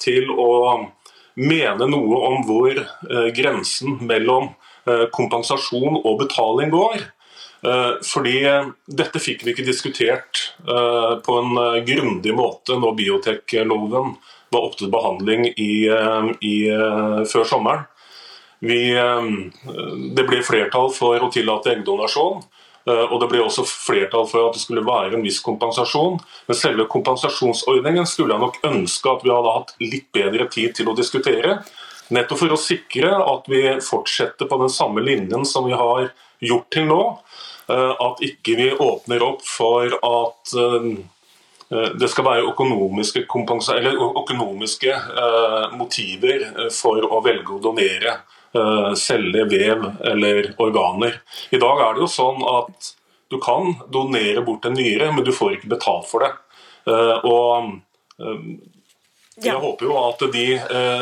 til 0.03 0.29
å 0.29 0.53
mene 1.37 1.89
noe 1.89 2.23
om 2.29 2.41
hvor 2.45 2.77
grensen 3.33 3.99
mellom 4.05 4.51
kompensasjon 5.13 5.99
og 5.99 6.21
betaling 6.21 6.71
går. 6.73 7.03
Fordi 8.07 8.37
dette 8.87 9.19
fikk 9.21 9.43
vi 9.43 9.51
ikke 9.51 9.65
diskutert 9.67 10.41
på 10.65 11.35
en 11.41 11.83
grundig 11.85 12.33
måte 12.37 12.77
når 12.79 12.95
biotekloven 13.01 14.15
var 14.49 14.67
opp 14.67 14.77
til 14.79 14.91
behandling 14.91 15.47
i, 15.53 15.87
eh, 15.87 16.31
i, 16.41 16.69
eh, 16.69 17.23
før 17.31 17.45
sommeren. 17.45 17.85
Vi, 18.59 18.95
eh, 18.97 19.21
det 20.15 20.27
ble 20.27 20.41
flertall 20.43 20.91
for 20.93 21.19
å 21.19 21.31
tillate 21.31 21.75
eggdonasjon. 21.75 22.43
Og 22.87 23.19
Det 23.19 23.27
ble 23.27 23.39
også 23.43 23.65
flertall 23.67 24.25
for 24.29 24.47
at 24.47 24.53
det 24.53 24.61
skulle 24.61 24.81
være 24.81 25.15
en 25.15 25.21
viss 25.21 25.41
kompensasjon. 25.43 26.21
Men 26.47 26.55
selve 26.55 26.87
kompensasjonsordningen 26.87 28.07
skulle 28.07 28.31
jeg 28.31 28.39
nok 28.39 28.61
ønske 28.63 29.11
at 29.11 29.23
vi 29.23 29.29
hadde 29.29 29.51
hatt 29.51 29.73
litt 29.81 30.09
bedre 30.13 30.49
tid 30.49 30.73
til 30.73 30.85
å 30.85 30.95
diskutere. 30.95 31.65
Nettopp 32.11 32.39
for 32.39 32.47
å 32.47 32.55
sikre 32.55 33.11
at 33.11 33.43
vi 33.45 33.61
fortsetter 33.83 34.47
på 34.47 34.59
den 34.61 34.69
samme 34.69 35.03
linjen 35.03 35.45
som 35.45 35.65
vi 35.65 35.73
har 35.73 36.13
gjort 36.39 36.71
til 36.71 36.85
nå. 36.85 37.19
At 37.67 38.23
ikke 38.23 38.55
vi 38.55 38.71
åpner 38.71 39.21
opp 39.21 39.43
for 39.43 39.91
at 39.91 40.55
det 41.69 42.07
skal 42.07 42.23
være 42.23 42.45
økonomiske, 42.47 43.25
økonomiske 43.27 44.93
eh, 44.93 45.73
motiver 45.75 46.45
eh, 46.47 46.69
for 46.71 47.03
å 47.03 47.19
velge 47.25 47.57
å 47.57 47.63
donere 47.63 48.19
selge, 48.97 49.43
vev 49.51 49.83
eller 50.07 50.47
organer. 50.63 51.17
I 51.53 51.59
dag 51.61 51.81
er 51.83 51.93
det 51.93 52.01
jo 52.01 52.07
sånn 52.09 52.39
at 52.47 52.87
du 53.29 53.35
kan 53.43 53.75
donere 53.93 54.41
bort 54.41 54.65
en 54.65 54.73
nyre, 54.73 55.11
men 55.13 55.25
du 55.27 55.29
får 55.35 55.57
ikke 55.57 55.69
betalt 55.75 56.07
for 56.09 56.23
det. 56.23 56.31
Og 57.27 57.67
jeg 59.43 59.61
håper 59.61 59.85
jo 59.85 59.99
at 59.99 60.25
de 60.33 60.45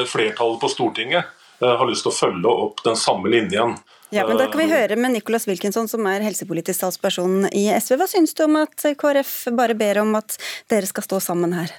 flertallet 0.10 0.60
på 0.66 0.72
Stortinget 0.74 1.32
har 1.62 1.86
lyst 1.88 2.04
til 2.04 2.12
å 2.12 2.18
følge 2.18 2.58
opp 2.66 2.84
den 2.84 3.00
samme 3.00 3.32
linjen. 3.32 3.78
Ja, 4.16 4.24
men 4.28 4.38
Da 4.40 4.46
kan 4.48 4.62
vi 4.62 4.70
høre 4.72 4.96
med 4.96 5.12
Nicholas 5.12 5.44
Wilkinson, 5.48 5.90
som 5.92 6.06
er 6.08 6.24
helsepolitisk 6.24 6.86
talsperson 6.86 7.50
i 7.52 7.66
SV. 7.76 7.98
Hva 8.00 8.08
syns 8.08 8.32
du 8.38 8.46
om 8.46 8.56
at 8.62 8.86
KrF 8.96 9.34
bare 9.58 9.76
ber 9.76 10.00
om 10.06 10.16
at 10.16 10.38
dere 10.72 10.88
skal 10.88 11.04
stå 11.04 11.20
sammen 11.20 11.52
her? 11.58 11.74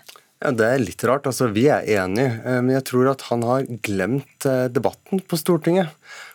Ja, 0.44 0.50
Det 0.52 0.66
er 0.66 0.82
litt 0.82 1.04
rart. 1.08 1.24
altså 1.24 1.48
Vi 1.48 1.64
er 1.72 1.80
enige, 1.80 2.42
eh, 2.44 2.60
men 2.60 2.74
jeg 2.74 2.84
tror 2.84 3.08
at 3.10 3.22
han 3.30 3.42
har 3.42 3.64
glemt 3.80 4.44
eh, 4.44 4.68
debatten 4.68 5.20
på 5.24 5.38
Stortinget. 5.40 5.88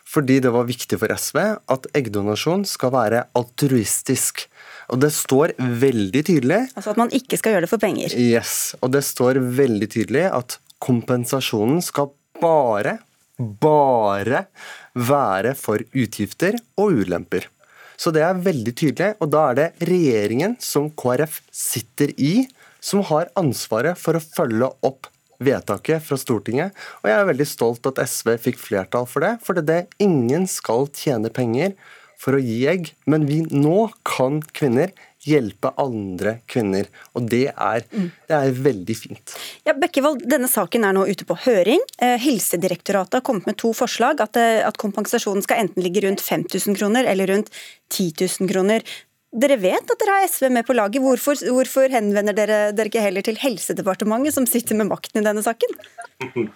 Fordi 0.04 0.40
det 0.42 0.50
var 0.50 0.66
viktig 0.66 0.98
for 0.98 1.06
SV 1.06 1.38
at 1.70 1.86
eggdonasjon 1.94 2.66
skal 2.66 2.90
være 2.90 3.22
altruistisk. 3.38 4.48
Og 4.90 4.98
det 5.00 5.12
står 5.14 5.54
veldig 5.56 6.24
tydelig 6.26 6.66
Altså 6.74 6.90
at 6.90 6.98
man 6.98 7.14
ikke 7.14 7.38
skal 7.38 7.54
gjøre 7.54 7.64
det 7.64 7.70
for 7.70 7.78
penger? 7.78 8.10
Yes. 8.18 8.74
Og 8.82 8.90
det 8.90 9.04
står 9.06 9.38
veldig 9.38 9.88
tydelig 9.88 10.26
at 10.34 10.58
kompensasjonen 10.82 11.80
skal 11.80 12.10
bare 12.42 12.98
bare 13.38 14.46
være 14.94 15.54
for 15.58 15.82
utgifter 15.92 16.58
og 16.80 17.02
ulemper. 17.02 17.48
Så 17.96 18.10
det 18.14 18.24
er 18.26 18.42
veldig 18.42 18.74
tydelig, 18.74 19.12
og 19.22 19.30
da 19.30 19.46
er 19.50 19.58
det 19.58 19.88
regjeringen 19.88 20.56
som 20.62 20.90
KrF 20.98 21.40
sitter 21.54 22.12
i, 22.18 22.48
som 22.82 23.04
har 23.06 23.30
ansvaret 23.38 23.98
for 24.00 24.18
å 24.18 24.24
følge 24.24 24.72
opp 24.82 25.06
vedtaket 25.42 26.02
fra 26.04 26.18
Stortinget. 26.18 26.74
Og 27.02 27.10
jeg 27.10 27.18
er 27.18 27.28
veldig 27.28 27.48
stolt 27.48 27.86
at 27.90 28.00
SV 28.02 28.34
fikk 28.48 28.60
flertall 28.62 29.06
for 29.10 29.24
det, 29.24 29.36
for 29.44 29.58
det 29.58 29.62
er 29.62 29.70
det 29.70 30.06
ingen 30.06 30.48
skal 30.50 30.88
tjene 30.96 31.30
penger 31.34 31.76
for 32.22 32.38
å 32.38 32.42
gi 32.42 32.60
egg, 32.70 32.92
men 33.10 33.26
vi 33.26 33.40
nå 33.50 33.88
kan 34.06 34.40
kvinner 34.54 34.92
hjelpe 35.26 35.72
andre 35.80 36.38
kvinner. 36.50 36.88
Og 37.16 37.28
det 37.30 37.46
er, 37.52 37.84
det 37.90 38.38
er 38.38 38.56
veldig 38.64 38.96
fint. 38.98 39.36
Ja, 39.66 39.76
Bekkevold, 39.78 40.24
denne 40.28 40.50
saken 40.50 40.86
er 40.88 40.96
nå 40.96 41.06
ute 41.08 41.26
på 41.28 41.36
høring. 41.44 41.82
Eh, 42.02 42.18
Helsedirektoratet 42.22 43.20
har 43.20 43.26
kommet 43.26 43.48
med 43.48 43.58
to 43.62 43.72
forslag. 43.76 44.22
At, 44.24 44.36
eh, 44.40 44.60
at 44.66 44.80
kompensasjonen 44.82 45.44
skal 45.46 45.64
enten 45.64 45.84
ligge 45.84 46.04
rundt 46.06 46.24
5000 46.24 46.78
kroner 46.78 47.08
eller 47.08 47.30
rundt 47.30 47.54
10 47.92 48.12
000 48.26 48.52
kroner. 48.52 48.86
Dere 49.32 49.56
vet 49.56 49.88
at 49.88 49.96
dere 49.96 50.14
har 50.18 50.26
SV 50.28 50.50
med 50.52 50.66
på 50.68 50.74
laget. 50.76 51.00
Hvorfor, 51.00 51.38
hvorfor 51.54 51.88
henvender 51.88 52.36
dere 52.36 52.58
dere 52.76 52.90
ikke 52.90 53.00
heller 53.00 53.24
til 53.24 53.38
Helsedepartementet, 53.40 54.34
som 54.34 54.44
sitter 54.44 54.76
med 54.76 54.90
makten 54.90 55.22
i 55.22 55.24
denne 55.24 55.44
saken? 55.44 55.78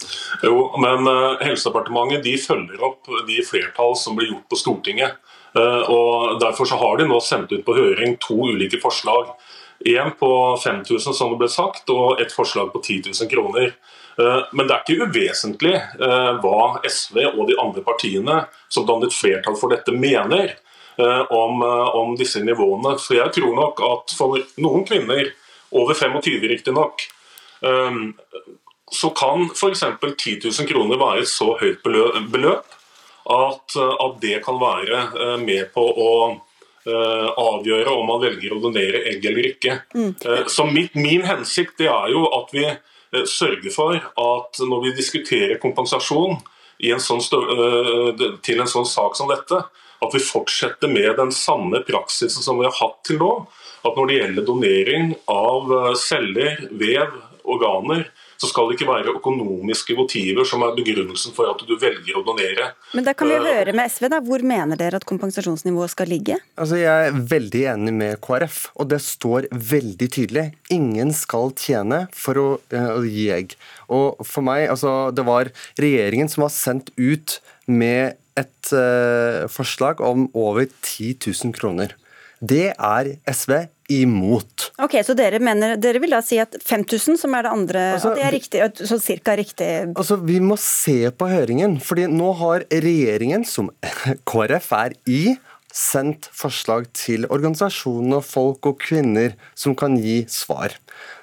Jo, 0.46 0.52
men 0.79 1.09
uh, 1.09 1.40
Helsedepartementet 1.40 2.20
de 2.26 2.37
følger 2.38 2.85
opp 2.85 3.09
de 3.26 3.40
flertall 3.48 3.96
som 3.98 4.18
blir 4.18 4.29
gjort 4.29 4.44
på 4.52 4.61
Stortinget. 4.61 5.16
Uh, 5.57 5.83
og 5.88 6.40
Derfor 6.42 6.69
så 6.69 6.79
har 6.81 6.99
de 7.01 7.09
nå 7.09 7.21
sendt 7.25 7.53
ut 7.55 7.64
på 7.64 7.77
høring 7.77 8.19
to 8.21 8.37
ulike 8.53 8.81
forslag. 8.83 9.33
Én 9.87 10.12
på 10.19 10.31
5000, 10.62 11.14
som 11.14 11.33
det 11.33 11.40
ble 11.40 11.49
sagt, 11.53 11.88
og 11.92 12.21
et 12.21 12.33
forslag 12.33 12.73
på 12.73 12.83
10 12.83 13.12
000 13.12 13.31
kroner. 13.33 13.73
Uh, 14.21 14.45
men 14.53 14.69
det 14.69 14.77
er 14.77 14.85
ikke 14.85 15.09
uvesentlig 15.09 15.75
hva 16.45 16.61
SV 16.88 17.19
og 17.35 17.42
de 17.51 17.59
andre 17.61 17.83
partiene 17.85 18.38
som 18.73 18.87
dannet 18.88 19.12
flertall 19.16 19.59
for 19.61 19.73
dette, 19.73 19.92
mener. 19.92 20.57
Eh, 20.99 21.21
om, 21.21 21.62
eh, 21.62 21.95
om, 21.97 22.16
disse 22.16 22.40
nivåene. 22.40 22.97
For 22.99 23.19
jeg 23.19 23.33
tror 23.37 23.53
nok 23.57 23.83
at 23.85 24.14
for 24.16 24.38
noen 24.64 24.87
kvinner, 24.88 25.29
over 25.77 25.95
25 25.95 26.49
riktignok, 26.49 27.03
eh, 27.61 27.99
så 28.92 29.11
kan 29.11 29.51
f.eks. 29.53 29.85
10 30.01 30.40
000 30.45 30.71
kroner 30.71 30.97
være 30.97 31.25
et 31.25 31.29
så 31.29 31.53
høyt 31.61 31.83
beløp 31.85 32.77
at, 33.27 33.77
at 33.77 34.19
det 34.23 34.41
kan 34.45 34.59
være 34.61 35.37
med 35.43 35.73
på 35.75 35.83
å 35.83 36.11
avgjøre 37.37 37.91
om 37.91 38.07
man 38.07 38.21
velger 38.23 38.53
å 38.55 38.61
donere 38.62 39.01
egg 39.11 39.25
eller 39.27 39.49
ikke. 39.49 39.81
Mm. 39.97 40.12
Så 40.47 40.67
mitt, 40.71 40.95
Min 40.95 41.25
hensikt 41.27 41.83
er 41.83 42.12
jo 42.12 42.21
at 42.37 42.53
vi 42.55 42.62
sørger 43.27 43.75
for 43.75 43.99
at 43.99 44.61
når 44.62 44.85
vi 44.85 44.93
diskuterer 45.01 45.59
kompensasjon 45.59 46.39
en 46.93 47.03
sånn 47.03 47.25
til 48.47 48.62
en 48.62 48.71
sånn 48.71 48.87
sak 48.87 49.19
som 49.19 49.33
dette, 49.33 49.59
at 50.03 50.15
vi 50.15 50.23
fortsetter 50.23 50.91
med 50.93 51.17
den 51.17 51.33
samme 51.33 51.81
praksisen 51.87 52.45
som 52.45 52.61
vi 52.61 52.67
har 52.69 52.77
hatt 52.81 53.01
til 53.07 53.21
nå. 53.23 53.33
At 53.87 53.97
når 53.97 54.09
det 54.09 54.19
gjelder 54.19 54.47
donering 54.47 55.12
av 55.31 55.73
eh, 55.73 55.93
celler, 56.01 56.67
vev, 56.77 57.15
organer, 57.47 58.09
så 58.37 58.51
skal 58.51 58.68
det 58.68 58.77
ikke 58.77 58.90
være 58.90 59.14
økonomiske 59.16 59.96
motiver 59.99 60.46
som 60.49 60.64
er 60.66 60.75
begrunnelsen 60.77 61.35
for 61.37 61.49
at 61.51 61.62
du 61.66 61.75
velger 61.81 62.18
å 62.18 62.25
donere. 62.27 62.72
Men 62.96 63.07
da 63.07 63.14
kan 63.16 63.31
vi 63.31 63.37
Eh, 63.37 63.44
høre 63.44 63.72
med 63.77 63.90
SV, 63.90 64.09
da. 64.12 64.20
Hvor 64.20 64.42
mener 64.42 64.79
dere 64.79 65.01
at 65.01 65.07
kompensasjonsnivået 65.09 65.92
skal 65.92 66.09
ligge? 66.09 66.38
Altså, 66.57 66.77
Jeg 66.77 67.09
er 67.09 67.12
veldig 67.12 67.62
enig 67.74 67.95
med 67.95 68.20
KrF, 68.20 68.70
og 68.76 68.89
det 68.89 69.01
står 69.01 69.49
veldig 69.53 70.09
tydelig. 70.11 70.55
Ingen 70.70 71.12
skal 71.12 71.53
tjene 71.53 72.09
for 72.12 72.34
å, 72.34 72.61
eh, 72.70 72.91
å 72.99 73.03
gi 73.05 73.30
egg. 73.30 73.57
Og 73.89 74.24
for 74.24 74.43
meg, 74.43 74.68
altså, 74.68 75.14
Det 75.14 75.24
var 75.24 75.51
regjeringen 75.78 76.28
som 76.28 76.43
var 76.43 76.51
sendt 76.51 76.91
ut 76.99 77.41
med 77.66 78.16
et 78.37 78.72
uh, 78.72 79.49
forslag 79.49 80.01
om 80.01 80.30
over 80.34 80.66
10 80.82 81.16
000 81.24 81.53
kroner. 81.53 81.95
Det 82.45 82.74
er 82.76 83.16
SV 83.26 83.68
imot. 83.93 84.70
Ok, 84.82 84.99
Så 85.07 85.14
dere, 85.14 85.39
mener, 85.43 85.76
dere 85.80 86.01
vil 86.03 86.14
da 86.14 86.20
si 86.24 86.39
at 86.43 86.57
5000, 86.59 87.18
som 87.20 87.34
er 87.39 87.47
det 87.47 87.53
andre, 87.53 87.82
Altså, 87.95 88.12
at 88.12 88.18
det 88.18 88.24
er 88.26 88.34
riktig, 88.34 88.62
så 88.89 88.99
cirka 89.03 89.37
riktig 89.39 89.68
Altså, 89.95 90.16
Vi 90.16 90.41
må 90.41 90.57
se 90.61 91.11
på 91.11 91.28
høringen, 91.30 91.78
fordi 91.80 92.09
nå 92.11 92.32
har 92.41 92.66
regjeringen, 92.70 93.47
som 93.47 93.70
KrF 94.30 94.72
er 94.76 94.97
i, 95.07 95.37
sendt 95.76 96.30
forslag 96.32 96.89
til 96.97 97.26
organisasjoner, 97.28 98.24
folk 98.24 98.66
og 98.70 98.80
kvinner 98.80 99.37
som 99.55 99.76
kan 99.76 99.99
gi 100.01 100.22
svar. 100.30 100.72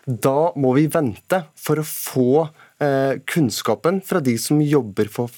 Da 0.05 0.53
må 0.55 0.75
vi 0.77 0.85
vente 0.93 1.43
for 1.57 1.81
å 1.81 1.87
få 1.87 2.45
eh, 2.83 3.17
kunnskapen 3.25 4.01
fra 4.05 4.21
de 4.23 4.37
som 4.37 4.61
jobber 4.61 5.09
for, 5.11 5.33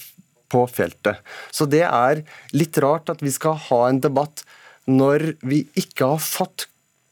på 0.51 0.65
feltet. 0.67 1.23
Så 1.47 1.67
det 1.69 1.85
er 1.87 2.25
litt 2.53 2.77
rart 2.83 3.09
at 3.13 3.23
vi 3.23 3.31
skal 3.33 3.55
ha 3.69 3.85
en 3.87 4.03
debatt 4.03 4.43
når 4.85 5.31
vi 5.45 5.63
ikke 5.79 6.11
har 6.13 6.21
fått 6.21 6.67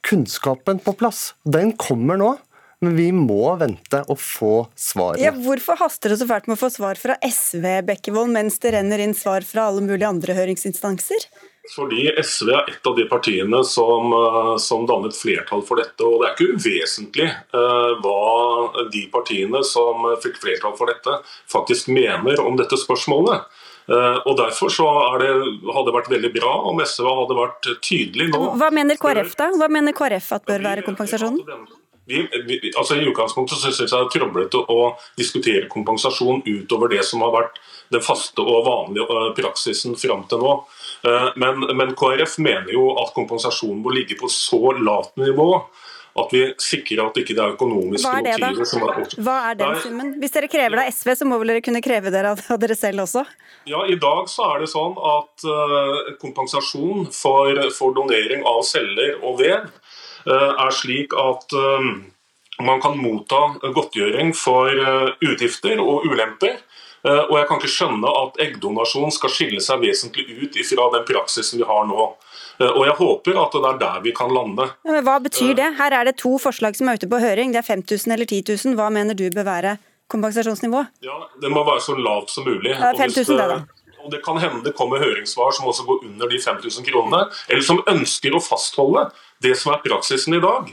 kunnskapen 0.06 0.82
på 0.84 0.94
plass. 1.00 1.32
Den 1.44 1.74
kommer 1.80 2.20
nå. 2.20 2.34
Men 2.84 2.96
vi 2.98 3.06
må 3.16 3.54
vente 3.56 4.02
og 4.12 4.18
få 4.20 4.52
svaret. 4.76 5.22
ja, 5.22 5.30
Hvorfor 5.32 5.78
haster 5.80 6.12
det 6.12 6.18
så 6.20 6.26
fælt 6.28 6.50
med 6.50 6.58
å 6.58 6.62
få 6.66 6.68
svar 6.74 6.98
fra 7.00 7.16
SV, 7.24 7.64
Bekkevold, 7.88 8.34
mens 8.34 8.58
det 8.60 8.74
renner 8.74 9.00
inn 9.00 9.14
svar 9.16 9.46
fra 9.48 9.70
alle 9.70 9.84
mulige 9.86 10.10
andre 10.10 10.36
høringsinstanser? 10.36 11.24
Fordi 11.72 12.10
SV 12.20 12.50
er 12.52 12.66
et 12.74 12.86
av 12.90 12.96
de 12.98 13.06
partiene 13.08 13.62
som, 13.64 14.12
eh, 14.12 14.56
som 14.60 14.84
dannet 14.84 15.16
flertall 15.16 15.62
for 15.64 15.80
dette. 15.80 16.04
Og 16.04 16.20
det 16.20 16.28
er 16.28 16.34
ikke 16.34 16.58
uvesentlig 16.58 17.28
eh, 17.30 17.92
hva 18.04 18.88
de 18.92 19.06
partiene 19.14 19.64
som 19.64 20.04
fikk 20.20 20.42
flertall 20.42 20.76
for 20.76 20.92
dette, 20.92 21.22
faktisk 21.48 21.88
mener 21.88 22.42
om 22.44 22.58
dette 22.60 22.76
spørsmålet. 22.76 23.48
Eh, 23.84 24.18
og 24.24 24.36
Derfor 24.38 24.72
så 24.72 24.88
det, 25.20 25.30
hadde 25.68 25.86
det 25.90 25.96
vært 25.98 26.12
veldig 26.12 26.32
bra 26.38 26.52
om 26.70 26.80
SV 26.80 27.08
hadde 27.08 27.38
vært 27.38 27.70
tydelig 27.84 28.30
nå. 28.32 28.42
Hva 28.60 28.70
mener 28.72 29.00
KrF 29.00 29.34
da? 29.40 29.50
Hva 29.60 29.68
mener 29.72 29.96
KrF 29.96 30.30
at 30.38 30.46
bør 30.48 30.64
være 30.64 30.86
kompensasjonen? 30.86 31.66
Vi, 32.06 32.20
vi, 32.44 32.58
altså 32.76 32.98
I 33.00 33.06
utgangspunktet 33.08 33.56
så 33.56 33.70
synes 33.72 33.78
jeg 33.80 33.88
det 33.88 33.96
er 33.96 34.10
trøblete 34.12 34.60
å 34.68 34.80
diskutere 35.16 35.70
kompensasjon 35.72 36.42
utover 36.44 36.92
det 36.92 37.00
som 37.08 37.22
har 37.24 37.32
vært 37.32 37.56
den 37.94 38.04
faste 38.04 38.44
og 38.44 38.66
vanlige 38.66 39.06
øh, 39.08 39.30
praksisen 39.36 39.96
fram 39.96 40.26
til 40.28 40.42
nå. 40.44 40.52
Eh, 41.08 41.30
Men, 41.40 41.64
men 41.76 41.94
KrF 41.96 42.36
mener 42.44 42.72
jo 42.72 42.90
at 43.00 43.14
kompensasjonen 43.16 43.80
må 43.84 43.92
ligge 43.96 44.18
på 44.20 44.28
så 44.32 44.74
lavt 44.80 45.16
nivå 45.20 45.48
at 46.14 46.30
vi 46.30 46.42
sikrer 46.62 47.02
at 47.08 47.16
ikke 47.18 47.34
det 47.34 47.42
er 47.42 47.54
økonomiske 47.56 48.06
Hva 48.06 48.20
er 48.20 48.26
det, 48.26 48.34
motiver 48.38 48.68
som 48.70 48.84
er 48.86 48.98
da? 49.00 49.22
Hva 49.26 49.36
er 49.48 49.56
den 49.58 49.78
summen? 49.82 50.12
Hvis 50.22 50.34
dere 50.36 50.50
krever 50.52 50.78
det 50.78 50.84
av 50.84 50.94
SV, 50.94 51.10
så 51.18 51.26
må 51.26 51.38
vel 51.40 51.50
dere 51.50 51.64
kunne 51.66 51.82
kreve 51.82 52.12
dere 52.14 52.34
av 52.36 52.60
dere 52.62 52.76
selv 52.78 53.02
også? 53.06 53.24
Ja, 53.66 53.80
I 53.90 53.96
dag 53.98 54.28
så 54.30 54.46
er 54.52 54.62
det 54.62 54.70
sånn 54.70 54.94
at 54.94 55.46
eh, 55.50 56.12
kompensasjon 56.22 57.08
for, 57.14 57.58
for 57.74 57.96
donering 57.96 58.44
av 58.46 58.60
celler 58.68 59.16
og 59.24 59.40
vev 59.40 59.64
eh, 59.64 60.50
er 60.52 60.76
slik 60.76 61.16
at 61.18 61.56
eh, 61.58 61.88
man 62.62 62.82
kan 62.84 62.94
motta 63.00 63.40
godtgjøring 63.64 64.30
for 64.38 64.70
utgifter 65.26 65.80
og 65.82 66.04
ulemper. 66.06 66.60
Og 67.04 67.32
jeg 67.34 67.48
kan 67.48 67.58
ikke 67.58 67.68
skjønne 67.72 68.12
at 68.16 68.38
eggdonasjon 68.40 69.10
skal 69.12 69.32
skille 69.34 69.58
seg 69.60 69.82
vesentlig 69.82 70.22
ut 70.38 70.54
fra 70.70 70.86
den 70.94 71.02
praksisen 71.08 71.58
vi 71.58 71.66
har 71.66 71.82
nå. 71.90 72.06
Eh, 72.60 72.70
og 72.70 72.84
jeg 72.86 72.96
håper 72.98 73.40
at 73.42 73.56
det 73.56 73.70
er 73.70 73.80
der 73.80 74.02
vi 74.04 74.12
kan 74.16 74.32
lande. 74.34 74.68
Men 74.86 75.02
hva 75.06 75.18
betyr 75.22 75.54
det? 75.58 75.70
Her 75.78 75.98
er 76.00 76.10
det 76.10 76.16
to 76.22 76.36
forslag 76.42 76.76
som 76.78 76.90
er 76.90 77.00
ute 77.00 77.10
på 77.10 77.22
høring. 77.22 77.54
Det 77.54 77.62
er 77.62 77.66
5000 77.66 78.14
eller 78.14 78.30
10 78.30 78.42
000. 78.54 78.78
Hva 78.78 78.90
mener 78.94 79.18
du 79.18 79.26
bør 79.34 79.48
være 79.48 79.76
kompensasjonsnivå? 80.12 80.84
Ja, 81.06 81.16
Det 81.40 81.50
må 81.50 81.64
være 81.66 81.80
så 81.80 81.96
lavt 81.98 82.30
som 82.30 82.46
mulig. 82.46 82.70
Ja, 82.70 82.92
er 82.92 82.98
hvis 82.98 83.16
5000 83.18 83.38
det 83.38 83.48
da. 83.50 83.58
Og 84.04 84.12
det 84.12 84.20
kan 84.24 84.36
hende 84.36 84.60
det 84.64 84.74
kommer 84.76 85.00
høringssvar 85.00 85.54
som 85.56 85.66
også 85.66 85.86
går 85.88 86.04
under 86.04 86.28
de 86.28 86.38
5000 86.38 86.84
kronene, 86.84 87.24
eller 87.48 87.64
som 87.64 87.80
ønsker 87.88 88.36
å 88.36 88.42
fastholde 88.44 89.06
det 89.42 89.54
som 89.56 89.72
er 89.72 89.80
praksisen 89.84 90.36
i 90.36 90.42
dag. 90.44 90.68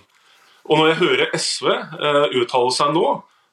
Og 0.68 0.78
når 0.78 0.92
jeg 0.92 1.00
hører 1.00 1.38
SV 1.40 1.68
uh, 1.72 2.28
uttale 2.42 2.74
seg 2.76 2.92
nå, 2.96 3.06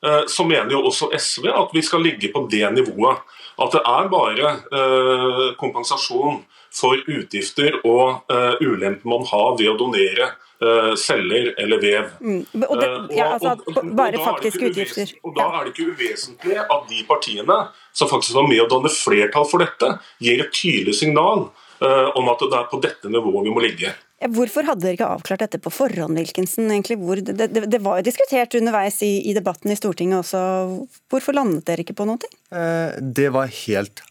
uh, 0.04 0.24
så 0.26 0.44
mener 0.44 0.74
jo 0.74 0.82
også 0.90 1.12
SV 1.14 1.46
at 1.54 1.70
vi 1.74 1.82
skal 1.86 2.02
ligge 2.04 2.32
på 2.34 2.42
det 2.50 2.66
nivået. 2.74 3.22
At 3.58 3.74
det 3.74 3.84
er 3.86 4.10
bare 4.10 4.50
uh, 4.74 5.44
kompensasjon 5.62 6.42
for 6.74 6.96
utgifter 7.08 7.78
og 7.84 8.22
uh, 8.30 8.54
ulemper 8.60 9.06
man 9.08 9.24
har 9.30 9.56
ved 9.58 9.68
å 9.72 9.76
donere 9.80 10.30
uh, 10.62 10.94
celler 10.98 11.52
eller 11.58 11.80
vev. 11.82 12.08
Mm. 12.20 12.40
Og 12.68 12.74
det, 12.80 12.88
Eh, 12.88 13.16
ja, 13.18 13.28
altså, 13.34 13.52
og- 13.54 13.68
og- 13.68 13.78
og 13.84 13.94
bare 13.96 14.18
faktiske 14.18 14.68
utgifter. 14.70 15.12
Og 15.24 15.34
da 15.36 15.46
er 15.60 15.64
det 15.64 15.74
ikke 15.74 15.92
uvesentlig 15.94 16.58
at 16.58 16.88
de 16.88 17.04
partiene 17.08 17.68
som 17.92 18.08
faktisk 18.08 18.34
var 18.34 18.48
med 18.48 18.60
å 18.60 18.68
danne 18.68 18.90
flertall 18.90 19.46
for 19.48 19.58
dette, 19.58 19.98
gir 20.20 20.40
et 20.40 20.52
tydelig 20.52 20.94
signal 20.94 21.50
eh, 21.80 22.10
om 22.16 22.28
at 22.28 22.38
det 22.40 22.52
er 22.58 22.68
på 22.70 22.80
dette 22.82 23.08
nivået 23.08 23.44
vi 23.44 23.50
må 23.54 23.60
ligge. 23.62 23.94
Hvorfor 24.18 24.64
hadde 24.66 24.82
dere 24.82 24.96
ikke 24.96 25.06
avklart 25.14 25.38
dette 25.44 25.60
på 25.62 25.70
forhånd, 25.70 26.18
Wilkinson? 26.18 26.66
egentlig? 26.74 26.96
Hvor, 26.98 27.14
det, 27.22 27.36
det, 27.38 27.70
det 27.70 27.80
var 27.80 28.00
jo 28.00 28.02
diskutert 28.10 28.52
underveis 28.58 29.00
i, 29.06 29.12
i 29.30 29.32
debatten 29.32 29.70
i 29.70 29.76
Stortinget 29.78 30.24
også. 30.24 30.88
Hvorfor 31.08 31.32
landet 31.38 31.64
dere 31.70 31.84
ikke 31.86 31.94
på 31.94 32.04
noe? 32.08 32.18
Eh, 32.50 32.98
Det 32.98 33.28
var 33.32 33.46
helt 33.46 34.02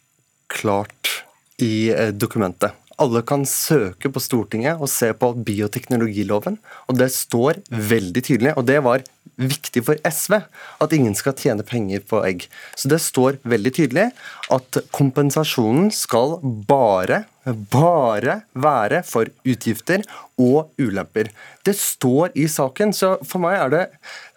klart 0.48 1.26
i 1.62 1.90
eh, 1.94 2.14
dokumentet. 2.14 2.76
Alle 2.98 3.22
kan 3.22 3.44
søke 3.46 4.10
på 4.10 4.22
Stortinget 4.22 4.80
og 4.82 4.90
se 4.90 5.12
på 5.14 5.30
bioteknologiloven, 5.46 6.58
og 6.90 6.98
det 6.98 7.12
står 7.14 7.60
veldig 7.70 8.24
tydelig. 8.26 8.56
Og 8.58 8.66
det 8.66 8.80
var 8.82 9.04
viktig 9.38 9.84
for 9.86 10.00
SV 10.02 10.40
at 10.82 10.94
ingen 10.98 11.14
skal 11.18 11.36
tjene 11.38 11.66
penger 11.66 12.02
på 12.10 12.24
egg. 12.26 12.48
Så 12.74 12.90
det 12.90 12.98
står 13.04 13.38
veldig 13.46 13.74
tydelig 13.78 14.08
at 14.54 14.80
kompensasjonen 14.96 15.92
skal 15.94 16.40
bare, 16.42 17.26
bare 17.46 18.40
være 18.58 19.04
for 19.06 19.30
utgifter 19.46 20.02
og 20.42 20.74
ulemper. 20.82 21.30
Det 21.62 21.78
står 21.78 22.34
i 22.34 22.48
saken, 22.50 22.96
så 22.98 23.14
for 23.22 23.46
meg 23.46 23.60
er 23.60 23.76
det 23.76 23.84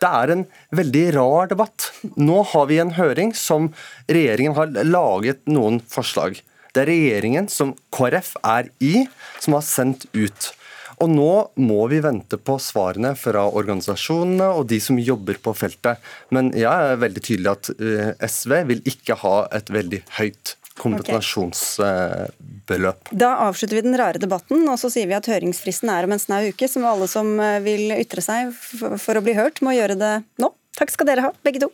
det 0.05 0.13
er 0.21 0.35
en 0.37 0.45
veldig 0.77 1.07
rar 1.17 1.49
debatt. 1.55 1.91
Nå 2.21 2.45
har 2.53 2.69
vi 2.69 2.81
en 2.85 2.93
høring 3.01 3.33
som 3.33 3.73
regjeringen 4.05 4.61
har 4.61 4.77
laget 4.85 5.47
noen 5.49 5.81
forslag. 5.89 6.43
Det 6.75 6.85
er 6.85 6.93
regjeringen 6.93 7.51
som 7.51 7.75
KrF 7.95 8.37
er 8.47 8.71
i, 8.85 9.07
som 9.43 9.59
har 9.59 9.67
sendt 9.67 10.07
ut. 10.15 10.53
Og 11.01 11.09
nå 11.09 11.33
må 11.57 11.87
vi 11.89 12.03
vente 12.05 12.37
på 12.37 12.59
svarene 12.61 13.15
fra 13.17 13.47
organisasjonene 13.49 14.51
og 14.53 14.67
de 14.69 14.77
som 14.85 14.99
jobber 15.01 15.41
på 15.41 15.55
feltet. 15.57 16.03
Men 16.35 16.53
jeg 16.53 16.69
er 16.69 17.01
veldig 17.01 17.23
tydelig 17.25 17.55
at 17.55 17.71
eh, 17.79 18.11
SV 18.21 18.59
vil 18.69 18.83
ikke 18.89 19.17
ha 19.23 19.37
et 19.57 19.73
veldig 19.73 20.03
høyt 20.19 20.59
kompensasjonsbeløp. 20.81 23.09
Da 23.11 23.37
avslutter 23.47 23.77
vi 23.77 23.83
den 23.85 23.99
rare 24.01 24.19
debatten, 24.21 24.69
og 24.69 24.79
så 24.81 24.91
sier 24.93 25.07
vi 25.11 25.15
at 25.17 25.29
høringsfristen 25.31 25.89
er 25.93 26.05
om 26.07 26.13
en 26.17 26.23
snau 26.23 26.43
uke, 26.49 26.69
så 26.69 26.79
alle 26.93 27.09
som 27.11 27.27
eh, 27.41 27.63
vil 27.65 27.93
ytre 27.97 28.21
seg 28.25 28.41
for 28.55 29.15
å 29.17 29.25
bli 29.25 29.35
hørt, 29.39 29.63
må 29.65 29.71
gjøre 29.77 29.97
det 30.01 30.15
nå. 30.41 30.49
Takk 30.79 30.91
skal 30.95 31.07
dere 31.11 31.23
ha, 31.29 31.33
begge 31.45 31.61
to. 31.65 31.71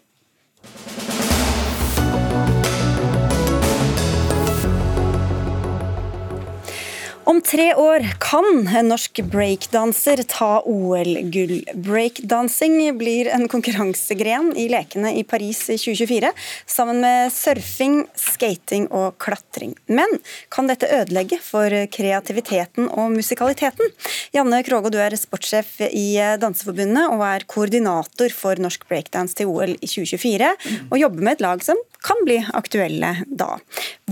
Om 7.27 7.41
tre 7.43 7.75
år 7.75 8.05
kan 8.23 8.69
en 8.79 8.87
norsk 8.87 9.19
breakdanser 9.27 10.21
ta 10.31 10.61
OL-gull. 10.63 11.65
Breakdansing 11.75 12.77
blir 12.99 13.27
en 13.35 13.49
konkurransegren 13.51 14.53
i 14.55 14.69
lekene 14.71 15.11
i 15.19 15.25
Paris 15.27 15.65
i 15.75 15.75
2024, 15.75 16.31
sammen 16.71 17.01
med 17.03 17.33
surfing, 17.35 17.97
skating 18.15 18.87
og 18.95 19.17
klatring. 19.19 19.73
Men 19.91 20.15
kan 20.55 20.71
dette 20.71 20.87
ødelegge 20.87 21.41
for 21.43 21.75
kreativiteten 21.97 22.87
og 22.93 23.17
musikaliteten? 23.17 23.91
Janne 24.37 24.63
Krogå, 24.63 24.95
du 24.95 25.01
er 25.03 25.19
sportssjef 25.19 25.81
i 25.91 26.07
Danseforbundet 26.39 27.11
og 27.11 27.27
er 27.27 27.49
koordinator 27.51 28.31
for 28.39 28.63
norsk 28.63 28.87
breakdance 28.87 29.35
til 29.35 29.51
OL 29.51 29.75
i 29.75 29.91
2024, 29.91 30.55
og 30.93 30.97
jobber 31.03 31.27
med 31.27 31.41
et 31.41 31.45
lag 31.49 31.67
som 31.67 31.83
kan 32.07 32.23
bli 32.23 32.39
aktuelle 32.55 33.17
da. 33.27 33.57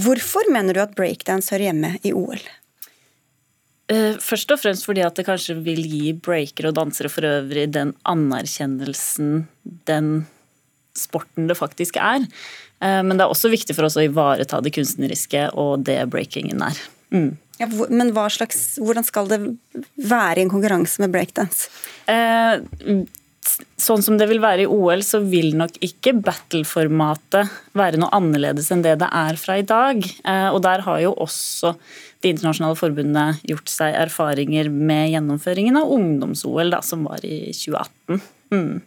Hvorfor 0.03 0.51
mener 0.51 0.75
du 0.75 0.83
at 0.83 0.99
breakdance 0.99 1.55
hører 1.55 1.69
hjemme 1.71 1.95
i 2.03 2.11
OL? 2.11 2.43
Eh, 3.93 4.17
Først 4.23 4.53
og 4.55 4.61
fremst 4.63 4.87
fordi 4.89 5.05
at 5.05 5.17
det 5.19 5.27
kanskje 5.29 5.59
vil 5.65 5.83
gi 5.85 6.13
breakere 6.17 6.71
og 6.71 6.79
dansere 6.79 7.11
for 7.13 7.27
øvrig 7.29 7.67
den 7.75 7.93
anerkjennelsen 8.09 9.45
den 9.89 10.13
sporten 10.97 11.49
det 11.51 11.59
faktisk 11.59 11.99
er. 12.01 12.25
Eh, 12.81 13.03
Men 13.03 13.17
det 13.17 13.27
er 13.27 13.33
også 13.33 13.53
viktig 13.53 13.77
for 13.77 13.89
oss 13.89 13.99
å 14.01 14.07
ivareta 14.07 14.63
det 14.65 14.75
kunstneriske 14.77 15.51
og 15.53 15.85
det 15.85 16.01
breakingen 16.09 16.63
er. 16.65 16.79
Mm. 17.15 17.37
Ja, 17.61 17.69
men 17.89 18.11
slags, 18.35 18.79
hvordan 18.83 19.05
skal 19.07 19.29
det 19.31 19.39
være 19.97 20.41
i 20.41 20.43
en 20.43 20.51
konkurranse 20.51 20.99
med 20.99 21.13
breakdance? 21.15 21.69
Eh, 22.11 22.59
sånn 23.81 24.03
som 24.05 24.17
det 24.19 24.27
vil 24.31 24.41
være 24.43 24.65
i 24.65 24.71
OL, 24.71 25.03
så 25.05 25.21
vil 25.23 25.53
nok 25.59 25.77
ikke 25.85 26.15
battle-formatet 26.25 27.53
være 27.77 28.01
noe 28.01 28.13
annerledes 28.17 28.71
enn 28.75 28.85
det 28.85 28.97
det 29.03 29.11
er 29.11 29.39
fra 29.41 29.59
i 29.61 29.67
dag. 29.69 30.01
Eh, 30.01 30.49
og 30.51 30.63
der 30.65 30.85
har 30.87 31.01
jo 31.05 31.15
også 31.27 31.75
de 32.25 32.33
internasjonale 32.33 32.79
forbundene 32.79 33.39
gjort 33.45 33.71
seg 33.71 33.97
erfaringer 34.01 34.71
med 34.73 35.13
gjennomføringen 35.13 35.77
av 35.81 35.93
ungdoms-OL, 35.93 36.79
som 36.87 37.05
var 37.09 37.25
i 37.27 37.53
2018. 37.53 38.23
Mm. 38.55 38.79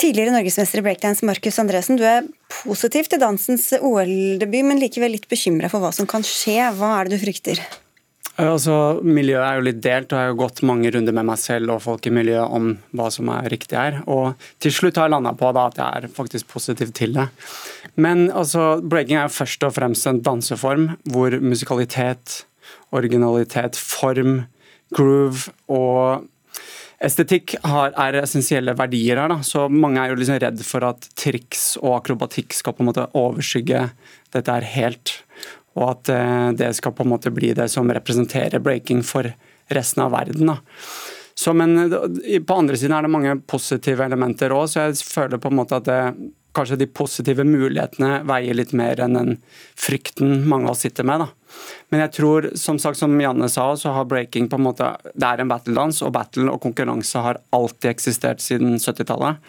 Tidligere 0.00 0.32
norgesmester 0.32 0.80
i 0.80 0.84
breakdance 0.86 1.26
Markus 1.28 1.58
Andresen, 1.60 1.98
du 2.00 2.06
er 2.08 2.24
positiv 2.62 3.10
til 3.10 3.20
dansens 3.20 3.68
OL-debut, 3.76 4.64
men 4.64 4.80
likevel 4.80 5.12
litt 5.18 5.28
bekymra 5.28 5.68
for 5.72 5.84
hva 5.84 5.92
som 5.92 6.08
kan 6.08 6.24
skje. 6.24 6.56
Hva 6.78 6.94
er 6.96 7.08
det 7.10 7.18
du 7.18 7.24
frykter? 7.26 7.60
Altså, 8.40 8.74
miljøet 9.04 9.42
er 9.44 9.58
jo 9.58 9.64
litt 9.66 9.80
delt, 9.84 10.12
og 10.12 10.16
jeg 10.16 10.28
har 10.28 10.32
jo 10.32 10.38
gått 10.40 10.62
mange 10.66 10.90
runder 10.94 11.14
med 11.16 11.26
meg 11.28 11.40
selv 11.42 11.74
og 11.74 11.82
folk 11.84 12.06
i 12.08 12.12
miljøet 12.14 12.54
om 12.56 12.70
hva 12.96 13.08
som 13.12 13.28
er 13.34 13.50
riktig 13.52 13.76
her. 13.76 14.00
Og 14.08 14.38
til 14.62 14.72
slutt 14.74 15.00
har 15.00 15.08
jeg 15.08 15.14
landa 15.16 15.34
på 15.36 15.50
da, 15.56 15.66
at 15.68 15.80
jeg 15.80 16.00
er 16.00 16.14
faktisk 16.14 16.48
positiv 16.52 16.94
til 16.96 17.16
det. 17.18 17.26
Men 18.00 18.28
altså, 18.30 18.80
breaking 18.80 19.18
er 19.18 19.28
jo 19.28 19.36
først 19.40 19.66
og 19.68 19.74
fremst 19.76 20.08
en 20.08 20.22
danseform 20.24 20.88
hvor 21.12 21.36
musikalitet, 21.42 22.44
originalitet, 22.96 23.78
form, 23.78 24.44
groove 24.96 25.52
og 25.70 26.28
Estetikk 27.00 27.54
har, 27.64 27.94
er 27.96 28.18
essensielle 28.20 28.74
verdier 28.76 29.16
her. 29.16 29.30
Da. 29.32 29.38
så 29.46 29.70
Mange 29.72 30.02
er 30.02 30.12
jo 30.12 30.18
liksom 30.20 30.36
redd 30.42 30.60
for 30.68 30.84
at 30.84 31.06
triks 31.16 31.78
og 31.80 31.94
akrobatikk 31.96 32.52
skal 32.52 32.76
på 32.76 32.84
en 32.84 32.90
måte 32.90 33.06
overskygge 33.16 33.86
dette 34.34 34.52
her 34.52 34.66
helt 34.74 35.14
og 35.80 35.94
at 35.94 36.12
eh, 36.14 36.50
det 36.60 36.72
skal 36.78 36.94
på 36.96 37.06
en 37.06 37.12
måte 37.14 37.32
bli 37.34 37.52
det 37.56 37.68
som 37.72 37.90
representerer 37.90 38.62
breaking 38.62 39.02
for 39.06 39.30
resten 39.70 40.04
av 40.04 40.12
verden. 40.14 40.52
Da. 40.52 40.58
Så, 41.34 41.54
men 41.56 41.76
eh, 41.80 42.40
på 42.42 42.58
andre 42.58 42.76
siden 42.76 42.96
er 42.96 43.06
det 43.06 43.14
mange 43.14 43.38
positive 43.48 44.04
elementer 44.04 44.52
òg, 44.54 44.68
så 44.68 44.88
jeg 44.88 45.00
føler 45.08 45.40
på 45.40 45.50
en 45.50 45.58
måte 45.62 45.80
at 45.80 45.88
det, 45.88 46.00
kanskje 46.56 46.80
de 46.80 46.90
positive 46.90 47.44
mulighetene 47.46 48.20
veier 48.28 48.56
litt 48.58 48.72
mer 48.76 49.00
enn 49.04 49.16
den 49.16 49.36
frykten 49.78 50.48
mange 50.50 50.68
av 50.68 50.74
oss 50.74 50.84
sitter 50.86 51.06
med. 51.06 51.24
da. 51.24 51.39
Men 51.90 52.04
jeg 52.04 52.12
tror, 52.18 52.50
som 52.58 52.78
sagt, 52.78 52.98
som 53.00 53.14
Janne 53.20 53.48
sa, 53.50 53.68
så 53.76 53.94
har 53.94 54.08
breaking 54.10 54.48
på 54.50 54.58
en 54.58 54.66
måte 54.68 54.90
Det 55.14 55.26
er 55.26 55.42
en 55.42 55.50
battledans, 55.50 56.02
og 56.06 56.12
battle 56.14 56.50
og 56.52 56.60
konkurranse 56.62 57.22
har 57.22 57.40
alltid 57.54 57.90
eksistert 57.90 58.42
siden 58.44 58.78
70-tallet. 58.78 59.40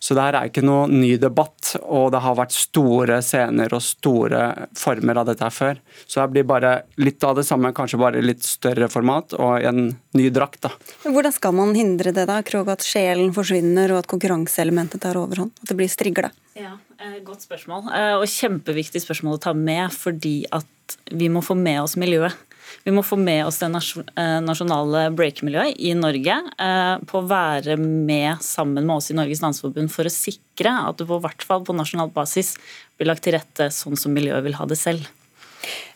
Så 0.00 0.16
det 0.16 0.24
her 0.24 0.38
er 0.38 0.50
ikke 0.50 0.64
noe 0.64 0.88
ny 0.88 1.14
debatt, 1.20 1.74
og 1.82 2.10
det 2.14 2.22
har 2.24 2.36
vært 2.38 2.56
store 2.56 3.20
scener 3.24 3.72
og 3.76 3.84
store 3.84 4.44
former 4.78 5.20
av 5.20 5.28
dette 5.28 5.44
her 5.44 5.54
før. 5.54 5.80
Så 6.06 6.20
det 6.20 6.28
blir 6.34 6.48
bare 6.48 6.74
litt 7.00 7.24
av 7.24 7.36
det 7.38 7.46
samme, 7.48 7.72
kanskje 7.76 8.00
bare 8.00 8.24
litt 8.24 8.44
større 8.46 8.88
format 8.92 9.36
og 9.38 9.64
en 9.64 9.90
ny 10.16 10.28
drakt. 10.32 10.62
da. 10.64 10.72
Hvordan 11.04 11.34
skal 11.36 11.56
man 11.56 11.74
hindre 11.76 12.14
det, 12.16 12.26
da? 12.30 12.40
Krog, 12.46 12.68
at 12.72 12.84
sjelen 12.86 13.34
forsvinner 13.36 13.92
og 13.92 14.02
at 14.02 14.10
konkurranseelementet 14.10 15.02
tar 15.04 15.20
overhånd? 15.20 15.52
At 15.62 15.72
det 15.72 15.78
blir 15.78 15.90
strigla? 15.92 16.32
Ja, 16.58 16.76
Godt 17.24 17.46
spørsmål, 17.46 17.86
eh, 17.96 18.14
og 18.18 18.28
kjempeviktig 18.28 19.00
spørsmål 19.00 19.38
å 19.38 19.42
ta 19.46 19.54
med, 19.56 19.88
fordi 19.94 20.44
at 20.52 20.96
vi 21.16 21.30
må 21.32 21.40
få 21.40 21.56
med 21.56 21.80
oss 21.80 21.96
miljøet. 21.96 22.34
Vi 22.84 22.92
må 22.94 23.02
få 23.02 23.16
med 23.18 23.46
oss 23.46 23.58
det 23.62 23.70
eh, 23.70 24.36
nasjonale 24.44 25.06
break-miljøet 25.16 25.80
i 25.80 25.94
Norge 25.96 26.36
på 27.08 27.18
å 27.18 27.26
være 27.26 27.78
med 27.80 28.44
sammen 28.44 28.84
med 28.84 28.98
oss 28.98 29.10
i 29.10 29.16
Norges 29.16 29.40
Landsforbund 29.42 29.90
for 29.90 30.06
å 30.06 30.12
sikre 30.12 30.74
at 30.90 31.00
det 31.00 31.08
på 31.08 31.18
hvert 31.24 31.46
fall 31.46 31.64
på 31.64 31.74
nasjonal 31.74 32.12
basis 32.14 32.54
blir 32.98 33.10
lagt 33.10 33.24
til 33.24 33.34
rette 33.38 33.70
sånn 33.74 33.98
som 33.98 34.14
miljøet 34.14 34.44
vil 34.44 34.58
ha 34.60 34.68
det 34.68 34.78
selv. 34.78 35.08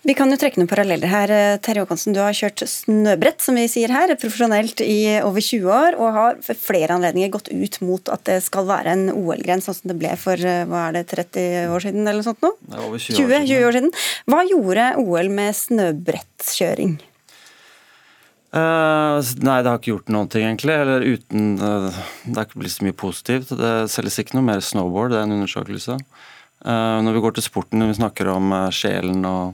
Vi 0.05 0.13
kan 0.17 0.29
jo 0.29 0.37
trekke 0.37 0.61
noen 0.61 0.69
paralleller 0.69 1.09
her. 1.09 1.31
Eh, 1.33 1.55
Terje 1.65 1.85
Håkonsen, 1.85 2.13
du 2.13 2.21
har 2.21 2.37
kjørt 2.37 2.67
snøbrett, 2.69 3.41
som 3.41 3.57
vi 3.57 3.65
sier 3.73 3.93
her, 3.95 4.13
profesjonelt 4.21 4.83
i 4.85 5.17
over 5.25 5.41
20 5.41 5.71
år, 5.73 5.97
og 5.97 6.19
har 6.19 6.43
for 6.45 6.61
flere 6.61 6.99
anledninger 6.99 7.33
gått 7.33 7.49
ut 7.49 7.81
mot 7.85 8.13
at 8.13 8.27
det 8.29 8.43
skal 8.45 8.69
være 8.69 8.93
en 8.93 9.07
OL-gren, 9.15 9.65
sånn 9.65 9.79
som 9.79 9.95
det 9.95 9.97
ble 10.03 10.13
for 10.21 10.37
eh, 10.37 10.67
hva 10.69 10.91
er 10.91 10.99
det, 10.99 11.07
30 11.15 11.73
år 11.73 11.87
siden 11.87 12.05
eller 12.05 12.21
noe 12.21 12.29
sånt 12.29 12.45
nå? 12.45 12.53
Det 12.61 12.77
er 12.77 12.85
over 12.85 13.05
20, 13.07 13.17
20, 13.23 13.49
20 13.49 13.67
år 13.71 13.79
siden. 13.79 13.97
Hva 14.29 14.45
gjorde 14.51 14.93
OL 15.01 15.33
med 15.41 15.59
snøbrettkjøring? 15.63 16.95
Uh, 18.55 19.19
nei, 19.43 19.57
det 19.65 19.71
har 19.73 19.81
ikke 19.81 19.95
gjort 19.97 20.13
noen 20.15 20.29
ting, 20.31 20.45
egentlig. 20.47 20.77
Eller 20.79 21.03
uten 21.03 21.57
uh, 21.59 21.89
Det 22.23 22.37
har 22.37 22.47
ikke 22.47 22.61
blitt 22.63 22.77
så 22.77 22.85
mye 22.87 22.95
positivt. 22.95 23.51
Det 23.59 23.73
selges 23.91 24.21
ikke 24.23 24.37
noe 24.39 24.47
mer 24.47 24.63
snowboard, 24.63 25.11
det 25.11 25.19
er 25.19 25.27
en 25.27 25.39
undersøkelse. 25.41 25.97
Uh, 25.99 26.34
når 26.65 27.13
vi 27.13 27.21
går 27.21 27.35
til 27.37 27.45
sporten, 27.45 27.81
når 27.81 27.91
vi 27.91 27.97
snakker 27.99 28.31
om 28.33 28.53
sjelen 28.73 29.27
og 29.29 29.53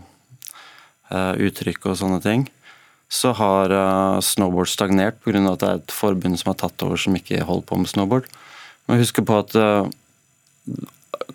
Eh, 1.11 1.35
uttrykk 1.43 1.89
og 1.91 1.97
sånne 1.99 2.21
ting, 2.23 2.45
så 3.11 3.33
har 3.35 3.73
eh, 3.75 4.21
snowboard 4.23 4.71
stagnert 4.71 5.19
pga. 5.25 5.41
at 5.51 5.63
det 5.63 5.69
er 5.69 5.81
et 5.81 5.91
forbund 5.95 6.39
som 6.39 6.53
har 6.53 6.61
tatt 6.61 6.85
over 6.87 7.01
som 7.03 7.17
ikke 7.19 7.43
holder 7.43 7.67
på 7.67 7.79
med 7.81 7.91
snowboard. 7.91 8.29
Men 8.87 9.03
husk 9.03 9.19
på 9.19 9.39
at 9.41 9.57
eh, 9.59 9.89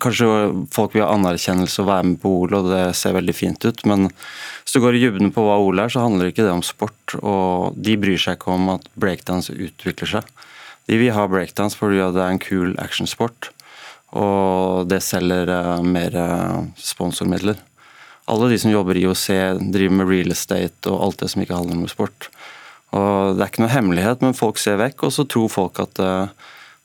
kanskje 0.00 0.30
folk 0.72 0.96
vil 0.96 1.04
ha 1.04 1.12
anerkjennelse 1.12 1.84
og 1.84 1.90
være 1.90 2.06
med 2.08 2.22
på 2.22 2.32
OL, 2.38 2.56
og 2.56 2.70
det 2.72 2.96
ser 2.96 3.18
veldig 3.18 3.36
fint 3.36 3.68
ut, 3.68 3.84
men 3.84 4.08
hvis 4.08 4.72
du 4.72 4.80
går 4.80 4.96
i 4.96 5.04
dybden 5.04 5.34
på 5.36 5.44
hva 5.44 5.60
OL 5.60 5.84
er, 5.84 5.92
så 5.92 6.06
handler 6.06 6.32
ikke 6.32 6.48
det 6.48 6.56
om 6.56 6.64
sport. 6.64 7.18
Og 7.20 7.76
de 7.76 7.98
bryr 8.00 8.16
seg 8.16 8.40
ikke 8.40 8.56
om 8.56 8.72
at 8.78 8.88
breakdance 8.96 9.52
utvikler 9.52 10.08
seg. 10.08 10.32
De 10.88 10.96
vil 10.96 11.12
ha 11.12 11.28
breakdance 11.28 11.76
fordi 11.76 12.00
det 12.00 12.22
er 12.22 12.32
en 12.32 12.40
kul 12.40 12.72
actionsport, 12.80 13.52
og 14.16 14.88
det 14.88 15.02
selger 15.04 15.50
mer 15.84 16.16
sponsormidler 16.80 17.60
alle 18.26 18.50
de 18.50 18.58
som 18.58 18.72
jobber 18.72 18.98
i 18.98 19.04
IOC, 19.04 19.28
driver 19.72 19.98
med 20.00 20.10
real 20.10 20.34
estate 20.34 20.90
og 20.90 20.98
alt 21.04 21.22
det 21.22 21.30
som 21.30 21.42
ikke 21.42 21.58
handler 21.58 21.78
om 21.78 21.90
sport. 21.90 22.28
Og 22.96 23.36
Det 23.36 23.42
er 23.42 23.52
ikke 23.52 23.62
noe 23.62 23.74
hemmelighet, 23.74 24.22
men 24.24 24.34
folk 24.34 24.58
ser 24.58 24.80
vekk, 24.80 25.06
og 25.06 25.14
så 25.14 25.26
tror 25.28 25.52
folk 25.52 25.78
at 25.82 26.00
uh, 26.02 26.26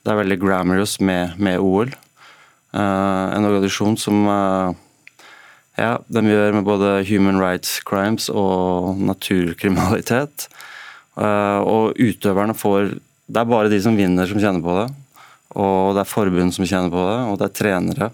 det 0.02 0.12
er 0.12 0.22
veldig 0.22 0.38
glamorous 0.42 1.00
med, 1.00 1.38
med 1.38 1.62
OL. 1.62 1.92
Eh, 2.74 3.28
en 3.36 3.46
organisasjon 3.46 3.98
som 4.00 4.24
ja, 5.78 5.92
de 6.08 6.24
gjør 6.26 6.56
med 6.56 6.66
både 6.66 7.04
human 7.06 7.38
rights 7.38 7.76
crimes 7.86 8.30
og 8.30 8.98
naturkriminalitet. 8.98 10.48
og 11.16 11.94
utøverne 12.00 12.56
får 12.56 12.96
Det 13.28 13.38
er 13.38 13.46
bare 13.46 13.70
de 13.70 13.82
som 13.82 13.96
vinner, 13.96 14.26
som 14.26 14.40
kjenner 14.40 14.64
på 14.64 14.74
det. 14.80 14.88
Og 15.56 15.96
det 15.96 16.04
er 16.04 16.12
forbund 16.12 16.56
som 16.56 16.68
kjenner 16.68 16.94
på 16.94 17.02
det, 17.08 17.18
og 17.32 17.42
det 17.42 17.48
er 17.50 17.58
trenere. 17.58 18.12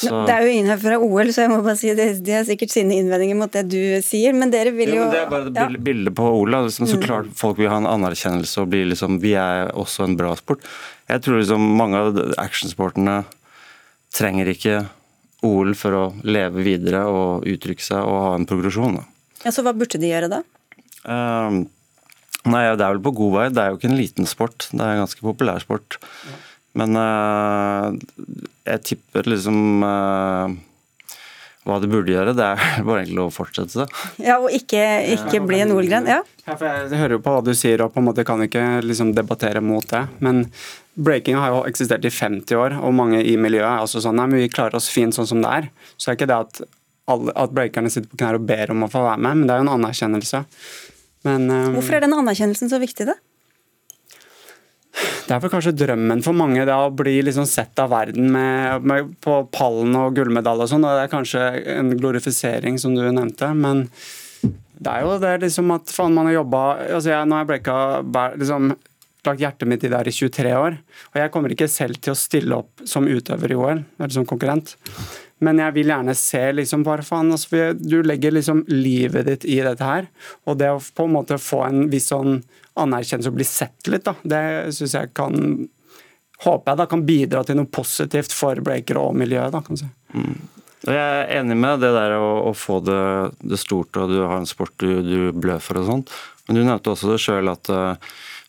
Så... 0.00 0.22
Det 0.24 0.32
er 0.32 0.46
jo 0.46 0.52
ingen 0.54 0.70
her 0.70 0.78
fra 0.80 0.96
OL, 0.96 1.30
så 1.34 1.42
jeg 1.44 1.50
må 1.52 1.58
bare 1.60 1.76
si 1.76 1.90
det, 1.96 2.06
de 2.24 2.32
har 2.32 2.46
sikkert 2.48 2.72
sine 2.72 2.96
innvendinger 2.96 3.36
mot 3.36 3.52
det 3.52 3.66
du 3.68 3.80
sier, 4.04 4.32
men 4.32 4.52
dere 4.52 4.72
vil 4.72 4.94
jo, 4.94 5.02
jo 5.02 5.08
Det 5.12 5.18
er 5.20 5.26
bare 5.28 5.50
ja. 5.52 5.66
bilde 5.90 6.12
på 6.16 6.28
OL. 6.38 6.54
Liksom, 6.54 6.88
så 6.88 6.96
mm. 6.96 7.02
klart 7.04 7.34
Folk 7.36 7.60
vil 7.60 7.68
ha 7.68 7.80
en 7.82 7.88
anerkjennelse 7.90 8.62
og 8.62 8.70
bli 8.72 8.86
liksom 8.88 9.18
Vi 9.20 9.34
er 9.36 9.74
også 9.76 10.06
en 10.06 10.16
bra 10.16 10.32
sport. 10.38 10.64
Jeg 11.10 11.20
tror 11.26 11.40
liksom 11.42 11.66
mange 11.76 12.00
av 12.00 12.22
actionsportene 12.40 13.18
trenger 14.14 14.48
ikke 14.54 14.78
OL 15.46 15.74
for 15.78 15.96
å 15.96 16.04
leve 16.24 16.64
videre 16.64 17.04
og 17.08 17.44
uttrykke 17.48 17.84
seg 17.84 18.00
og 18.00 18.24
ha 18.24 18.32
en 18.38 18.48
progresjon. 18.48 18.96
Da. 19.00 19.04
Ja, 19.44 19.52
Så 19.52 19.64
hva 19.66 19.74
burde 19.76 20.00
de 20.00 20.10
gjøre 20.10 20.32
da? 20.32 20.40
Um, 21.04 21.66
nei, 22.48 22.62
Det 22.76 22.86
er 22.86 22.94
vel 22.94 23.04
på 23.04 23.16
god 23.18 23.36
vei. 23.36 23.48
Det 23.52 23.62
er 23.62 23.72
jo 23.72 23.80
ikke 23.80 23.90
en 23.90 24.00
liten 24.00 24.28
sport. 24.28 24.68
Det 24.70 24.80
er 24.80 24.96
en 24.96 25.04
ganske 25.04 25.24
populær 25.24 25.60
sport. 25.64 25.98
Ja. 26.28 26.38
Men 26.80 26.94
uh, 26.94 27.90
jeg 28.68 28.84
tipper 28.86 29.26
liksom 29.26 29.82
uh, 29.82 30.52
hva 31.68 31.76
du 31.82 31.88
burde 31.92 32.12
gjøre, 32.12 32.32
det 32.36 32.46
er 32.46 32.84
bare 32.86 33.04
egentlig 33.04 33.24
å 33.24 33.32
fortsette 33.34 33.82
det. 33.82 34.02
Ja, 34.24 34.38
Og 34.40 34.54
ikke, 34.54 34.82
ikke 35.16 35.42
bli 35.44 35.60
en 35.64 35.74
OL-gren? 35.74 36.08
Ja. 36.08 36.20
ja 36.46 36.56
for 36.56 36.66
jeg 36.66 37.00
hører 37.02 37.18
jo 37.18 37.22
på 37.24 37.34
hva 37.34 37.44
du 37.44 37.52
sier 37.58 37.84
og 37.84 37.92
på 37.94 38.02
en 38.02 38.08
måte 38.08 38.24
kan 38.26 38.42
ikke 38.46 38.80
liksom 38.86 39.12
debattere 39.16 39.62
mot 39.64 39.86
det. 39.90 40.06
Men 40.24 40.46
breaking 40.94 41.38
har 41.40 41.54
jo 41.54 41.64
eksistert 41.68 42.06
i 42.06 42.12
50 42.14 42.58
år, 42.58 42.76
og 42.80 42.96
mange 42.96 43.22
i 43.22 43.36
miljøet 43.40 43.68
er 43.68 43.84
også 43.84 44.02
sånn 44.04 44.18
nei, 44.20 44.28
men 44.30 44.44
vi 44.44 44.52
klarer 44.52 44.78
oss 44.78 44.90
fint 44.92 45.16
sånn 45.16 45.28
som 45.28 45.42
det 45.44 45.56
er. 45.60 45.68
Så 45.96 46.10
er 46.10 46.18
ikke 46.18 46.30
det 46.30 46.38
at, 46.46 46.62
alle, 47.10 47.34
at 47.38 47.54
breakerne 47.56 47.92
sitter 47.92 48.10
på 48.12 48.22
knær 48.22 48.40
og 48.40 48.46
ber 48.48 48.72
om 48.74 48.86
å 48.86 48.92
få 48.92 49.04
være 49.04 49.20
med, 49.20 49.42
men 49.42 49.48
det 49.48 49.54
er 49.54 49.62
jo 49.62 49.68
en 49.68 49.74
anerkjennelse. 49.76 50.44
Men, 51.26 51.50
um, 51.50 51.74
Hvorfor 51.76 51.98
er 51.98 52.06
den 52.06 52.16
anerkjennelsen 52.16 52.72
så 52.72 52.80
viktig, 52.80 53.08
da? 53.10 53.18
Det 55.00 55.36
er 55.36 55.42
vel 55.44 55.52
kanskje 55.52 55.76
drømmen 55.78 56.22
for 56.24 56.34
mange 56.34 56.64
da, 56.66 56.80
å 56.88 56.94
bli 56.94 57.20
liksom 57.22 57.46
sett 57.46 57.78
av 57.80 57.92
verden 57.92 58.32
med, 58.34 58.86
med, 58.88 59.12
på 59.22 59.36
pallen 59.54 59.94
og 59.96 60.16
gullmedalje 60.16 60.66
og 60.66 60.72
sånn. 60.72 60.86
Det 60.86 61.04
er 61.04 61.12
kanskje 61.12 61.44
en 61.76 61.92
glorifisering, 61.94 62.80
som 62.82 62.96
du 62.96 63.04
nevnte. 63.06 63.52
Men 63.54 63.84
det 64.42 64.90
er 64.90 65.06
jo 65.06 65.18
det 65.22 65.36
liksom 65.44 65.70
at 65.76 65.92
faen, 65.94 66.16
man 66.16 66.28
har 66.28 66.40
jobba 66.40 66.62
altså 66.96 67.12
jeg, 67.12 67.28
Nå 67.28 67.36
har 67.36 67.44
jeg 67.44 67.50
breaka 67.52 67.76
liksom, 68.40 68.74
lagt 69.28 69.42
hjertet 69.44 69.70
mitt 69.70 69.84
i 69.84 69.92
det 69.92 70.00
her 70.00 70.10
i 70.10 70.16
23 70.16 70.54
år. 70.58 70.78
Og 71.12 71.22
jeg 71.22 71.32
kommer 71.36 71.54
ikke 71.54 71.70
selv 71.70 72.00
til 72.02 72.16
å 72.16 72.18
stille 72.18 72.60
opp 72.64 72.84
som 72.88 73.08
utøver 73.08 73.54
i 73.54 73.58
OL, 73.60 73.84
eller 74.00 74.16
som 74.16 74.26
konkurrent. 74.28 74.74
Men 75.44 75.60
jeg 75.62 75.76
vil 75.78 75.90
gjerne 75.92 76.14
se 76.18 76.42
liksom 76.52 76.84
bare 76.84 77.04
faen, 77.06 77.32
altså, 77.32 77.72
Du 77.80 78.00
legger 78.04 78.34
liksom 78.36 78.64
livet 78.68 79.28
ditt 79.28 79.46
i 79.48 79.60
dette 79.64 79.86
her. 79.86 80.08
Og 80.44 80.58
det 80.60 80.70
å 80.72 80.80
på 80.80 81.08
en 81.08 81.16
måte 81.16 81.40
få 81.40 81.62
en 81.66 81.86
viss 81.92 82.10
sånn 82.12 82.42
anerkjennelse 82.80 83.32
og 83.32 83.38
bli 83.38 83.46
sett 83.48 83.90
litt, 83.90 84.06
da, 84.06 84.14
det 84.22 84.72
syns 84.76 84.96
jeg 84.96 85.14
kan 85.16 85.68
Håper 86.40 86.72
jeg 86.72 86.78
da 86.80 86.84
kan 86.88 87.02
bidra 87.04 87.40
til 87.44 87.58
noe 87.58 87.68
positivt 87.68 88.32
for 88.32 88.56
breakere 88.64 89.02
og 89.10 89.12
miljøet. 89.12 89.52
da, 89.52 89.60
kan 89.60 89.76
si. 89.76 89.84
Mm. 90.16 90.38
Jeg 90.88 90.96
er 90.96 91.26
enig 91.36 91.58
med 91.60 91.82
det 91.82 91.90
der 91.92 92.14
å, 92.16 92.28
å 92.48 92.52
få 92.56 92.78
det, 92.80 93.00
det, 93.44 93.58
stort, 93.60 93.92
og 94.00 94.08
du 94.08 94.22
har 94.22 94.38
en 94.38 94.48
sport 94.48 94.72
du, 94.80 95.02
du 95.04 95.18
blør 95.36 95.60
for 95.60 95.82
og 95.82 95.84
sånt. 95.90 96.14
Men 96.48 96.56
du 96.56 96.62
nevnte 96.62 96.94
også 96.94 97.10
det 97.12 97.18
sjøl 97.20 97.52
at 97.52 97.68
uh, 97.68 97.92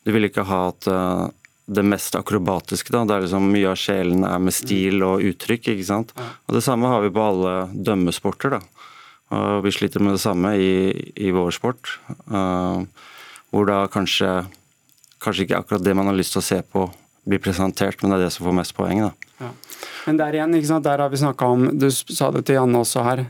du 0.07 0.13
vil 0.15 0.29
ikke 0.29 0.47
ha 0.47 0.61
at 0.69 0.87
uh, 0.87 1.27
det 1.71 1.83
mest 1.87 2.15
akrobatiske. 2.19 2.91
Da. 2.93 3.05
Det 3.07 3.15
er 3.15 3.25
liksom 3.25 3.49
Mye 3.51 3.71
av 3.71 3.79
sjelen 3.79 4.25
er 4.27 4.39
med 4.43 4.55
stil 4.55 5.03
og 5.07 5.23
uttrykk. 5.31 5.71
ikke 5.73 5.87
sant? 5.87 6.13
Og 6.47 6.55
Det 6.55 6.63
samme 6.65 6.91
har 6.91 7.01
vi 7.01 7.13
på 7.13 7.23
alle 7.23 7.69
dømmesporter. 7.73 8.57
da. 8.57 8.61
Og 9.31 9.63
Vi 9.63 9.71
sliter 9.71 10.03
med 10.03 10.13
det 10.13 10.23
samme 10.23 10.55
i, 10.57 11.13
i 11.15 11.31
vår 11.31 11.51
sport. 11.51 11.99
Uh, 12.27 12.83
hvor 13.51 13.67
da 13.67 13.85
kanskje, 13.87 14.45
kanskje 15.19 15.47
ikke 15.47 15.59
akkurat 15.59 15.83
det 15.83 15.95
man 15.95 16.07
har 16.07 16.15
lyst 16.15 16.35
til 16.35 16.43
å 16.43 16.49
se 16.49 16.61
på 16.61 16.89
blir 17.23 17.39
presentert, 17.39 18.01
men 18.01 18.11
det 18.11 18.17
er 18.17 18.23
det 18.25 18.33
som 18.33 18.47
får 18.47 18.55
mest 18.57 18.73
poeng. 18.75 19.03
da. 19.05 19.11
Ja. 19.41 19.49
Men 20.07 20.17
der 20.17 20.33
igjen, 20.33 20.81
der 20.81 21.03
har 21.03 21.09
vi 21.09 21.19
snakka 21.21 21.45
om, 21.45 21.67
du 21.77 21.89
sa 21.91 22.31
det 22.33 22.45
til 22.47 22.57
Janne 22.57 22.81
også 22.81 23.03
her, 23.05 23.25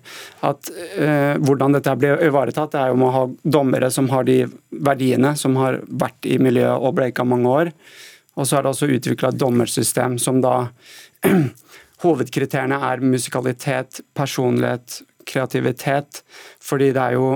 at 0.48 0.70
eh, 0.96 1.36
hvordan 1.44 1.76
dette 1.76 1.96
blir 2.00 2.22
ivaretatt, 2.24 2.72
det 2.72 2.80
er 2.80 2.94
jo 2.94 3.00
med 3.02 3.10
å 3.10 3.16
ha 3.16 3.26
dommere 3.44 3.92
som 3.92 4.08
har 4.14 4.24
de 4.28 4.46
verdiene, 4.72 5.34
som 5.36 5.58
har 5.60 5.82
vært 5.88 6.30
i 6.30 6.40
miljøet 6.40 6.80
og 6.80 6.96
bleika 7.02 7.28
mange 7.28 7.52
år. 7.52 7.74
Og 8.40 8.48
så 8.48 8.58
er 8.58 8.64
det 8.64 8.72
også 8.72 8.90
utvikla 8.92 9.32
et 9.32 9.42
dommersystem 9.42 10.18
som 10.22 10.42
da 10.44 10.56
Hovedkriteriene 12.02 12.80
er 12.82 13.04
musikalitet, 13.06 14.00
personlighet, 14.18 15.04
kreativitet. 15.30 16.24
Fordi 16.64 16.90
det 16.96 17.04
er 17.04 17.18
jo 17.20 17.32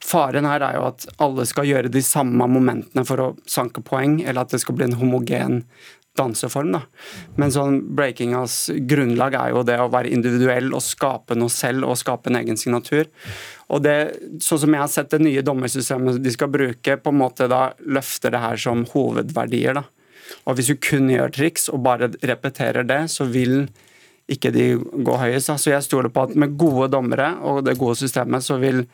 Faren 0.00 0.46
her 0.48 0.62
er 0.64 0.78
jo 0.78 0.84
at 0.88 1.04
alle 1.20 1.44
skal 1.44 1.66
gjøre 1.68 1.90
de 1.92 2.00
samme 2.00 2.46
momentene 2.48 3.02
for 3.04 3.20
å 3.20 3.26
sanke 3.44 3.82
poeng, 3.84 4.22
eller 4.22 4.46
at 4.46 4.54
det 4.54 4.62
skal 4.62 4.78
bli 4.78 4.86
en 4.86 4.96
homogen 4.96 5.58
danseform. 6.16 6.72
da. 6.72 6.80
Men 7.36 7.52
sånn 7.52 7.76
breakingas 7.96 8.70
grunnlag 8.88 9.36
er 9.36 9.52
jo 9.52 9.62
det 9.68 9.76
å 9.80 9.90
være 9.92 10.10
individuell 10.10 10.72
og 10.72 10.82
skape 10.84 11.36
noe 11.38 11.52
selv 11.52 11.86
og 11.88 12.00
skape 12.00 12.32
en 12.32 12.40
egen 12.40 12.58
signatur. 12.60 13.06
Og 13.68 13.84
det, 13.84 13.96
sånn 14.42 14.64
som 14.64 14.74
jeg 14.74 14.82
har 14.82 14.90
sett 14.90 15.12
det 15.12 15.22
nye 15.22 15.44
dommersystemet 15.46 16.22
de 16.24 16.34
skal 16.34 16.50
bruke, 16.50 16.96
på 16.96 17.12
en 17.12 17.20
måte 17.20 17.48
da 17.50 17.70
løfter 17.86 18.34
det 18.34 18.42
her 18.42 18.60
som 18.60 18.86
hovedverdier. 18.94 19.82
da. 19.82 19.84
Og 20.46 20.56
Hvis 20.56 20.70
du 20.72 20.76
kun 20.80 21.10
gjør 21.12 21.32
triks 21.34 21.68
og 21.72 21.82
bare 21.84 22.10
repeterer 22.22 22.86
det, 22.86 23.02
så 23.12 23.26
vil 23.28 23.68
ikke 24.30 24.52
de 24.54 24.72
gå 24.78 25.18
høyest. 25.18 25.50
Så 25.58 25.72
jeg 25.72 25.84
stoler 25.86 26.12
på 26.12 26.28
at 26.28 26.36
med 26.38 26.56
gode 26.58 26.90
dommere 26.92 27.34
og 27.42 27.64
det 27.66 27.78
gode 27.80 27.98
systemet, 27.98 28.46
så 28.46 28.60
vil 28.62 28.84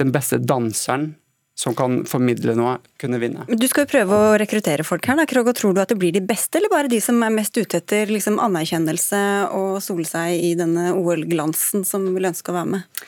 den 0.00 0.10
beste 0.12 0.40
danseren 0.42 1.14
som 1.54 1.74
kan 1.78 2.00
formidle 2.10 2.56
noe, 2.58 2.78
kunne 2.98 3.20
vinne. 3.22 3.44
Du 3.46 3.66
skal 3.70 3.84
jo 3.84 3.92
prøve 3.92 4.16
å 4.18 4.30
rekruttere 4.40 4.82
folk 4.86 5.06
her. 5.06 5.20
da, 5.20 5.26
Krog, 5.30 5.52
og 5.52 5.54
Tror 5.54 5.74
du 5.74 5.80
at 5.84 5.92
det 5.92 6.00
blir 6.00 6.14
de 6.14 6.22
beste, 6.24 6.58
eller 6.58 6.72
bare 6.72 6.90
de 6.90 6.98
som 7.02 7.20
er 7.22 7.30
mest 7.30 7.54
ute 7.54 7.78
etter 7.78 8.10
liksom, 8.10 8.40
anerkjennelse 8.42 9.20
og 9.54 9.78
sole 9.84 10.06
seg 10.08 10.34
i 10.34 10.54
denne 10.58 10.90
OL-glansen, 10.98 11.86
som 11.86 12.08
vil 12.16 12.26
ønske 12.32 12.50
å 12.50 12.58
være 12.58 12.72
med? 12.74 13.04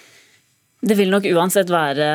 Det 0.87 0.95
vil 0.95 1.11
nok 1.11 1.25
uansett 1.35 1.71
være, 1.73 2.09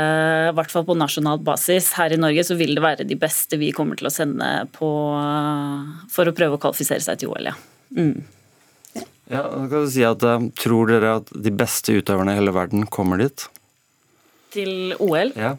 i 0.48 0.56
hvert 0.56 0.72
fall 0.72 0.86
på 0.88 0.96
nasjonal 0.96 1.42
basis, 1.44 1.90
her 1.98 2.14
i 2.16 2.20
Norge 2.20 2.46
så 2.48 2.56
vil 2.56 2.72
det 2.78 2.84
være 2.84 3.08
de 3.08 3.18
beste 3.20 3.60
vi 3.60 3.74
kommer 3.76 4.00
til 4.00 4.08
å 4.08 4.14
sende 4.14 4.48
på 4.72 4.92
for 6.12 6.30
å 6.30 6.36
prøve 6.36 6.56
å 6.56 6.62
kvalifisere 6.62 7.04
seg 7.04 7.20
til 7.20 7.34
OL, 7.34 7.50
ja. 7.52 7.58
Mm. 7.98 8.22
Ja, 9.32 9.44
kan 9.44 9.72
du 9.72 9.90
si 9.92 10.04
at 10.04 10.24
eh, 10.28 10.46
Tror 10.60 10.90
dere 10.92 11.18
at 11.22 11.30
de 11.32 11.52
beste 11.56 11.96
utøverne 11.96 12.34
i 12.34 12.40
hele 12.40 12.54
verden 12.56 12.88
kommer 12.92 13.20
dit? 13.22 13.46
Til 14.52 14.96
OL? 15.00 15.32
Ja. 15.40 15.54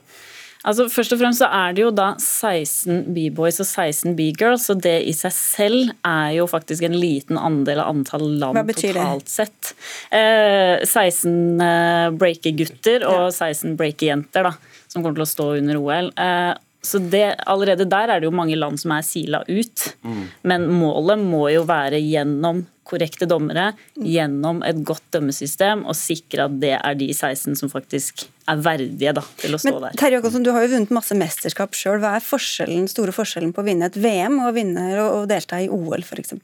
Altså, 0.63 0.87
først 0.93 1.13
og 1.17 1.19
fremst 1.19 1.43
så 1.43 1.49
er 1.51 1.75
det 1.75 1.83
jo 1.83 1.91
da 1.95 2.13
16 2.23 3.09
B-boys 3.15 3.59
og 3.63 3.67
16 3.67 4.15
B-girls, 4.19 4.69
og 4.71 4.83
det 4.85 4.95
i 5.11 5.15
seg 5.17 5.33
selv 5.35 5.93
er 6.07 6.37
jo 6.37 6.47
faktisk 6.51 6.87
en 6.87 6.95
liten 6.99 7.39
andel 7.41 7.83
av 7.83 7.91
antall 7.91 8.27
land 8.39 8.59
totalt 9.03 9.33
sett. 9.33 9.73
Eh, 10.15 10.85
16 10.87 11.61
eh, 11.67 12.11
breaker-gutter 12.15 13.07
og 13.11 13.31
16 13.35 13.75
breaker-jenter 13.81 14.47
da, 14.47 14.55
som 14.87 15.03
kommer 15.03 15.19
til 15.19 15.27
å 15.27 15.33
stå 15.33 15.49
under 15.59 15.81
OL. 15.83 16.13
Eh, 16.15 16.53
så 16.83 16.99
det, 16.99 17.25
Allerede 17.47 17.87
der 17.87 18.11
er 18.11 18.21
det 18.23 18.27
jo 18.27 18.35
mange 18.35 18.57
land 18.59 18.79
som 18.83 18.95
er 18.97 19.05
sila 19.07 19.43
ut, 19.49 19.89
Mm. 20.03 20.23
men 20.51 20.65
målet 20.75 21.19
må 21.23 21.45
jo 21.53 21.63
være 21.69 22.01
gjennom 22.03 22.65
korrekte 22.89 23.29
dommere, 23.31 23.73
gjennom 23.95 24.63
et 24.67 24.83
godt 24.87 25.05
dømmesystem, 25.15 25.85
og 25.87 25.97
sikre 25.99 26.49
at 26.49 26.59
det 26.63 26.75
er 26.79 26.99
de 26.99 27.09
16 27.15 27.59
som 27.61 27.71
faktisk 27.73 28.27
er 28.51 28.63
verdige 28.63 29.15
da, 29.17 29.23
til 29.39 29.55
å 29.55 29.61
stå 29.63 29.75
Men 29.77 29.87
der. 29.87 29.99
Terje 30.01 30.19
Håkonsen, 30.19 30.45
du 30.47 30.51
har 30.55 30.67
jo 30.67 30.73
vunnet 30.75 30.95
masse 30.95 31.17
mesterskap 31.19 31.77
sjøl. 31.79 32.01
Hva 32.03 32.17
er 32.19 32.27
forskjellen, 32.27 32.89
store 32.91 33.15
forskjellen 33.15 33.55
på 33.55 33.63
å 33.63 33.69
vinne 33.69 33.89
et 33.91 33.99
VM 34.03 34.41
og 34.43 34.57
vinne 34.59 34.87
og 35.05 35.29
delta 35.31 35.63
i 35.63 35.71
OL, 35.73 36.03
f.eks.? 36.03 36.35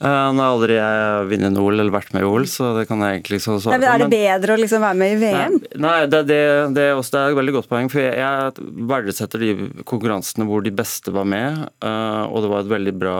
Eh, 0.00 0.28
Nå 0.32 0.40
har 0.40 0.54
aldri 0.54 0.76
jeg 0.78 1.24
vunnet 1.28 1.58
OL 1.60 1.74
eller 1.74 1.92
vært 1.92 2.14
med 2.16 2.24
i 2.24 2.28
OL, 2.28 2.46
så 2.48 2.70
det 2.78 2.86
kan 2.88 3.02
jeg 3.04 3.18
egentlig 3.18 3.40
ikke 3.42 3.58
svare 3.60 3.80
Er 3.84 4.00
det 4.00 4.08
bedre 4.14 4.54
å 4.56 4.60
liksom 4.62 4.80
være 4.80 4.96
med 4.96 5.12
i 5.12 5.18
VM? 5.20 5.58
Nei, 5.60 5.80
nei 5.84 5.96
det, 6.08 6.22
det, 6.30 6.38
det, 6.76 6.86
er 6.88 6.96
også, 6.96 7.12
det 7.12 7.20
er 7.20 7.34
et 7.34 7.40
veldig 7.40 7.56
godt 7.58 7.68
poeng. 7.68 7.90
for 7.92 8.00
Jeg, 8.00 8.16
jeg 8.16 8.70
verdsetter 8.88 9.44
de 9.44 9.50
konkurransene 9.84 10.48
hvor 10.48 10.64
de 10.64 10.72
beste 10.72 11.12
var 11.12 11.28
med, 11.28 11.66
eh, 11.84 12.22
og 12.24 12.40
det 12.40 12.52
var 12.54 12.64
et 12.64 12.72
veldig 12.72 12.96
bra 12.96 13.18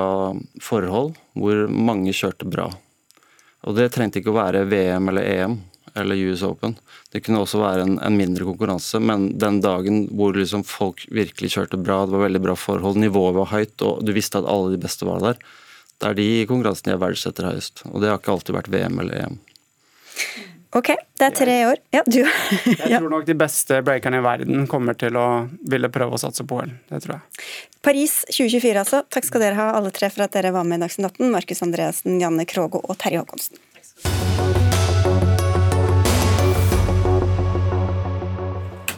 forhold 0.64 1.12
hvor 1.36 1.66
mange 1.68 2.16
kjørte 2.16 2.48
bra. 2.48 2.70
Og 3.68 3.76
Det 3.76 3.90
trengte 3.92 4.22
ikke 4.22 4.32
å 4.32 4.40
være 4.40 4.64
VM 4.70 5.12
eller 5.12 5.28
EM 5.36 5.60
eller 6.00 6.16
US 6.30 6.46
Open. 6.46 6.78
Det 7.12 7.20
kunne 7.26 7.42
også 7.42 7.60
være 7.60 7.84
en, 7.84 7.96
en 8.00 8.16
mindre 8.16 8.46
konkurranse, 8.48 8.96
men 9.04 9.34
den 9.42 9.60
dagen 9.60 10.06
hvor 10.16 10.32
liksom 10.32 10.62
folk 10.64 11.04
virkelig 11.12 11.58
kjørte 11.58 11.80
bra, 11.82 12.06
det 12.06 12.14
var 12.14 12.28
veldig 12.30 12.42
bra 12.46 12.56
forhold, 12.56 13.00
nivået 13.02 13.36
var 13.36 13.50
høyt, 13.52 13.74
og 13.84 14.00
du 14.06 14.14
visste 14.16 14.40
at 14.40 14.48
alle 14.48 14.72
de 14.72 14.80
beste 14.80 15.04
var 15.04 15.20
der, 15.24 15.42
det 16.00 16.08
er 16.08 16.16
de 16.16 16.28
konkurransene 16.48 16.94
jeg 16.94 17.00
verdsetter 17.02 17.50
høyest. 17.50 17.82
Og 17.90 18.00
det 18.00 18.08
har 18.08 18.20
ikke 18.20 18.32
alltid 18.32 18.56
vært 18.56 18.70
VM 18.72 19.00
eller 19.02 19.18
EM. 19.20 19.34
Ok, 20.78 20.92
det 21.18 21.26
er 21.26 21.34
tre 21.34 21.56
år. 21.66 21.80
Ja, 21.92 22.00
du 22.06 22.20
Jeg 22.22 22.98
tror 23.00 23.10
nok 23.10 23.26
de 23.26 23.34
beste 23.36 23.80
breakerne 23.84 24.20
i 24.20 24.24
verden 24.24 24.68
kommer 24.70 24.94
til 24.96 25.18
å 25.18 25.26
ville 25.68 25.90
prøve 25.92 26.16
å 26.16 26.20
satse 26.22 26.46
på 26.46 26.60
OL. 26.62 26.72
Det 26.88 27.02
tror 27.04 27.18
jeg. 27.18 27.48
Paris 27.84 28.20
2024, 28.30 28.78
altså. 28.84 29.02
Takk 29.12 29.26
skal 29.28 29.44
dere 29.44 29.58
ha, 29.58 29.66
alle 29.76 29.90
tre, 29.92 30.08
for 30.14 30.24
at 30.24 30.36
dere 30.36 30.54
var 30.54 30.64
med 30.68 30.80
i 30.80 30.84
Dagsnytt 30.86 31.10
18. 31.10 31.26
Markus 31.34 31.64
Andreassen, 31.66 32.16
Janne 32.22 32.46
Krogo 32.48 32.80
og 32.80 32.96
Terje 33.02 33.20
Håkonsen. 33.20 33.60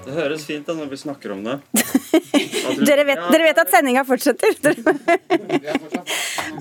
Det 0.04 0.20
høres 0.20 0.44
fint 0.44 0.68
ut 0.68 0.76
når 0.76 0.92
vi 0.92 1.02
snakker 1.06 1.34
om 1.34 1.42
det. 1.48 1.58
Dere 2.86 3.04
vet, 3.04 3.20
dere 3.32 3.46
vet 3.46 3.58
at 3.62 3.70
sendinga 3.72 4.04
fortsetter? 4.04 4.76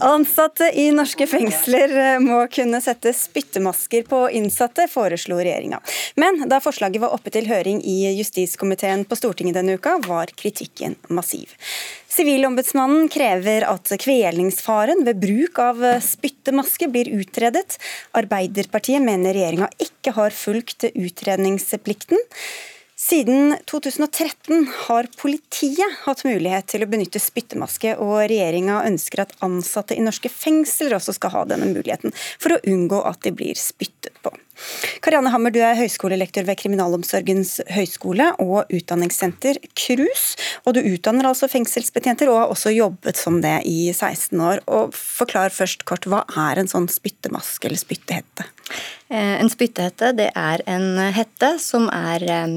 Ansatte 0.02 0.70
i 0.80 0.88
norske 0.96 1.28
fengsler 1.28 1.96
eh, 1.98 2.20
må 2.24 2.40
kunne 2.54 2.80
sette 2.84 3.14
spyttemasker 3.16 4.06
på 4.10 4.24
innsatte, 4.38 4.88
foreslo 4.92 5.40
regjeringa. 5.42 5.82
Men 6.22 6.46
da 6.50 6.62
forslaget 6.64 7.04
var 7.04 7.16
oppe 7.16 7.34
til 7.34 7.50
høring 7.52 7.82
i 7.86 8.14
justiskomiteen 8.18 9.06
på 9.06 9.18
Stortinget 9.20 9.60
denne 9.60 9.78
uka, 9.80 9.98
var 10.08 10.32
kritikken 10.40 10.96
massiv. 11.12 11.54
Sivilombudsmannen 12.12 13.08
krever 13.12 13.68
at 13.70 13.92
kvelingsfaren 14.02 15.06
ved 15.08 15.22
bruk 15.22 15.62
av 15.64 15.84
spyttemaske 16.04 16.90
blir 16.92 17.12
utredet. 17.22 17.78
Arbeiderpartiet 18.20 19.04
mener 19.04 19.36
regjeringa 19.36 19.72
ikke 19.80 20.16
har 20.18 20.36
fulgt 20.36 20.90
utredningsplikten. 20.92 22.20
Siden 23.02 23.56
2013 23.66 24.68
har 24.88 25.08
politiet 25.18 25.96
hatt 26.04 26.20
mulighet 26.22 26.68
til 26.70 26.84
å 26.86 26.88
benytte 26.90 27.18
spyttemaske, 27.20 27.96
og 27.98 28.28
regjeringa 28.30 28.84
ønsker 28.86 29.24
at 29.24 29.32
ansatte 29.42 29.96
i 29.98 30.04
norske 30.06 30.30
fengsler 30.30 30.94
også 30.94 31.16
skal 31.18 31.34
ha 31.34 31.42
denne 31.50 31.72
muligheten, 31.72 32.14
for 32.14 32.54
å 32.54 32.60
unngå 32.70 33.00
at 33.10 33.24
de 33.26 33.32
blir 33.34 33.58
spyttet 33.58 34.20
på. 34.22 34.30
Karianne 35.02 35.32
Hammer, 35.34 35.50
du 35.50 35.58
er 35.66 35.80
høyskolelektor 35.80 36.46
ved 36.46 36.60
Kriminalomsorgens 36.62 37.56
høgskole 37.74 38.28
og 38.44 38.70
utdanningssenter 38.70 39.58
KRUS. 39.74 40.26
Og 40.70 40.78
du 40.78 40.84
utdanner 40.84 41.32
altså 41.32 41.50
fengselsbetjenter, 41.50 42.30
og 42.30 42.38
har 42.38 42.54
også 42.54 42.74
jobbet 42.76 43.18
som 43.18 43.40
det 43.42 43.56
i 43.66 43.90
16 43.96 44.44
år. 44.46 44.62
Og 44.70 44.94
Forklar 44.94 45.50
først 45.56 45.88
kort, 45.90 46.06
hva 46.06 46.22
er 46.38 46.62
en 46.62 46.70
sånn 46.70 46.86
spyttemaske 46.92 47.66
eller 47.66 47.82
spyttehette? 47.82 48.46
Eh, 49.10 49.42
En 49.42 49.50
spyttehette 49.50 50.14
det 50.22 50.30
er 50.38 50.62
en 50.70 51.02
hette 51.18 51.56
som 51.64 51.90
er 51.90 52.28
eh, 52.30 52.54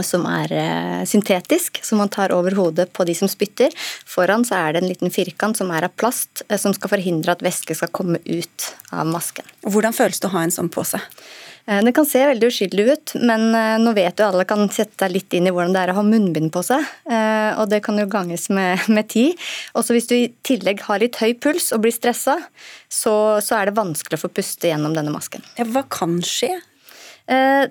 som 0.00 0.24
er 0.30 0.52
eh, 0.56 1.02
syntetisk, 1.08 1.82
som 1.84 2.00
man 2.00 2.10
tar 2.12 2.32
over 2.32 2.56
hodet 2.56 2.88
på 2.96 3.04
de 3.04 3.14
som 3.16 3.28
spytter. 3.28 3.74
Foran 4.08 4.46
så 4.48 4.56
er 4.56 4.72
det 4.72 4.82
en 4.82 4.88
liten 4.88 5.12
firkant 5.12 5.58
som 5.58 5.70
er 5.74 5.84
av 5.84 5.92
plast, 6.00 6.44
eh, 6.48 6.56
som 6.60 6.72
skal 6.72 6.94
forhindre 6.94 7.34
at 7.34 7.44
væske 7.44 7.76
skal 7.76 7.92
komme 7.92 8.22
ut 8.24 8.68
av 8.94 9.08
masken. 9.10 9.44
Hvordan 9.68 9.96
føles 9.96 10.22
det 10.22 10.30
å 10.30 10.36
ha 10.36 10.46
en 10.46 10.54
sånn 10.54 10.72
på 10.72 10.86
seg? 10.88 11.04
Eh, 11.66 11.82
Det 11.84 11.92
kan 11.94 12.08
se 12.08 12.24
veldig 12.26 12.48
uskyldig 12.48 12.86
ut, 12.88 13.14
men 13.20 13.52
nå 13.84 13.92
vet 13.94 14.18
jo 14.18 14.30
alle 14.30 14.48
kan 14.48 14.64
sette 14.72 15.04
deg 15.04 15.12
litt 15.18 15.36
inn 15.36 15.46
i 15.46 15.52
hvordan 15.52 15.76
det 15.76 15.84
er 15.84 15.92
å 15.92 16.00
ha 16.00 16.06
munnbind 16.06 16.50
på 16.54 16.64
seg. 16.66 16.88
Og 17.60 17.68
det 17.70 17.82
kan 17.84 18.00
jo 18.00 18.08
ganges 18.10 18.48
med, 18.50 18.88
med 18.96 19.12
tid. 19.12 19.38
Også 19.78 19.94
hvis 19.94 20.08
du 20.08 20.16
i 20.16 20.32
tillegg 20.42 20.82
har 20.88 21.04
litt 21.04 21.20
høy 21.20 21.36
puls 21.36 21.70
og 21.76 21.84
blir 21.84 21.94
stressa, 21.94 22.40
så, 22.88 23.14
så 23.44 23.60
er 23.60 23.68
det 23.68 23.78
vanskelig 23.78 24.18
å 24.18 24.24
få 24.24 24.32
puste 24.32 24.72
gjennom 24.72 24.96
denne 24.96 25.14
masken. 25.14 25.44
Ja, 25.60 25.68
hva 25.68 25.84
kan 25.86 26.18
skje? 26.26 26.56
Eh, 27.30 27.68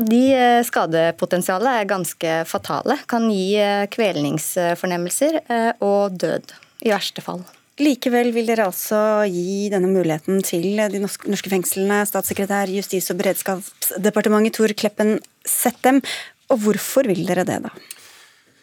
De 0.00 0.20
eh, 0.32 0.62
skadepotensialet 0.64 1.82
er 1.82 1.88
ganske 1.88 2.34
fatale. 2.48 2.96
Kan 3.10 3.28
gi 3.28 3.54
eh, 3.60 3.86
kvelningsfornemmelser 3.92 5.40
eh, 5.44 5.72
og 5.84 6.16
død, 6.20 6.54
i 6.86 6.92
verste 6.94 7.24
fall. 7.24 7.42
Likevel 7.80 8.32
vil 8.34 8.48
dere 8.48 8.66
altså 8.68 9.22
gi 9.28 9.68
denne 9.72 9.88
muligheten 9.88 10.42
til 10.44 10.80
de 10.92 11.00
norske 11.00 11.52
fengslene. 11.52 12.02
Statssekretær 12.08 12.72
Justis- 12.72 13.08
og 13.12 13.20
beredskapsdepartementet 13.20 14.56
Tor 14.56 14.74
Kleppen 14.76 15.18
Settem. 15.48 16.02
Og 16.52 16.60
hvorfor 16.64 17.08
vil 17.08 17.22
dere 17.28 17.46
det, 17.48 17.60
da? 17.64 17.72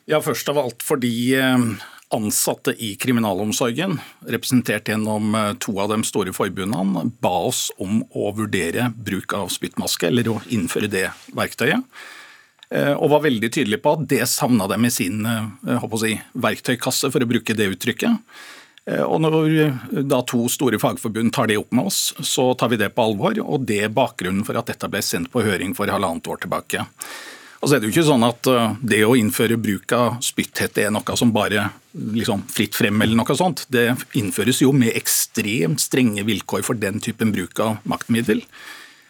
Ja, 0.08 0.22
først 0.24 0.50
av 0.50 0.60
alt 0.62 0.86
fordi 0.86 1.14
eh, 1.38 1.70
Ansatte 2.10 2.72
i 2.72 2.96
kriminalomsorgen, 2.96 3.98
representert 4.32 4.88
gjennom 4.88 5.36
eh, 5.36 5.54
to 5.60 5.74
av 5.84 5.90
de 5.92 6.00
store 6.08 6.32
forbundene, 6.32 7.04
ba 7.20 7.34
oss 7.50 7.66
om 7.84 8.00
å 8.16 8.30
vurdere 8.38 8.94
bruk 8.96 9.36
av 9.36 9.52
spyttmaske, 9.52 10.08
eller 10.08 10.30
å 10.32 10.38
innføre 10.56 10.88
det 10.88 11.10
verktøyet. 11.36 11.84
Eh, 12.72 12.94
og 12.94 13.12
var 13.12 13.26
veldig 13.28 13.52
tydelig 13.52 13.82
på 13.84 13.98
at 13.98 14.08
det 14.08 14.22
savna 14.32 14.70
dem 14.72 14.88
i 14.88 14.94
sin 14.94 15.20
si, 16.00 16.14
verktøykasse, 16.48 17.12
for 17.12 17.24
å 17.24 17.28
bruke 17.28 17.58
det 17.58 17.74
uttrykket. 17.76 18.24
Og 19.04 19.20
Når 19.20 20.06
da 20.08 20.22
to 20.24 20.46
store 20.48 20.78
fagforbund 20.80 21.34
tar 21.36 21.50
det 21.52 21.58
opp 21.60 21.74
med 21.76 21.90
oss, 21.90 22.14
så 22.24 22.54
tar 22.56 22.72
vi 22.72 22.78
det 22.80 22.94
på 22.96 23.04
alvor. 23.04 23.36
og 23.44 23.66
Det 23.68 23.82
er 23.84 23.92
bakgrunnen 23.92 24.46
for 24.48 24.56
at 24.56 24.72
dette 24.72 24.88
ble 24.88 25.02
sendt 25.04 25.28
på 25.34 25.44
høring 25.44 25.74
for 25.76 25.92
halvannet 25.92 26.30
år 26.32 26.40
tilbake. 26.46 26.86
Og 27.58 27.70
så 27.70 27.76
er 27.76 27.82
Det 27.82 27.90
jo 27.90 27.96
ikke 27.96 28.10
sånn 28.10 28.26
at 28.28 28.50
eh, 28.52 28.74
det 28.94 29.04
å 29.06 29.16
innføre 29.18 29.58
bruk 29.62 29.94
av 29.98 30.20
spytthette 30.26 30.86
er 30.86 30.94
noe 30.94 31.18
som 31.18 31.34
bare 31.34 31.70
liksom 31.98 32.44
fritt 32.54 32.78
frem 32.78 33.02
eller 33.02 33.18
noe 33.18 33.38
sånt. 33.38 33.66
Det 33.74 33.90
innføres 34.20 34.62
jo 34.62 34.74
med 34.76 34.94
ekstremt 34.98 35.82
strenge 35.82 36.26
vilkår 36.28 36.66
for 36.66 36.78
den 36.78 37.02
typen 37.04 37.34
bruk 37.34 37.60
av 37.64 37.80
maktmiddel. 37.90 38.44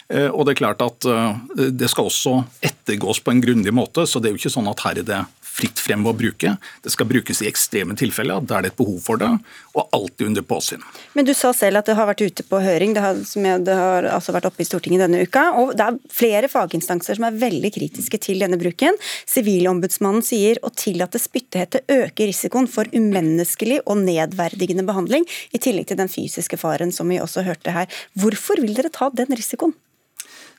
Eh, 0.07 0.29
og 0.31 0.45
det 0.47 0.55
er 0.55 0.61
klart 0.61 0.83
at 0.85 1.07
eh, 1.11 1.67
det 1.75 1.89
skal 1.91 2.07
også 2.07 2.37
ettergås 2.63 3.19
på 3.19 3.33
en 3.33 3.43
grundig 3.43 3.73
måte, 3.75 4.07
så 4.07 4.21
det 4.23 4.29
er 4.29 4.37
jo 4.37 4.41
ikke 4.41 4.53
sånn 4.55 4.71
at 4.71 4.83
her 4.85 5.01
er 5.01 5.07
det 5.07 5.19
fritt 5.57 5.81
frem 5.81 6.05
å 6.07 6.13
bruke. 6.17 6.55
Det 6.83 6.93
skal 6.93 7.09
brukes 7.09 7.41
i 7.41 7.49
ekstreme 7.49 7.97
tilfeller 7.97 8.43
det 8.47 8.55
er 8.57 8.67
et 8.69 8.77
behov 8.77 8.99
for 9.03 9.21
det, 9.21 9.29
og 9.75 9.95
alltid 9.95 10.27
under 10.29 10.45
påsyn. 10.45 10.83
Men 11.17 11.27
du 11.27 11.33
sa 11.37 11.51
selv 11.55 11.81
at 11.81 11.89
det 11.89 11.97
har 11.97 12.09
vært 12.09 12.23
ute 12.23 12.45
på 12.47 12.61
høring, 12.63 12.93
det 12.95 13.03
har, 13.03 13.17
jeg, 13.19 13.63
det 13.67 13.77
har 13.77 14.07
altså 14.13 14.35
vært 14.35 14.49
oppe 14.49 14.63
i 14.63 14.67
Stortinget 14.67 15.05
denne 15.05 15.23
uka. 15.25 15.47
og 15.59 15.73
Det 15.77 15.87
er 15.87 15.99
flere 16.13 16.51
faginstanser 16.51 17.19
som 17.19 17.27
er 17.27 17.39
veldig 17.41 17.73
kritiske 17.75 18.21
til 18.23 18.43
denne 18.43 18.59
bruken. 18.61 18.97
Sivilombudsmannen 19.29 20.25
sier 20.25 20.61
å 20.65 20.71
tillate 20.73 21.21
spyttehette 21.21 21.83
øker 21.87 22.29
risikoen 22.29 22.69
for 22.71 22.89
umenneskelig 22.93 23.81
og 23.85 24.01
nedverdigende 24.03 24.85
behandling, 24.87 25.27
i 25.51 25.61
tillegg 25.61 25.89
til 25.89 25.99
den 25.99 26.11
fysiske 26.11 26.59
faren 26.61 26.93
som 26.93 27.09
vi 27.11 27.21
også 27.23 27.45
hørte 27.47 27.73
her. 27.75 27.99
Hvorfor 28.19 28.61
vil 28.61 28.77
dere 28.77 28.93
ta 28.93 29.11
den 29.13 29.33
risikoen? 29.35 29.75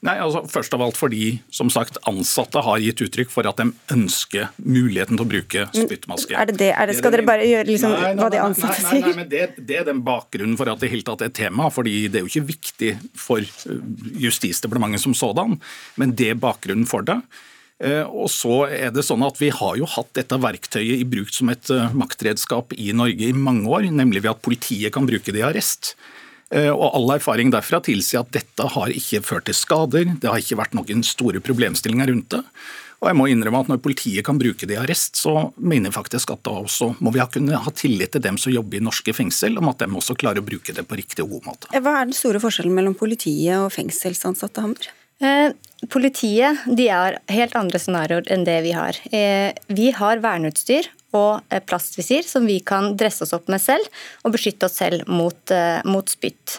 Nei, 0.07 0.15
altså 0.23 0.45
Først 0.49 0.75
av 0.77 0.83
alt 0.85 0.99
fordi 0.99 1.39
som 1.55 1.71
sagt, 1.73 1.99
ansatte 2.09 2.63
har 2.65 2.79
gitt 2.83 3.03
uttrykk 3.05 3.33
for 3.33 3.49
at 3.51 3.59
de 3.61 3.73
ønsker 3.95 4.53
muligheten 4.63 5.19
til 5.19 5.25
å 5.25 5.29
bruke 5.29 5.67
spyttmaske. 5.75 6.37
Er 6.39 6.51
det 6.51 6.59
det? 6.61 6.71
Er 6.75 6.91
det, 6.91 6.97
skal 7.01 7.15
dere 7.15 7.27
bare 7.27 7.47
gjøre 7.49 7.69
liksom, 7.69 7.95
nei, 7.95 8.13
nei, 8.13 8.23
hva 8.23 8.31
de 8.33 8.41
ansatte 8.43 8.85
nei, 8.87 8.93
nei, 8.93 9.03
nei, 9.09 9.17
men 9.19 9.31
det, 9.33 9.45
det, 9.59 9.81
er 9.81 9.89
den 9.89 10.03
bakgrunnen 10.07 10.59
for 10.61 10.71
at 10.71 10.83
det 10.83 10.93
hele 10.93 11.07
tatt 11.07 11.25
er 11.25 11.33
et 11.33 11.39
tema. 11.41 11.69
fordi 11.75 11.97
Det 12.07 12.21
er 12.21 12.27
jo 12.27 12.33
ikke 12.33 12.51
viktig 12.55 12.95
for 13.19 13.43
eh, 13.43 13.85
Justisdepartementet 14.23 15.03
som 15.03 15.17
sådan, 15.19 15.59
men 16.01 16.15
det 16.19 16.33
er 16.35 16.43
bakgrunnen 16.43 16.89
for 16.89 17.07
det. 17.07 17.19
Eh, 17.79 18.03
og 18.03 18.27
så 18.33 18.65
er 18.67 18.91
det 18.91 19.05
sånn 19.07 19.23
at 19.23 19.37
Vi 19.39 19.53
har 19.55 19.77
jo 19.79 19.87
hatt 19.87 20.11
dette 20.19 20.35
verktøyet 20.43 20.99
i 20.99 21.07
bruk 21.07 21.31
som 21.35 21.51
et 21.53 21.71
eh, 21.71 21.93
maktredskap 21.95 22.75
i 22.75 22.91
Norge 22.97 23.29
i 23.29 23.35
mange 23.35 23.71
år, 23.71 23.87
nemlig 23.95 24.25
ved 24.25 24.33
at 24.35 24.43
politiet 24.43 24.95
kan 24.95 25.07
bruke 25.07 25.35
det 25.35 25.43
i 25.43 25.47
arrest. 25.47 25.95
Eh, 26.55 26.71
og 26.73 26.95
All 26.97 27.17
erfaring 27.19 27.53
derfra 27.53 27.81
tilsier 27.85 28.25
at 28.25 28.33
dette 28.33 28.69
har 28.75 28.93
ikke 28.93 29.21
ført 29.25 29.49
til 29.49 29.57
skader, 29.57 30.15
det 30.21 30.31
har 30.31 30.41
ikke 30.41 30.61
vært 30.61 30.77
noen 30.79 31.05
store 31.05 31.43
problemstillinger 31.45 32.09
rundt 32.13 32.31
det. 32.37 32.45
Og 32.99 33.07
jeg 33.07 33.15
må 33.15 33.29
innrømme 33.31 33.61
at 33.63 33.69
Når 33.71 33.83
politiet 33.83 34.27
kan 34.27 34.39
bruke 34.41 34.67
det 34.67 34.75
i 34.75 34.81
arrest, 34.81 35.21
så 35.21 35.53
mener 35.57 35.91
jeg 35.91 35.99
faktisk 35.99 36.33
at 36.35 36.43
da 36.49 36.57
også 36.65 36.97
må 36.99 37.13
vi 37.15 37.23
ha 37.23 37.29
kunne 37.31 37.61
ha 37.63 37.71
tillit 37.71 38.17
til 38.17 38.25
dem 38.25 38.39
som 38.41 38.53
jobber 38.53 38.81
i 38.81 38.83
norske 38.83 39.15
fengsel, 39.15 39.59
om 39.61 39.71
at 39.71 39.79
de 39.79 39.87
også 39.87 40.17
klarer 40.19 40.43
å 40.43 40.47
bruke 40.49 40.75
det 40.75 40.83
på 40.89 40.99
riktig 40.99 41.23
og 41.23 41.37
god 41.37 41.53
måte. 41.53 41.71
Hva 41.71 42.01
er 42.01 42.09
den 42.09 42.17
store 42.17 42.43
forskjellen 42.43 42.75
mellom 42.75 42.97
politiet 42.99 43.55
og 43.61 43.71
fengselsansatte, 43.77 44.65
Hammer? 44.65 44.91
Eh, 45.21 45.51
politiet 45.91 46.59
de 46.77 46.89
har 46.89 47.19
helt 47.33 47.57
andre 47.59 47.79
scenarioer 47.83 48.29
enn 48.31 48.45
det 48.47 48.61
vi 48.67 48.75
har. 48.77 48.99
Eh, 49.11 49.51
vi 49.67 49.91
har 49.95 50.23
verneutstyr 50.23 50.87
og 51.17 51.41
eh, 51.51 51.63
plastvisir 51.65 52.27
som 52.27 52.47
vi 52.47 52.61
kan 52.61 52.93
dresse 52.99 53.25
oss 53.27 53.35
opp 53.35 53.51
med 53.51 53.63
selv 53.63 53.87
og 54.23 54.37
beskytte 54.37 54.69
oss 54.69 54.79
selv 54.79 55.09
mot, 55.11 55.55
mot 55.89 56.09
spytt. 56.09 56.59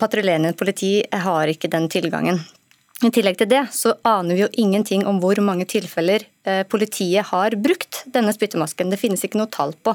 Patruljerende 0.00 0.52
politi 0.58 0.98
har 1.12 1.48
ikke 1.48 1.70
den 1.72 1.88
tilgangen. 1.92 2.42
I 3.04 3.10
tillegg 3.12 3.36
til 3.40 3.50
det 3.50 3.66
så 3.76 3.92
aner 4.08 4.36
vi 4.36 4.44
jo 4.46 4.52
ingenting 4.56 5.04
om 5.08 5.18
hvor 5.20 5.36
mange 5.44 5.66
tilfeller 5.68 6.24
politiet 6.70 7.30
har 7.30 7.56
brukt 7.60 8.02
denne 8.12 8.32
spyttemasken. 8.34 8.90
Det 8.92 9.00
finnes 9.00 9.24
ikke 9.26 9.40
noe 9.40 9.50
tall 9.52 9.74
på. 9.86 9.94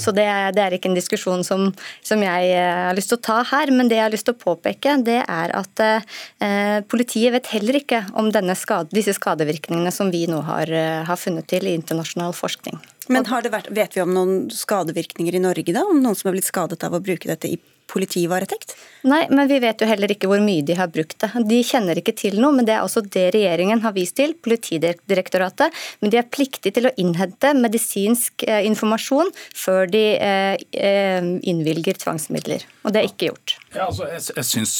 Så 0.00 0.14
det, 0.16 0.26
det 0.56 0.64
er 0.64 0.76
ikke 0.76 0.90
en 0.90 0.98
diskusjon 0.98 1.44
som, 1.46 1.68
som, 2.04 2.22
jeg 2.22 2.52
eh, 2.54 2.82
har 2.88 2.96
lyst 2.98 3.12
til 3.12 3.20
å 3.20 3.24
ta 3.28 3.40
her. 3.52 3.72
Men 3.74 3.90
det 3.90 3.98
jeg 3.98 4.06
har 4.06 4.14
lyst 4.14 4.28
til 4.28 4.36
å 4.36 4.42
påpeke, 4.42 4.96
det 5.06 5.20
er 5.22 5.54
at 5.58 5.84
eh, 5.86 6.80
politiet 6.90 7.34
vet 7.36 7.52
heller 7.54 7.80
ikke 7.82 8.04
om 8.18 8.30
skade, 8.58 8.92
disse 8.94 9.14
skadevirkningene 9.16 9.92
som 9.94 10.10
vi 10.12 10.26
nå 10.30 10.42
har, 10.46 10.70
eh, 10.70 11.02
har 11.08 11.20
funnet 11.20 11.48
til 11.50 11.68
i 11.68 11.76
internasjonal 11.78 12.34
forskning. 12.36 12.80
Men 13.08 13.26
vært, 13.26 13.70
Vet 13.74 13.96
vi 13.96 14.02
om 14.02 14.12
noen 14.14 14.50
skadevirkninger 14.52 15.34
i 15.34 15.42
Norge, 15.42 15.74
da? 15.74 15.82
Om 15.88 16.02
noen 16.02 16.18
som 16.18 16.30
har 16.30 16.36
blitt 16.36 16.50
skadet 16.50 16.82
av 16.86 16.94
å 16.94 17.02
bruke 17.02 17.28
dette 17.30 17.50
i 17.50 17.58
politivaretekt? 17.90 18.74
Nei, 19.08 19.24
men 19.34 19.48
vi 19.50 19.58
vet 19.62 19.82
jo 19.82 19.88
heller 19.88 20.12
ikke 20.14 20.28
hvor 20.30 20.42
mye 20.42 20.62
de 20.66 20.76
har 20.78 20.90
brukt 20.92 21.16
det. 21.22 21.30
De 21.48 21.58
kjenner 21.66 21.98
ikke 21.98 22.14
til 22.18 22.38
noe, 22.40 22.54
men 22.54 22.68
det 22.68 22.76
er 22.76 22.84
også 22.84 23.02
det 23.04 23.28
regjeringen 23.34 23.82
har 23.82 23.94
vist 23.96 24.16
til, 24.18 24.34
Politidirektoratet. 24.42 25.74
Men 26.00 26.12
de 26.12 26.20
er 26.20 26.28
pliktige 26.30 26.76
til 26.76 26.88
å 26.88 26.94
innhente 27.00 27.52
medisinsk 27.58 28.46
eh, 28.46 28.62
informasjon 28.68 29.32
før 29.58 29.90
de 29.90 30.04
eh, 30.16 30.54
eh, 30.72 31.32
innvilger 31.50 31.98
tvangsmidler. 32.04 32.66
Og 32.82 32.90
det 32.90 33.00
er 33.00 33.08
ikke 33.08 33.28
gjort. 33.28 33.54
Ja, 33.72 33.86
altså, 33.86 34.08
jeg 34.10 34.36
jeg 34.36 34.46
syns 34.48 34.72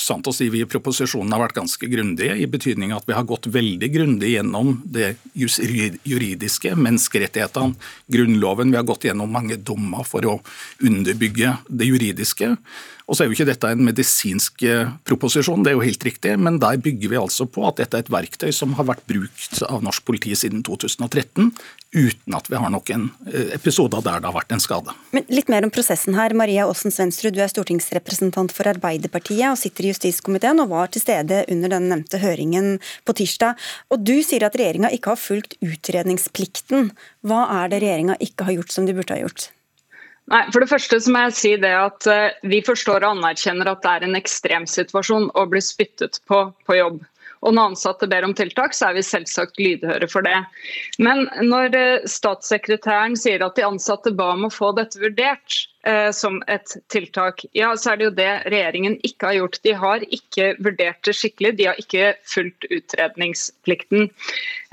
sant 0.00 0.28
å 0.28 0.32
si 0.34 0.48
vi 0.52 0.62
i 0.64 0.68
proposisjonen 0.68 1.32
har 1.34 1.42
vært 1.42 1.58
ganske 1.58 1.90
grundige, 1.92 2.36
i 2.40 2.48
betydning 2.48 2.94
at 2.96 3.04
vi 3.08 3.16
har 3.16 3.26
gått 3.28 3.50
veldig 3.52 3.90
grundig 3.92 4.32
gjennom 4.32 4.78
det 4.84 5.12
juridiske, 5.36 6.72
menneskerettighetene, 6.76 7.76
Grunnloven. 8.10 8.72
Vi 8.72 8.80
har 8.80 8.88
gått 8.88 9.04
gjennom 9.06 9.30
mange 9.32 9.60
dommer 9.60 10.06
for 10.08 10.24
å 10.26 10.38
underbygge 10.80 11.58
det 11.68 11.90
juridiske. 11.90 12.54
Og 13.10 13.18
så 13.18 13.24
er 13.24 13.26
jo 13.26 13.34
ikke 13.34 13.48
dette 13.48 13.66
en 13.74 13.82
medisinsk 13.82 14.62
eh, 14.70 14.90
proposisjon, 15.08 15.64
det 15.66 15.72
er 15.72 15.74
jo 15.74 15.82
helt 15.82 16.04
riktig, 16.06 16.36
men 16.38 16.60
der 16.62 16.78
bygger 16.78 17.10
vi 17.10 17.18
altså 17.18 17.48
på 17.50 17.64
at 17.66 17.80
dette 17.80 17.98
er 17.98 18.04
et 18.04 18.12
verktøy 18.14 18.52
som 18.54 18.76
har 18.78 18.86
vært 18.86 19.02
brukt 19.10 19.58
av 19.66 19.82
norsk 19.82 20.04
politi 20.06 20.36
siden 20.38 20.62
2013, 20.66 21.50
uten 21.90 22.38
at 22.38 22.46
vi 22.46 22.60
har 22.62 22.70
noen 22.70 23.08
eh, 23.26 23.50
episoder 23.58 24.06
der 24.06 24.22
det 24.22 24.30
har 24.30 24.38
vært 24.38 24.54
en 24.54 24.62
skade. 24.62 24.94
Men 25.10 25.26
Litt 25.26 25.50
mer 25.50 25.66
om 25.66 25.74
prosessen 25.74 26.14
her. 26.14 26.36
Maria 26.38 26.68
Aasen 26.70 26.94
Svensrud, 26.94 27.34
du 27.34 27.42
er 27.42 27.50
stortingsrepresentant 27.50 28.54
for 28.54 28.70
Arbeiderpartiet 28.70 29.48
og 29.50 29.58
sitter 29.58 29.88
i 29.88 29.94
justiskomiteen 29.94 30.62
og 30.62 30.70
var 30.70 30.94
til 30.94 31.02
stede 31.02 31.42
under 31.50 31.74
den 31.74 31.90
nevnte 31.90 32.22
høringen 32.22 32.76
på 33.02 33.18
tirsdag. 33.18 33.58
Og 33.90 34.06
Du 34.06 34.20
sier 34.22 34.46
at 34.46 34.54
regjeringa 34.54 34.94
ikke 34.94 35.16
har 35.16 35.20
fulgt 35.20 35.58
utredningsplikten. 35.58 36.92
Hva 37.26 37.46
er 37.58 37.72
det 37.74 37.82
regjeringa 37.82 38.22
ikke 38.22 38.46
har 38.46 38.60
gjort 38.60 38.74
som 38.74 38.86
de 38.86 38.94
burde 38.94 39.18
ha 39.18 39.24
gjort? 39.24 39.50
Nei, 40.30 40.44
For 40.54 40.62
det 40.62 40.70
første 40.70 41.00
så 41.02 41.12
må 41.12 41.24
jeg 41.26 41.36
si 41.38 41.54
det 41.58 41.72
at 41.74 42.06
eh, 42.10 42.36
Vi 42.46 42.60
forstår 42.66 43.02
og 43.02 43.18
anerkjenner 43.18 43.72
at 43.72 43.82
det 43.84 43.94
er 43.96 44.06
en 44.06 44.18
ekstremsituasjon 44.18 45.30
å 45.34 45.46
bli 45.50 45.62
spyttet 45.64 46.20
på 46.30 46.44
på 46.66 46.78
jobb. 46.78 47.00
Og 47.40 47.54
når 47.56 47.70
ansatte 47.72 48.08
ber 48.10 48.26
om 48.26 48.34
tiltak, 48.36 48.74
så 48.76 48.90
er 48.90 48.98
vi 48.98 49.04
selvsagt 49.06 49.60
lydhøre 49.60 50.08
for 50.12 50.26
det. 50.26 50.36
Men 51.00 51.24
når 51.40 51.76
eh, 51.76 52.08
statssekretæren 52.08 53.16
sier 53.16 53.42
at 53.46 53.56
de 53.56 53.64
ansatte 53.64 54.12
ba 54.16 54.34
om 54.34 54.44
å 54.46 54.52
få 54.52 54.74
dette 54.76 55.00
vurdert, 55.00 55.62
som 56.12 56.42
et 56.52 56.74
tiltak, 56.92 57.40
ja, 57.56 57.70
så 57.76 57.92
er 57.92 57.96
det 57.96 58.04
jo 58.04 58.12
det 58.18 58.28
regjeringen 58.52 58.98
ikke 59.06 59.30
har 59.30 59.36
gjort. 59.38 59.58
De 59.64 59.72
har 59.80 60.02
ikke 60.12 60.50
vurdert 60.60 61.00
det 61.08 61.14
skikkelig, 61.16 61.54
de 61.56 61.68
har 61.70 61.80
ikke 61.80 62.10
fulgt 62.28 62.66
utredningsplikten. 62.68 64.10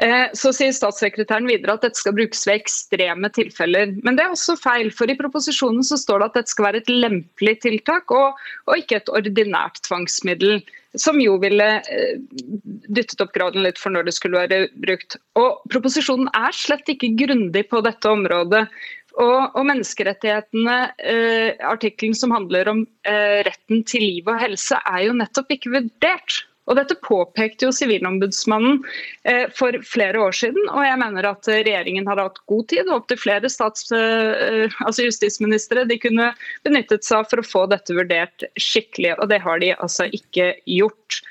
Eh, 0.03 0.25
så 0.37 0.51
sier 0.53 0.75
statssekretæren 0.75 1.47
videre 1.49 1.77
at 1.77 1.85
dette 1.85 2.01
skal 2.01 2.15
brukes 2.17 2.43
ved 2.47 2.59
ekstreme 2.61 3.31
tilfeller. 3.33 3.95
Men 4.05 4.17
det 4.17 4.25
er 4.25 4.35
også 4.35 4.57
feil, 4.61 4.91
for 4.93 5.09
i 5.09 5.17
proposisjonen 5.17 5.85
så 5.85 5.97
står 5.99 6.21
det 6.21 6.29
at 6.29 6.41
dette 6.41 6.53
skal 6.53 6.69
være 6.69 6.83
et 6.83 6.91
lempelig 6.91 7.55
tiltak, 7.65 8.13
og, 8.13 8.37
og 8.67 8.83
ikke 8.83 9.01
et 9.01 9.13
ordinært 9.13 9.81
tvangsmiddel 9.87 10.59
som 10.97 11.19
jo 11.21 11.35
ville 11.41 11.65
eh, 11.79 12.19
dyttet 12.87 13.21
opp 13.21 13.33
graden 13.35 13.65
litt 13.65 13.79
for 13.81 13.93
når 13.93 14.07
det 14.07 14.15
skulle 14.17 14.39
være 14.39 14.67
brukt. 14.81 15.17
Og 15.39 15.61
Proposisjonen 15.71 16.29
er 16.37 16.55
slett 16.55 16.89
ikke 16.91 17.13
grundig 17.19 17.67
på 17.71 17.81
dette 17.85 18.09
området. 18.09 18.65
Og, 19.17 19.55
og 19.57 19.63
menneskerettighetene, 19.65 20.75
eh, 21.01 21.55
artikkelen 21.65 22.13
som 22.17 22.35
handler 22.35 22.69
om 22.69 22.83
eh, 23.07 23.41
retten 23.47 23.81
til 23.89 24.05
liv 24.05 24.29
og 24.29 24.37
helse, 24.43 24.77
er 24.85 25.07
jo 25.07 25.17
nettopp 25.17 25.55
ikke 25.55 25.73
vurdert. 25.73 26.43
Og 26.67 26.75
Dette 26.75 26.97
påpekte 26.99 27.67
jo 27.67 27.73
Sivilombudsmannen 27.75 28.81
eh, 29.23 29.45
for 29.55 29.75
flere 29.87 30.19
år 30.21 30.35
siden, 30.35 30.67
og 30.67 30.83
jeg 30.83 30.99
mener 30.99 31.29
at 31.29 31.47
regjeringen 31.47 32.09
har 32.11 32.19
hatt 32.19 32.41
god 32.51 32.67
tid. 32.73 32.83
og 32.89 33.01
Opptil 33.01 33.21
flere 33.21 33.51
stats, 33.51 33.87
eh, 33.95 34.67
altså 34.83 35.07
justisministre 35.07 35.87
de 35.87 35.99
kunne 36.03 36.33
benyttet 36.67 37.07
seg 37.07 37.23
av 37.23 37.31
for 37.31 37.41
å 37.41 37.47
få 37.47 37.65
dette 37.71 37.95
vurdert 37.95 38.45
skikkelig, 38.59 39.15
og 39.15 39.31
det 39.31 39.41
har 39.45 39.63
de 39.63 39.73
altså 39.77 40.09
ikke 40.11 40.51
gjort. 40.67 41.21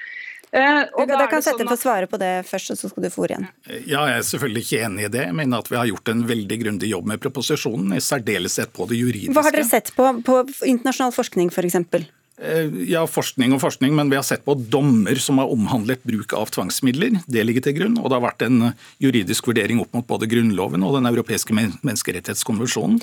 Eh, 0.55 0.83
og 0.95 1.09
da 1.11 1.27
kan 1.31 1.43
sette 1.45 1.65
sånn 1.65 1.73
at... 1.75 1.81
svare 1.81 2.11
på 2.11 2.21
det 2.21 2.33
først, 2.49 2.75
og 2.75 2.79
så 2.81 2.91
skal 2.93 3.07
du 3.07 3.11
få 3.13 3.25
ordet 3.27 3.39
igjen. 3.39 3.49
Ja, 3.91 4.05
Jeg 4.13 4.21
er 4.21 4.27
selvfølgelig 4.31 4.65
ikke 4.67 4.83
enig 4.89 5.09
i 5.09 5.13
det. 5.17 5.25
Jeg 5.27 5.39
mener 5.41 5.65
at 5.65 5.71
vi 5.73 5.79
har 5.81 5.89
gjort 5.91 6.13
en 6.13 6.27
veldig 6.29 6.61
grundig 6.63 6.93
jobb 6.93 7.11
med 7.13 7.23
proposisjonen, 7.23 7.97
i 7.97 8.03
særdeleshet 8.05 8.73
på 8.77 8.87
det 8.91 9.01
juridiske. 9.01 9.35
Hva 9.37 9.47
har 9.49 9.57
dere 9.57 9.69
sett 9.69 9.91
på, 9.97 10.13
på 10.27 10.43
internasjonal 10.63 11.17
forskning 11.17 11.51
f.eks.? 11.55 12.07
Eh, 12.37 12.69
ja, 12.91 13.01
forskning 13.09 13.55
og 13.57 13.63
forskning, 13.63 13.95
men 13.97 14.11
vi 14.13 14.19
har 14.19 14.25
sett 14.27 14.45
på 14.45 14.55
dommer 14.61 15.17
som 15.23 15.41
har 15.41 15.53
omhandlet 15.53 16.03
bruk 16.05 16.35
av 16.37 16.51
tvangsmidler. 16.53 17.23
Det 17.25 17.45
ligger 17.47 17.65
til 17.65 17.79
grunn. 17.79 17.97
Og 17.97 18.11
det 18.11 18.19
har 18.19 18.27
vært 18.27 18.45
en 18.45 18.71
juridisk 19.03 19.49
vurdering 19.49 19.81
opp 19.81 19.97
mot 19.97 20.09
både 20.09 20.29
Grunnloven 20.29 20.85
og 20.85 20.99
Den 20.99 21.09
europeiske 21.09 21.57
menneskerettighetskonvensjonen. 21.57 23.01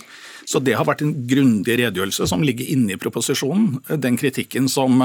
Så 0.50 0.60
det 0.64 0.76
har 0.78 0.88
vært 0.88 1.04
en 1.06 1.14
grundig 1.30 1.78
redegjørelse 1.80 2.28
som 2.30 2.44
ligger 2.46 2.68
inne 2.74 2.96
i 2.96 3.00
proposisjonen. 3.00 3.78
Den 4.04 4.18
kritikken 4.20 4.68
som 4.72 5.00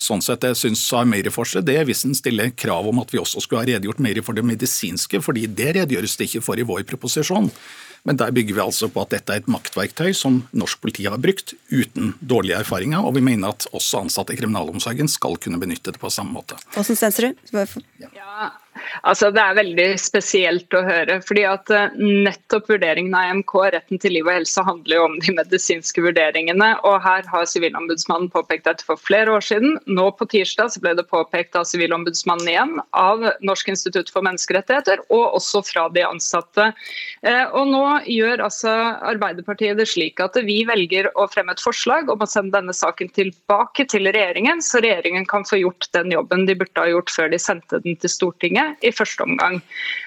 sånn 0.00 0.24
sett 0.24 0.46
jeg 0.46 0.58
syns 0.58 0.84
har 0.94 1.08
mer 1.08 1.28
for 1.34 1.48
seg, 1.48 1.66
det 1.68 1.76
er 1.80 1.88
hvis 1.88 2.06
en 2.08 2.16
stiller 2.16 2.54
krav 2.56 2.88
om 2.88 3.02
at 3.02 3.12
vi 3.12 3.20
også 3.20 3.42
skulle 3.44 3.64
ha 3.64 3.68
redegjort 3.74 4.00
mer 4.04 4.22
for 4.24 4.38
det 4.38 4.46
medisinske, 4.46 5.20
fordi 5.24 5.46
det 5.50 5.74
redegjøres 5.76 6.16
det 6.18 6.30
ikke 6.30 6.46
for 6.46 6.60
i 6.60 6.66
vår 6.68 6.86
proposisjon. 6.88 7.52
Men 8.06 8.16
der 8.16 8.30
bygger 8.32 8.54
vi 8.56 8.62
altså 8.62 8.88
på 8.92 9.02
at 9.02 9.10
dette 9.12 9.34
er 9.34 9.42
et 9.42 9.50
maktverktøy 9.50 10.12
som 10.16 10.40
norsk 10.56 10.80
politi 10.80 11.04
har 11.08 11.18
brukt 11.20 11.54
uten 11.68 12.14
dårlige 12.20 12.60
erfaringer, 12.62 13.02
og 13.04 13.16
vi 13.18 13.24
mener 13.26 13.52
at 13.52 13.66
også 13.74 14.04
ansatte 14.04 14.32
i 14.32 14.38
kriminalomsorgen 14.38 15.10
skal 15.10 15.36
kunne 15.42 15.60
benytte 15.60 15.92
det 15.92 16.00
på 16.00 16.12
samme 16.12 16.32
måte. 16.38 16.56
Hvordan 16.76 16.98
stenser 17.02 17.28
du? 17.28 17.82
Ja, 18.14 18.52
Altså, 19.02 19.30
det 19.34 19.42
er 19.42 19.58
veldig 19.58 19.88
spesielt 20.00 20.74
å 20.74 20.82
høre. 20.86 21.18
fordi 21.26 21.44
at 21.48 21.70
eh, 21.74 21.96
Nettopp 21.98 22.68
vurderingen 22.70 23.14
av 23.16 23.32
EMK, 23.32 23.54
retten 23.74 24.00
til 24.02 24.16
liv 24.16 24.28
og 24.28 24.34
helse, 24.36 24.64
handler 24.64 24.96
jo 24.96 25.06
om 25.06 25.16
de 25.22 25.34
medisinske 25.36 26.02
vurderingene. 26.04 26.70
og 26.88 27.00
Her 27.04 27.26
har 27.30 27.48
Sivilombudsmannen 27.48 28.30
påpekt 28.32 28.66
dette 28.68 28.86
for 28.86 29.00
flere 29.00 29.32
år 29.36 29.44
siden. 29.44 29.78
Nå 29.86 30.10
på 30.18 30.28
tirsdag 30.30 30.76
ble 30.82 30.94
det 30.98 31.06
påpekt 31.10 31.56
av 31.58 31.66
Sivilombudsmannen 31.68 32.50
igjen, 32.50 32.74
av 32.92 33.24
Norsk 33.46 33.72
institutt 33.72 34.12
for 34.12 34.26
menneskerettigheter 34.26 35.02
og 35.08 35.38
også 35.38 35.62
fra 35.66 35.86
de 35.94 36.04
ansatte. 36.06 36.70
Eh, 37.22 37.44
og 37.52 37.68
Nå 37.68 37.84
gjør 38.08 38.44
altså 38.46 38.72
Arbeiderpartiet 39.08 39.78
det 39.78 39.88
slik 39.90 40.20
at 40.24 40.36
vi 40.44 40.60
velger 40.68 41.10
å 41.18 41.28
fremme 41.30 41.54
et 41.54 41.62
forslag 41.62 42.10
om 42.12 42.22
å 42.24 42.28
sende 42.28 42.56
denne 42.56 42.74
saken 42.76 43.10
tilbake 43.16 43.86
til 43.90 44.08
regjeringen, 44.08 44.62
så 44.64 44.82
regjeringen 44.84 45.26
kan 45.28 45.46
få 45.48 45.60
gjort 45.62 45.88
den 45.96 46.12
jobben 46.14 46.46
de 46.48 46.56
burde 46.58 46.82
ha 46.82 46.90
gjort 46.90 47.12
før 47.12 47.32
de 47.32 47.40
sendte 47.42 47.80
den 47.84 47.98
til 48.00 48.12
Stortinget 48.12 48.67
i 48.84 48.92
første 48.94 49.24
omgang. 49.24 49.60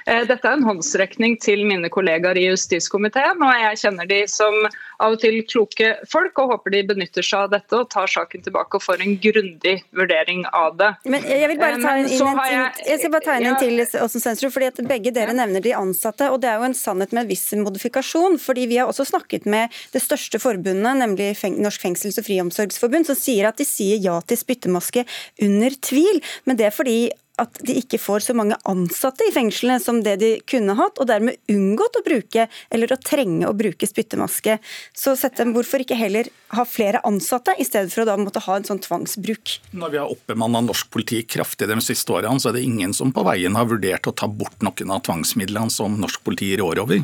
Eh, 0.05 0.24
dette 0.30 0.47
er 0.47 0.57
en 0.57 0.66
håndsrekning 0.68 1.38
til 1.41 1.64
mine 1.68 1.89
kollegaer 1.93 2.39
i 2.39 2.47
justiskomiteen, 2.49 3.41
og 3.41 3.53
jeg 3.62 3.82
kjenner 3.84 4.09
de 4.09 4.22
som 4.32 4.57
av 5.01 5.16
og 5.16 5.22
til 5.22 5.39
kloke 5.49 5.93
folk, 6.09 6.38
og 6.41 6.53
håper 6.55 6.76
de 6.76 6.82
benytter 6.91 7.26
seg 7.26 7.47
av 7.47 7.53
dette 7.55 7.78
og 7.78 7.89
tar 7.93 8.09
saken 8.12 8.45
tilbake 8.45 8.78
og 8.78 8.86
får 8.86 9.03
en 9.05 9.16
grundig 9.24 9.76
vurdering 9.97 10.43
av 10.53 10.78
det. 10.80 10.91
Men 11.09 11.26
jeg 11.26 11.49
vil 11.51 11.62
bare 11.62 11.80
ta 11.82 11.95
inn, 11.99 12.09
inn 12.09 12.28
en, 12.28 12.41
jeg, 12.51 12.86
jeg 12.91 13.01
skal 13.01 13.14
bare 13.16 13.26
ta 13.26 13.38
inn 13.39 13.49
en 13.51 13.59
til, 13.62 13.84
Åsen 14.01 14.24
Sensrud, 14.24 14.53
fordi 14.53 14.70
at 14.70 14.84
begge 14.89 15.14
dere 15.16 15.36
nevner 15.38 15.64
de 15.64 15.74
ansatte, 15.78 16.30
og 16.32 16.41
det 16.43 16.51
er 16.51 16.62
jo 16.62 16.70
en 16.70 16.78
sannhet 16.78 17.16
med 17.16 17.26
en 17.26 17.32
viss 17.32 17.47
modifikasjon. 17.57 18.38
fordi 18.41 18.68
Vi 18.72 18.80
har 18.82 18.91
også 18.91 19.07
snakket 19.09 19.47
med 19.49 19.74
det 19.93 20.03
største 20.03 20.41
forbundet, 20.41 20.93
nemlig 21.01 21.34
Norsk 21.62 21.82
fengsels- 21.82 22.20
og 22.22 22.28
friomsorgsforbund, 22.28 23.09
som 23.09 23.18
sier 23.18 23.49
at 23.49 23.57
de 23.57 23.68
sier 23.68 24.01
ja 24.01 24.20
til 24.22 24.39
spyttemaske 24.39 25.05
under 25.41 25.78
tvil. 25.82 26.22
Men 26.45 26.59
det 26.59 26.70
er 26.70 26.76
fordi 26.76 26.99
at 27.41 27.61
de 27.65 27.75
ikke 27.81 27.99
får 28.01 28.25
så 28.27 28.35
mange 28.37 28.57
ansatte 28.69 29.25
i 29.27 29.33
fengslene 29.33 29.79
som 29.81 30.01
det 30.05 30.17
de 30.21 30.31
kunne 30.49 30.75
hatt, 30.77 30.99
og 31.01 31.09
dermed 31.09 31.39
unngått 31.51 31.99
å 31.99 32.03
bruke 32.05 32.47
eller 32.69 32.93
å 32.93 32.99
trenge 33.01 33.49
å 33.49 33.55
bruke 33.57 33.89
spyttemaske. 33.89 34.57
Så 34.97 35.15
Settem, 35.19 35.53
hvorfor 35.55 35.83
ikke 35.83 35.97
heller 35.99 36.29
ha 36.55 36.65
flere 36.67 37.03
ansatte, 37.07 37.55
i 37.57 37.67
stedet 37.67 37.93
for 37.93 38.03
å 38.03 38.09
da 38.11 38.17
måtte 38.21 38.43
ha 38.45 38.57
en 38.57 38.67
sånn 38.67 38.81
tvangsbruk? 38.83 39.57
Når 39.77 39.93
vi 39.93 40.01
har 40.01 40.11
oppbemanna 40.13 40.63
norsk 40.65 40.91
politi 40.93 41.23
kraftig 41.27 41.69
de 41.71 41.79
siste 41.83 42.13
årene, 42.13 42.39
så 42.41 42.51
er 42.51 42.59
det 42.59 42.65
ingen 42.67 42.95
som 42.97 43.13
på 43.15 43.25
veien 43.27 43.57
har 43.57 43.69
vurdert 43.69 44.09
å 44.09 44.15
ta 44.15 44.29
bort 44.29 44.61
noen 44.65 44.93
av 44.93 45.03
tvangsmidlene 45.07 45.73
som 45.73 45.97
norsk 46.01 46.23
politi 46.25 46.53
rår 46.59 46.83
over. 46.83 47.01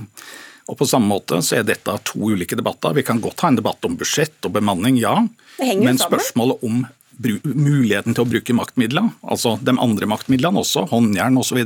Og 0.68 0.76
på 0.76 0.88
samme 0.88 1.08
måte 1.08 1.40
så 1.46 1.62
er 1.62 1.68
dette 1.68 1.94
to 2.10 2.20
ulike 2.34 2.58
debatter. 2.60 2.96
Vi 2.98 3.06
kan 3.08 3.22
godt 3.24 3.44
ha 3.44 3.52
en 3.52 3.60
debatt 3.60 3.86
om 3.88 3.96
budsjett 4.00 4.44
og 4.48 4.56
bemanning, 4.58 5.00
ja. 5.00 5.16
Men 5.58 6.00
spørsmålet 6.02 6.66
om 6.68 6.82
muligheten 7.18 8.16
til 8.16 8.24
å 8.24 8.30
bruke 8.30 8.56
maktmidler, 8.56 9.10
altså 9.26 9.56
de 9.64 9.74
andre 9.74 10.10
maktmidlene 10.10 10.62
også, 10.62 10.88
håndjern 10.92 11.40
osv., 11.42 11.64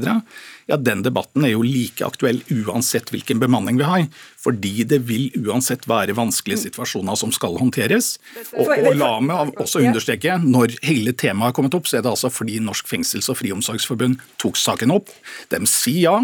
ja, 0.70 0.78
den 0.78 1.02
debatten 1.04 1.43
er 1.43 1.52
jo 1.56 1.64
like 1.66 2.06
aktuell 2.06 2.39
uansett 2.54 3.10
hvilken 3.12 3.41
bemanning 3.41 3.80
vi 3.82 3.88
har. 3.88 4.06
Fordi 4.39 4.86
det 4.88 5.02
vil 5.10 5.28
uansett 5.41 5.88
være 5.89 6.16
vanskelige 6.16 6.64
situasjoner 6.68 7.18
som 7.20 7.34
skal 7.36 7.58
håndteres. 7.60 8.14
Og, 8.56 8.70
og 8.70 8.95
la 8.95 9.12
meg 9.26 9.52
også 9.62 9.84
understreke, 9.84 10.38
når 10.45 10.78
hele 10.86 11.12
temaet 11.18 11.52
har 11.52 11.58
kommet 11.58 11.76
opp, 11.76 11.89
så 11.89 11.99
er 11.99 12.06
det 12.06 12.14
altså 12.14 12.32
fordi 12.32 12.62
Norsk 12.64 12.88
fengsels- 12.88 13.30
og 13.34 13.41
friomsorgsforbund 13.41 14.22
tok 14.41 14.60
saken 14.62 14.95
opp. 14.95 15.12
De 15.52 15.60
sier 15.68 16.08
ja, 16.08 16.16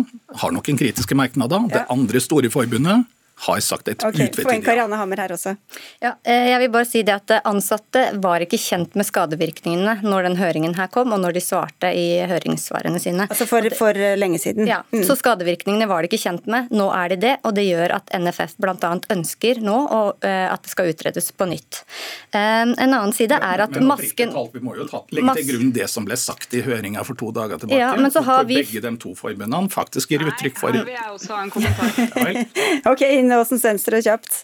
har 0.42 0.56
noen 0.56 0.80
kritiske 0.80 1.18
merknader. 1.18 1.68
Det 1.74 1.84
andre 1.92 2.24
store 2.24 2.50
forbundet 2.54 3.04
har 3.46 3.60
sagt 3.62 3.88
et 3.88 4.02
okay, 4.02 4.32
utvetydig 4.32 4.64
Karianne 4.66 4.98
Hammer 4.98 5.20
her 5.22 5.34
også. 5.36 5.54
Ja, 6.02 6.16
eh, 6.26 6.48
jeg 6.52 6.62
vil 6.64 6.72
bare 6.74 6.88
si 6.90 7.04
det 7.06 7.14
at 7.14 7.34
Ansatte 7.46 8.08
var 8.24 8.42
ikke 8.42 8.58
kjent 8.58 8.98
med 8.98 9.06
skadevirkningene 9.06 10.00
når 10.02 10.26
den 10.26 10.38
høringen 10.40 10.74
her 10.78 10.90
kom, 10.94 11.14
og 11.14 11.22
når 11.22 11.38
de 11.38 11.44
svarte 11.46 11.92
i 11.94 12.08
høringssvarene 12.30 13.02
sine. 13.02 13.28
Altså 13.30 13.46
for, 13.50 13.68
for 13.78 13.98
lenge 14.18 14.42
siden? 14.42 14.66
Ja, 14.70 14.82
mm. 14.90 15.04
så 15.06 15.18
skadevirkningene 15.20 15.86
var 15.90 16.02
de 16.02 16.10
ikke 16.10 16.22
kjent 16.24 16.50
med. 16.50 16.72
Nå 16.74 16.90
er 16.96 17.14
de 17.14 17.20
det, 17.28 17.36
og 17.46 17.54
det 17.58 17.68
gjør 17.68 17.94
at 18.00 18.10
NFF 18.18 18.58
bl.a. 18.64 18.94
ønsker 19.14 19.62
nå 19.62 19.78
eh, 20.26 20.48
at 20.50 20.66
det 20.66 20.74
skal 20.74 20.90
utredes 20.92 21.30
på 21.38 21.50
nytt. 21.50 21.84
Eh, 22.34 22.66
en 22.66 22.82
annen 22.88 23.14
side 23.16 23.38
er 23.38 23.66
at 23.68 23.78
men, 23.78 23.88
masken 23.94 24.34
Vi 24.54 24.64
må 24.66 24.76
jo 24.80 24.90
ta, 24.90 25.04
legge 25.14 25.38
til 25.40 25.50
grunn 25.52 25.72
det 25.78 25.88
som 25.94 26.08
ble 26.10 26.18
sagt 26.18 26.58
i 26.58 26.64
høringa 26.66 27.06
for 27.06 27.20
to 27.20 27.30
dager 27.36 27.62
tilbake. 27.62 27.82
Ja, 27.84 27.94
men 28.00 28.10
så 28.14 28.26
har 28.26 28.50
vi... 28.50 28.64
Begge 28.64 28.82
de 28.82 28.94
to 29.02 29.14
forbundene 29.18 29.70
faktisk 29.74 30.16
gir 30.16 30.26
uttrykk 30.26 30.58
for 30.58 30.74
Nei, 30.74 30.84
vil 30.90 30.98
jeg 30.98 31.14
også 31.14 31.38
ha 31.38 31.46
en 31.46 31.54
kommentar. 31.54 32.42
okay, 33.32 33.58
Line 33.58 33.78
Aasen 33.78 33.94
har 33.94 34.06
kjøpt? 34.06 34.44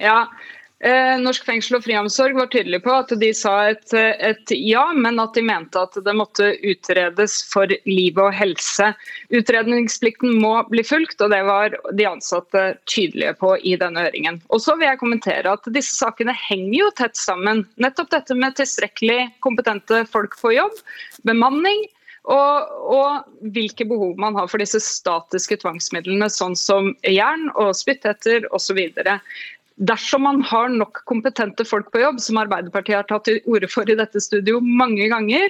Ja, 0.00 0.16
eh, 0.82 1.14
Norsk 1.20 1.44
fengsel 1.46 1.76
og 1.78 1.84
friomsorg 1.84 2.36
var 2.38 2.48
tydelig 2.52 2.82
på 2.84 2.94
at 2.94 3.12
de 3.20 3.30
sa 3.36 3.52
et, 3.70 3.92
et, 3.94 4.54
ja, 4.56 4.84
men 4.96 5.20
at 5.22 5.34
de 5.36 5.44
mente 5.46 5.78
at 5.78 5.98
det 6.04 6.14
måtte 6.16 6.52
utredes 6.62 7.38
for 7.50 7.70
liv 7.88 8.18
og 8.18 8.32
helse. 8.34 8.92
Utredningsplikten 9.34 10.38
må 10.42 10.54
bli 10.72 10.84
fulgt, 10.86 11.20
og 11.20 11.32
det 11.34 11.42
var 11.48 11.76
de 11.92 12.08
ansatte 12.08 12.66
tydelige 12.90 13.36
på 13.40 13.54
i 13.62 13.76
denne 13.80 14.08
høringen. 14.08 14.42
Og 14.50 14.64
så 14.64 14.76
vil 14.78 14.90
jeg 14.90 15.02
kommentere 15.02 15.54
at 15.54 15.72
Disse 15.72 15.96
sakene 15.98 16.34
henger 16.48 16.78
jo 16.80 16.92
tett 16.98 17.18
sammen. 17.18 17.66
Nettopp 17.82 18.12
dette 18.14 18.38
med 18.38 18.58
tilstrekkelig 18.58 19.26
kompetente 19.44 20.04
folk 20.10 20.38
på 20.40 20.56
jobb, 20.56 20.78
bemanning 21.28 21.86
og, 22.30 22.74
og, 22.86 23.24
hvilke 23.54 23.86
behov 23.88 24.14
man 24.20 24.36
har 24.38 24.50
for 24.50 24.62
disse 24.62 24.78
statiske 24.82 25.58
tvangsmidlene, 25.64 26.30
sånn 26.30 26.54
som 26.58 26.92
jern 27.08 27.48
og 27.58 27.74
spytthetter 27.74 28.46
osv. 28.54 28.78
Dersom 29.82 30.22
man 30.22 30.42
har 30.46 30.68
nok 30.70 31.00
kompetente 31.08 31.64
folk 31.66 31.88
på 31.90 32.02
jobb, 32.02 32.20
som 32.22 32.38
Arbeiderpartiet 32.38 33.00
har 33.00 33.08
tatt 33.08 33.24
til 33.26 33.40
orde 33.50 33.66
for 33.72 33.88
i 33.90 33.96
dette 33.98 34.20
studio 34.22 34.60
mange 34.62 35.08
ganger, 35.10 35.48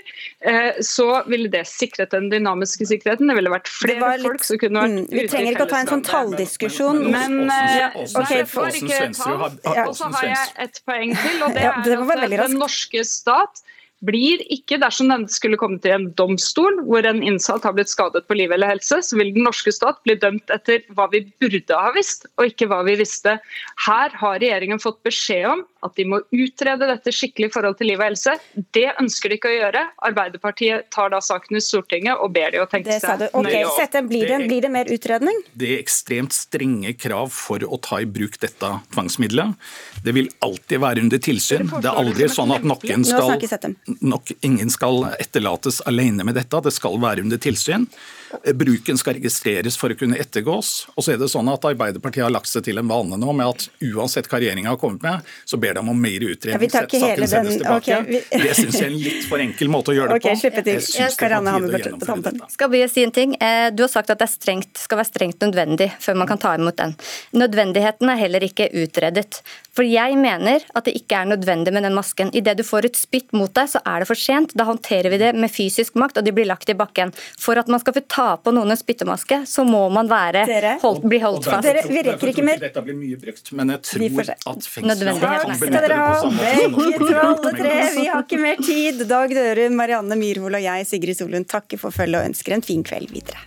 eh, 0.48 0.78
så 0.80 1.08
ville 1.26 1.50
det 1.52 1.66
sikret 1.68 2.14
den 2.14 2.30
dynamiske 2.32 2.86
sikkerheten. 2.88 3.28
Det 3.28 3.36
ville 3.36 3.52
vært 3.52 3.68
flere 3.68 4.14
litt, 4.14 4.24
folk 4.30 4.46
som 4.46 4.62
kunne 4.62 4.86
vært 4.86 4.94
mm, 4.94 5.04
ute 5.10 5.12
i 5.12 5.20
Vi 5.20 5.26
trenger 5.34 5.58
ikke 5.58 5.66
å 5.66 5.72
ta 5.74 5.82
en 5.82 5.92
sånn 5.92 6.06
talldiskusjon. 6.08 7.02
Men, 7.12 7.38
eh, 7.52 8.00
okay, 8.22 8.46
får. 8.48 8.80
Og 9.84 9.92
så 9.98 10.08
har 10.16 10.30
jeg 10.30 10.56
et 10.68 10.82
poeng 10.88 11.12
til, 11.18 11.38
og 11.42 11.52
det 11.58 11.66
er 11.66 11.76
at 11.76 12.36
den 12.46 12.58
norske 12.62 13.04
stat 13.04 13.64
blir 14.06 14.42
ikke, 14.52 14.80
dersom 14.82 15.10
den 15.12 15.26
skulle 15.30 15.58
komme 15.60 15.78
til 15.82 15.94
en 15.94 16.08
domstol 16.18 16.80
hvor 16.88 17.06
en 17.06 17.22
innsatt 17.24 17.66
har 17.66 17.74
blitt 17.76 17.92
skadet 17.92 18.24
på 18.26 18.36
liv 18.38 18.52
eller 18.54 18.74
helse, 18.74 18.98
så 19.04 19.18
vil 19.18 19.32
den 19.34 19.46
norske 19.46 19.72
stat 19.74 20.00
bli 20.06 20.16
dømt 20.18 20.50
etter 20.54 20.82
hva 20.96 21.08
vi 21.12 21.24
burde 21.42 21.78
ha 21.78 21.92
visst, 21.96 22.26
og 22.38 22.50
ikke 22.50 22.68
hva 22.70 22.82
vi 22.88 22.98
visste. 23.00 23.38
Her 23.86 24.16
har 24.18 24.40
regjeringen 24.42 24.82
fått 24.82 25.02
beskjed 25.06 25.48
om 25.52 25.66
at 25.82 25.96
de 25.98 26.06
må 26.08 26.20
utrede 26.30 26.88
dette 26.88 27.12
skikkelig 27.14 27.50
i 27.50 27.52
forhold 27.52 27.78
til 27.80 27.90
liv 27.90 28.00
og 28.00 28.06
helse. 28.06 28.36
Det 28.74 28.86
ønsker 29.00 29.32
de 29.32 29.38
ikke 29.38 29.50
å 29.50 29.56
gjøre. 29.56 29.82
Arbeiderpartiet 30.08 30.88
tar 30.94 31.12
da 31.14 31.20
saken 31.24 31.58
i 31.58 31.62
Stortinget 31.64 32.22
og 32.22 32.32
ber 32.34 32.54
de 32.54 32.62
å 32.62 32.68
tenke 32.70 32.98
seg 33.02 33.26
okay, 33.30 33.62
nøye 33.62 33.66
om. 33.66 34.08
Blir 34.12 34.30
det, 34.30 34.38
blir 34.46 34.64
det 34.66 34.72
mer 34.72 34.92
utredning? 34.92 35.42
Det 35.58 35.74
er 35.74 35.82
ekstremt 35.82 36.36
strenge 36.36 36.94
krav 36.98 37.32
for 37.34 37.64
å 37.66 37.80
ta 37.82 38.00
i 38.02 38.08
bruk 38.08 38.38
dette 38.42 38.72
tvangsmiddelet. 38.94 39.58
Det 40.04 40.14
vil 40.16 40.30
alltid 40.44 40.82
være 40.82 41.04
under 41.06 41.22
tilsyn. 41.22 41.70
Det 41.74 41.90
er 41.90 42.02
aldri 42.02 42.30
sånn 42.32 42.54
at 42.54 42.66
noen 42.66 43.06
skal 43.06 43.36
nok 44.02 44.34
ingen 44.46 44.70
skal 44.72 45.06
etterlates 45.18 45.82
alene 45.88 46.26
med 46.26 46.38
dette. 46.38 46.62
Det 46.62 46.74
skal 46.74 46.98
være 47.02 47.26
under 47.26 47.40
tilsyn. 47.42 47.88
Bruken 48.56 48.98
skal 48.98 49.18
registreres 49.18 49.76
for 49.78 49.92
å 49.92 49.98
kunne 49.98 50.18
ettergås. 50.20 50.72
Og 50.96 51.04
så 51.04 51.14
er 51.14 51.20
det 51.20 51.30
sånn 51.32 51.50
at 51.52 51.66
Arbeiderpartiet 51.68 52.24
har 52.26 52.32
lagt 52.32 52.50
seg 52.50 52.64
til 52.66 52.80
en 52.80 52.88
vane 52.88 53.18
nå 53.20 53.34
med 53.36 53.50
at 53.50 53.66
uansett 53.92 54.28
hva 54.30 54.40
regjeringa 54.40 54.72
har 54.72 54.80
kommet 54.80 55.04
med, 55.04 55.32
så 55.48 55.58
ber 55.60 55.71
de 55.78 55.84
om 55.94 56.02
mer 56.02 56.26
utredning. 56.28 56.68
Ja, 56.72 56.80
saken 56.80 57.06
hele 57.06 57.28
den. 57.30 57.50
Okay, 57.76 58.02
vi... 58.08 58.20
det 58.44 58.54
syns 58.58 58.78
jeg 58.78 58.86
er 58.86 58.90
en 58.90 58.98
litt 59.00 59.26
for 59.30 59.42
enkel 59.44 59.72
måte 59.72 59.94
å 59.94 59.96
gjøre 59.96 60.14
det 60.14 60.20
okay, 60.20 60.28
på. 60.28 60.32
Jeg 60.32 60.42
syns 60.42 60.54
det 60.54 61.28
er 61.28 61.40
på 61.40 62.12
tide 62.12 62.44
å 62.44 62.52
Skal 62.52 62.72
vi 62.74 62.84
si 62.92 63.06
en 63.06 63.14
ting? 63.14 63.34
Eh, 63.40 63.68
du 63.74 63.84
har 63.86 63.92
sagt 63.92 64.12
at 64.14 64.22
det 64.22 64.30
strengt, 64.32 64.76
skal 64.84 65.00
være 65.00 65.10
strengt 65.10 65.44
nødvendig 65.44 65.92
før 66.02 66.20
man 66.22 66.30
kan 66.30 66.40
ta 66.42 66.54
imot 66.58 66.78
den. 66.80 66.96
Nødvendigheten 67.36 68.12
er 68.12 68.22
heller 68.24 68.48
ikke 68.48 68.70
utredet. 68.84 69.42
For 69.72 69.88
jeg 69.88 70.18
mener 70.20 70.64
at 70.76 70.84
det 70.84 70.92
ikke 70.98 71.22
er 71.22 71.30
nødvendig 71.30 71.72
med 71.72 71.86
den 71.86 71.94
masken. 71.96 72.28
Idet 72.36 72.58
du 72.58 72.64
får 72.66 72.90
et 72.90 72.98
spytt 72.98 73.32
mot 73.36 73.52
deg, 73.56 73.70
så 73.72 73.80
er 73.88 74.02
det 74.02 74.08
for 74.10 74.20
sent. 74.20 74.52
Da 74.58 74.66
håndterer 74.68 75.08
vi 75.12 75.20
det 75.22 75.32
med 75.32 75.52
fysisk 75.52 75.96
makt, 76.00 76.20
og 76.20 76.26
de 76.26 76.34
blir 76.36 76.48
lagt 76.48 76.68
i 76.68 76.76
bakken. 76.76 77.14
For 77.40 77.56
at 77.60 77.70
man 77.72 77.80
skal 77.80 77.96
få 77.96 78.02
ta 78.04 78.28
på 78.36 78.52
noen 78.52 78.74
en 78.74 78.80
spyttemaske, 78.80 79.42
så 79.48 79.64
må 79.64 79.86
man 79.92 80.10
være, 80.12 80.44
holdt, 80.82 81.06
bli 81.08 81.22
holdt 81.22 81.48
fast. 81.48 81.64
Dere, 81.64 81.86
vi 81.88 82.04
rekker 82.04 82.32
ikke 82.34 82.44
mer. 82.44 82.60
Dette 82.60 82.84
blir 82.84 82.98
mye 82.98 83.16
brukt, 83.20 83.52
men 83.56 83.72
jeg 83.72 83.84
tror 83.88 84.32
at 84.52 84.68
fengsel 84.74 85.12
skal 85.68 85.86
dere 85.86 85.98
ha. 86.00 86.20
Begge 86.42 86.98
to, 86.98 87.08
alle 87.22 87.54
tre. 87.56 87.74
Vi 87.96 88.06
har 88.10 88.26
ikke 88.26 88.42
mer 88.42 88.62
tid. 88.62 89.02
Dag 89.10 89.34
Dørum, 89.36 89.76
Marianne 89.78 90.18
Myrhol 90.18 90.58
og 90.58 90.64
jeg, 90.64 90.88
Sigrid 90.90 91.18
Solund, 91.18 91.48
takker 91.50 91.80
for 91.80 91.94
følget 91.94 92.20
og 92.20 92.32
ønsker 92.32 92.58
en 92.58 92.64
fin 92.66 92.84
kveld 92.86 93.12
videre. 93.14 93.42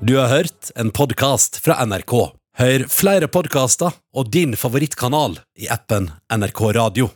Du 0.00 0.16
har 0.16 0.28
hørt 0.32 0.70
en 0.80 0.90
podkast 0.90 1.60
fra 1.60 1.76
NRK. 1.84 2.14
Hør 2.58 2.84
flere 2.88 3.28
podkaster 3.28 3.92
og 4.16 4.32
din 4.32 4.56
favorittkanal 4.56 5.36
i 5.60 5.68
appen 5.68 6.08
NRK 6.32 6.62
Radio. 6.80 7.10